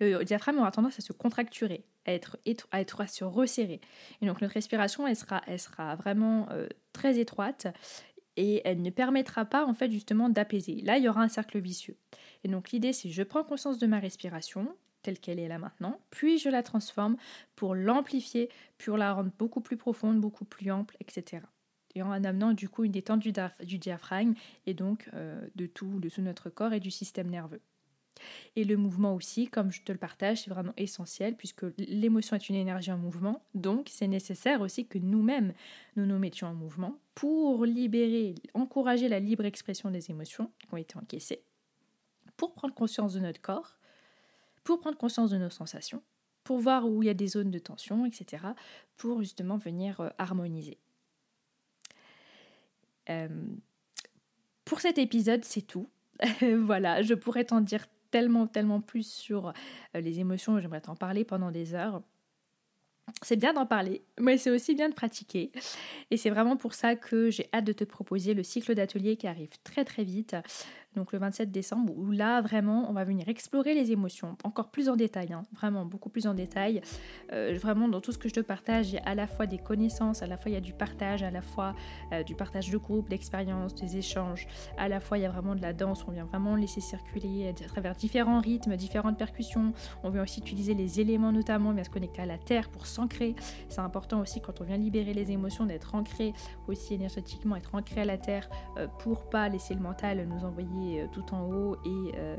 le 0.00 0.24
diaphragme 0.24 0.58
aura 0.58 0.72
tendance 0.72 0.98
à 0.98 1.02
se 1.02 1.12
contracturer, 1.12 1.84
à 2.04 2.12
être, 2.12 2.36
à, 2.72 2.80
être, 2.80 3.00
à 3.00 3.06
se 3.06 3.22
resserrer. 3.22 3.80
Et 4.20 4.26
donc 4.26 4.40
notre 4.40 4.54
respiration, 4.54 5.06
elle 5.06 5.14
sera, 5.14 5.42
elle 5.46 5.60
sera 5.60 5.94
vraiment 5.94 6.48
euh, 6.50 6.66
très 6.92 7.18
étroite 7.18 7.68
et 8.38 8.62
elle 8.64 8.80
ne 8.82 8.90
permettra 8.90 9.44
pas 9.44 9.66
en 9.66 9.74
fait 9.74 9.90
justement 9.90 10.28
d'apaiser. 10.28 10.80
Là, 10.82 10.96
il 10.96 11.02
y 11.02 11.08
aura 11.08 11.22
un 11.22 11.28
cercle 11.28 11.58
vicieux. 11.58 11.96
Et 12.44 12.48
donc 12.48 12.70
l'idée, 12.70 12.92
c'est 12.92 13.10
je 13.10 13.24
prends 13.24 13.42
conscience 13.42 13.78
de 13.78 13.86
ma 13.88 13.98
respiration 13.98 14.68
telle 15.02 15.18
qu'elle 15.18 15.40
est 15.40 15.48
là 15.48 15.58
maintenant, 15.58 16.00
puis 16.10 16.38
je 16.38 16.48
la 16.48 16.62
transforme 16.62 17.16
pour 17.56 17.74
l'amplifier, 17.74 18.48
pour 18.78 18.96
la 18.96 19.12
rendre 19.12 19.32
beaucoup 19.38 19.60
plus 19.60 19.76
profonde, 19.76 20.20
beaucoup 20.20 20.44
plus 20.44 20.70
ample, 20.70 20.96
etc. 21.00 21.42
Et 21.94 22.02
en 22.02 22.12
amenant 22.12 22.52
du 22.52 22.68
coup 22.68 22.84
une 22.84 22.92
détente 22.92 23.20
du, 23.20 23.32
diaphragme 23.78 24.34
et 24.66 24.74
donc 24.74 25.10
euh, 25.14 25.40
de 25.56 25.66
tout, 25.66 25.98
de 25.98 26.08
tout 26.08 26.22
notre 26.22 26.48
corps 26.48 26.72
et 26.72 26.80
du 26.80 26.92
système 26.92 27.28
nerveux. 27.28 27.60
Et 28.56 28.64
le 28.64 28.76
mouvement 28.76 29.14
aussi, 29.14 29.48
comme 29.48 29.70
je 29.70 29.82
te 29.82 29.92
le 29.92 29.98
partage, 29.98 30.42
c'est 30.42 30.50
vraiment 30.50 30.72
essentiel 30.76 31.36
puisque 31.36 31.64
l'émotion 31.78 32.36
est 32.36 32.48
une 32.48 32.56
énergie 32.56 32.92
en 32.92 32.98
mouvement. 32.98 33.42
Donc 33.54 33.88
c'est 33.90 34.06
nécessaire 34.06 34.60
aussi 34.60 34.86
que 34.86 34.98
nous-mêmes, 34.98 35.52
nous 35.96 36.06
nous 36.06 36.18
mettions 36.18 36.48
en 36.48 36.54
mouvement 36.54 36.98
pour 37.14 37.64
libérer, 37.64 38.34
encourager 38.54 39.08
la 39.08 39.20
libre 39.20 39.44
expression 39.44 39.90
des 39.90 40.10
émotions 40.10 40.50
qui 40.60 40.74
ont 40.74 40.76
été 40.76 40.96
encaissées, 40.96 41.42
pour 42.36 42.54
prendre 42.54 42.74
conscience 42.74 43.14
de 43.14 43.20
notre 43.20 43.40
corps, 43.40 43.76
pour 44.64 44.80
prendre 44.80 44.98
conscience 44.98 45.30
de 45.30 45.38
nos 45.38 45.50
sensations, 45.50 46.02
pour 46.44 46.58
voir 46.58 46.88
où 46.88 47.02
il 47.02 47.06
y 47.06 47.10
a 47.10 47.14
des 47.14 47.26
zones 47.26 47.50
de 47.50 47.58
tension, 47.58 48.06
etc., 48.06 48.42
pour 48.96 49.20
justement 49.20 49.56
venir 49.56 50.00
euh, 50.00 50.10
harmoniser. 50.18 50.78
Euh, 53.10 53.28
pour 54.64 54.80
cet 54.80 54.98
épisode, 54.98 55.44
c'est 55.44 55.62
tout. 55.62 55.88
voilà, 56.40 57.02
je 57.02 57.14
pourrais 57.14 57.44
t'en 57.44 57.60
dire 57.60 57.86
tellement, 58.10 58.46
tellement 58.46 58.80
plus 58.80 59.06
sur 59.06 59.48
euh, 59.48 60.00
les 60.00 60.20
émotions, 60.20 60.58
j'aimerais 60.60 60.80
t'en 60.80 60.96
parler 60.96 61.24
pendant 61.24 61.50
des 61.50 61.74
heures. 61.74 62.02
C'est 63.22 63.36
bien 63.36 63.54
d'en 63.54 63.66
parler, 63.66 64.02
mais 64.20 64.36
c'est 64.36 64.50
aussi 64.50 64.74
bien 64.74 64.90
de 64.90 64.94
pratiquer. 64.94 65.50
Et 66.10 66.16
c'est 66.16 66.28
vraiment 66.30 66.56
pour 66.56 66.74
ça 66.74 66.94
que 66.94 67.30
j'ai 67.30 67.48
hâte 67.54 67.64
de 67.64 67.72
te 67.72 67.84
proposer 67.84 68.34
le 68.34 68.42
cycle 68.42 68.74
d'atelier 68.74 69.16
qui 69.16 69.26
arrive 69.26 69.48
très 69.64 69.84
très 69.84 70.04
vite 70.04 70.36
donc 70.98 71.12
le 71.12 71.18
27 71.18 71.50
décembre, 71.50 71.92
où 71.96 72.10
là 72.10 72.40
vraiment 72.40 72.90
on 72.90 72.92
va 72.92 73.04
venir 73.04 73.28
explorer 73.28 73.74
les 73.74 73.92
émotions, 73.92 74.36
encore 74.44 74.70
plus 74.70 74.88
en 74.88 74.96
détail, 74.96 75.32
hein. 75.32 75.42
vraiment 75.52 75.84
beaucoup 75.84 76.08
plus 76.10 76.26
en 76.26 76.34
détail. 76.34 76.82
Euh, 77.32 77.56
vraiment 77.60 77.88
dans 77.88 78.00
tout 78.00 78.12
ce 78.12 78.18
que 78.18 78.28
je 78.28 78.34
te 78.34 78.40
partage, 78.40 78.90
il 78.90 78.94
y 78.96 78.98
a 78.98 79.02
à 79.04 79.14
la 79.14 79.26
fois 79.26 79.46
des 79.46 79.58
connaissances, 79.58 80.22
à 80.22 80.26
la 80.26 80.36
fois 80.36 80.50
il 80.50 80.54
y 80.54 80.56
a 80.56 80.60
du 80.60 80.72
partage, 80.72 81.22
à 81.22 81.30
la 81.30 81.40
fois 81.40 81.74
euh, 82.12 82.22
du 82.24 82.34
partage 82.34 82.70
de 82.70 82.76
groupe, 82.76 83.08
d'expériences, 83.08 83.74
des 83.74 83.96
échanges, 83.96 84.46
à 84.76 84.88
la 84.88 85.00
fois 85.00 85.18
il 85.18 85.22
y 85.22 85.24
a 85.26 85.30
vraiment 85.30 85.54
de 85.54 85.62
la 85.62 85.72
danse, 85.72 86.04
on 86.08 86.10
vient 86.10 86.24
vraiment 86.24 86.56
laisser 86.56 86.80
circuler 86.80 87.48
à 87.48 87.68
travers 87.68 87.94
différents 87.94 88.40
rythmes, 88.40 88.76
différentes 88.76 89.16
percussions. 89.16 89.72
On 90.02 90.10
vient 90.10 90.22
aussi 90.22 90.40
utiliser 90.40 90.74
les 90.74 91.00
éléments 91.00 91.32
notamment, 91.32 91.70
on 91.70 91.74
vient 91.74 91.84
se 91.84 91.90
connecter 91.90 92.22
à 92.22 92.26
la 92.26 92.38
terre 92.38 92.68
pour 92.70 92.86
s'ancrer. 92.86 93.36
C'est 93.68 93.80
important 93.80 94.20
aussi 94.20 94.40
quand 94.40 94.60
on 94.60 94.64
vient 94.64 94.76
libérer 94.76 95.14
les 95.14 95.30
émotions 95.30 95.64
d'être 95.64 95.94
ancré 95.94 96.32
aussi 96.66 96.94
énergétiquement, 96.94 97.54
être 97.54 97.74
ancré 97.74 98.00
à 98.00 98.04
la 98.04 98.18
terre 98.18 98.48
euh, 98.78 98.88
pour 98.98 99.30
pas 99.30 99.48
laisser 99.48 99.74
le 99.74 99.80
mental 99.80 100.26
nous 100.26 100.44
envoyer 100.44 100.87
euh, 100.96 101.06
tout 101.10 101.34
en 101.34 101.42
haut 101.42 101.76
et, 101.84 102.12
euh, 102.16 102.36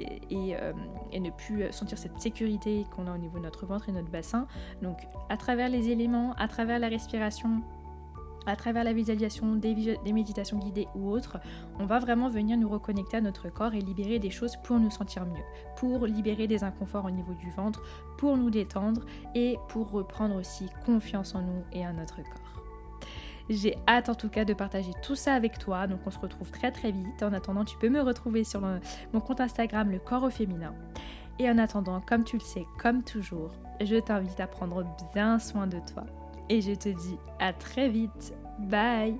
euh, 0.00 0.72
ne 1.18 1.30
plus 1.30 1.70
sentir 1.72 1.98
cette 1.98 2.20
sécurité 2.20 2.86
qu'on 2.94 3.06
a 3.06 3.14
au 3.14 3.18
niveau 3.18 3.38
de 3.38 3.44
notre 3.44 3.66
ventre 3.66 3.88
et 3.88 3.92
notre 3.92 4.10
bassin. 4.10 4.46
Donc 4.82 4.98
à 5.28 5.36
travers 5.36 5.68
les 5.68 5.88
éléments, 5.88 6.34
à 6.38 6.48
travers 6.48 6.78
la 6.78 6.88
respiration, 6.88 7.62
à 8.46 8.56
travers 8.56 8.84
la 8.84 8.92
visualisation, 8.92 9.54
des, 9.54 9.96
méditations 10.12 10.58
guidées 10.58 10.88
ou 10.94 11.10
autres, 11.10 11.38
on 11.78 11.86
va 11.86 11.98
vraiment 11.98 12.28
venir 12.28 12.58
nous 12.58 12.68
reconnecter 12.68 13.18
à 13.18 13.20
notre 13.20 13.48
corps 13.48 13.74
et 13.74 13.80
libérer 13.80 14.18
des 14.18 14.30
choses 14.30 14.56
pour 14.64 14.78
nous 14.78 14.90
sentir 14.90 15.24
mieux, 15.24 15.44
pour 15.76 16.06
libérer 16.06 16.46
des 16.46 16.64
inconforts 16.64 17.04
au 17.04 17.10
niveau 17.10 17.34
du 17.34 17.50
ventre, 17.50 17.82
pour 18.18 18.36
nous 18.36 18.50
détendre 18.50 19.02
et 19.34 19.58
pour 19.68 19.90
reprendre 19.90 20.36
aussi 20.36 20.66
confiance 20.84 21.34
en 21.34 21.42
nous 21.42 21.62
et 21.72 21.86
en 21.86 21.92
notre 21.92 22.16
corps. 22.16 22.51
J'ai 23.48 23.76
hâte 23.88 24.08
en 24.08 24.14
tout 24.14 24.28
cas 24.28 24.44
de 24.44 24.54
partager 24.54 24.92
tout 25.02 25.14
ça 25.14 25.34
avec 25.34 25.58
toi. 25.58 25.86
Donc 25.86 26.00
on 26.06 26.10
se 26.10 26.18
retrouve 26.18 26.50
très 26.50 26.70
très 26.70 26.92
vite. 26.92 27.22
En 27.22 27.32
attendant, 27.32 27.64
tu 27.64 27.76
peux 27.78 27.88
me 27.88 28.00
retrouver 28.00 28.44
sur 28.44 28.60
mon 29.12 29.20
compte 29.20 29.40
Instagram 29.40 29.90
Le 29.90 29.98
Corps 29.98 30.22
au 30.22 30.30
Féminin. 30.30 30.74
Et 31.38 31.50
en 31.50 31.58
attendant, 31.58 32.00
comme 32.00 32.24
tu 32.24 32.36
le 32.36 32.42
sais, 32.42 32.66
comme 32.78 33.02
toujours, 33.02 33.52
je 33.80 33.96
t'invite 33.96 34.38
à 34.40 34.46
prendre 34.46 34.84
bien 35.14 35.38
soin 35.38 35.66
de 35.66 35.78
toi. 35.92 36.04
Et 36.48 36.60
je 36.60 36.72
te 36.72 36.88
dis 36.88 37.18
à 37.38 37.52
très 37.52 37.88
vite. 37.88 38.34
Bye 38.58 39.16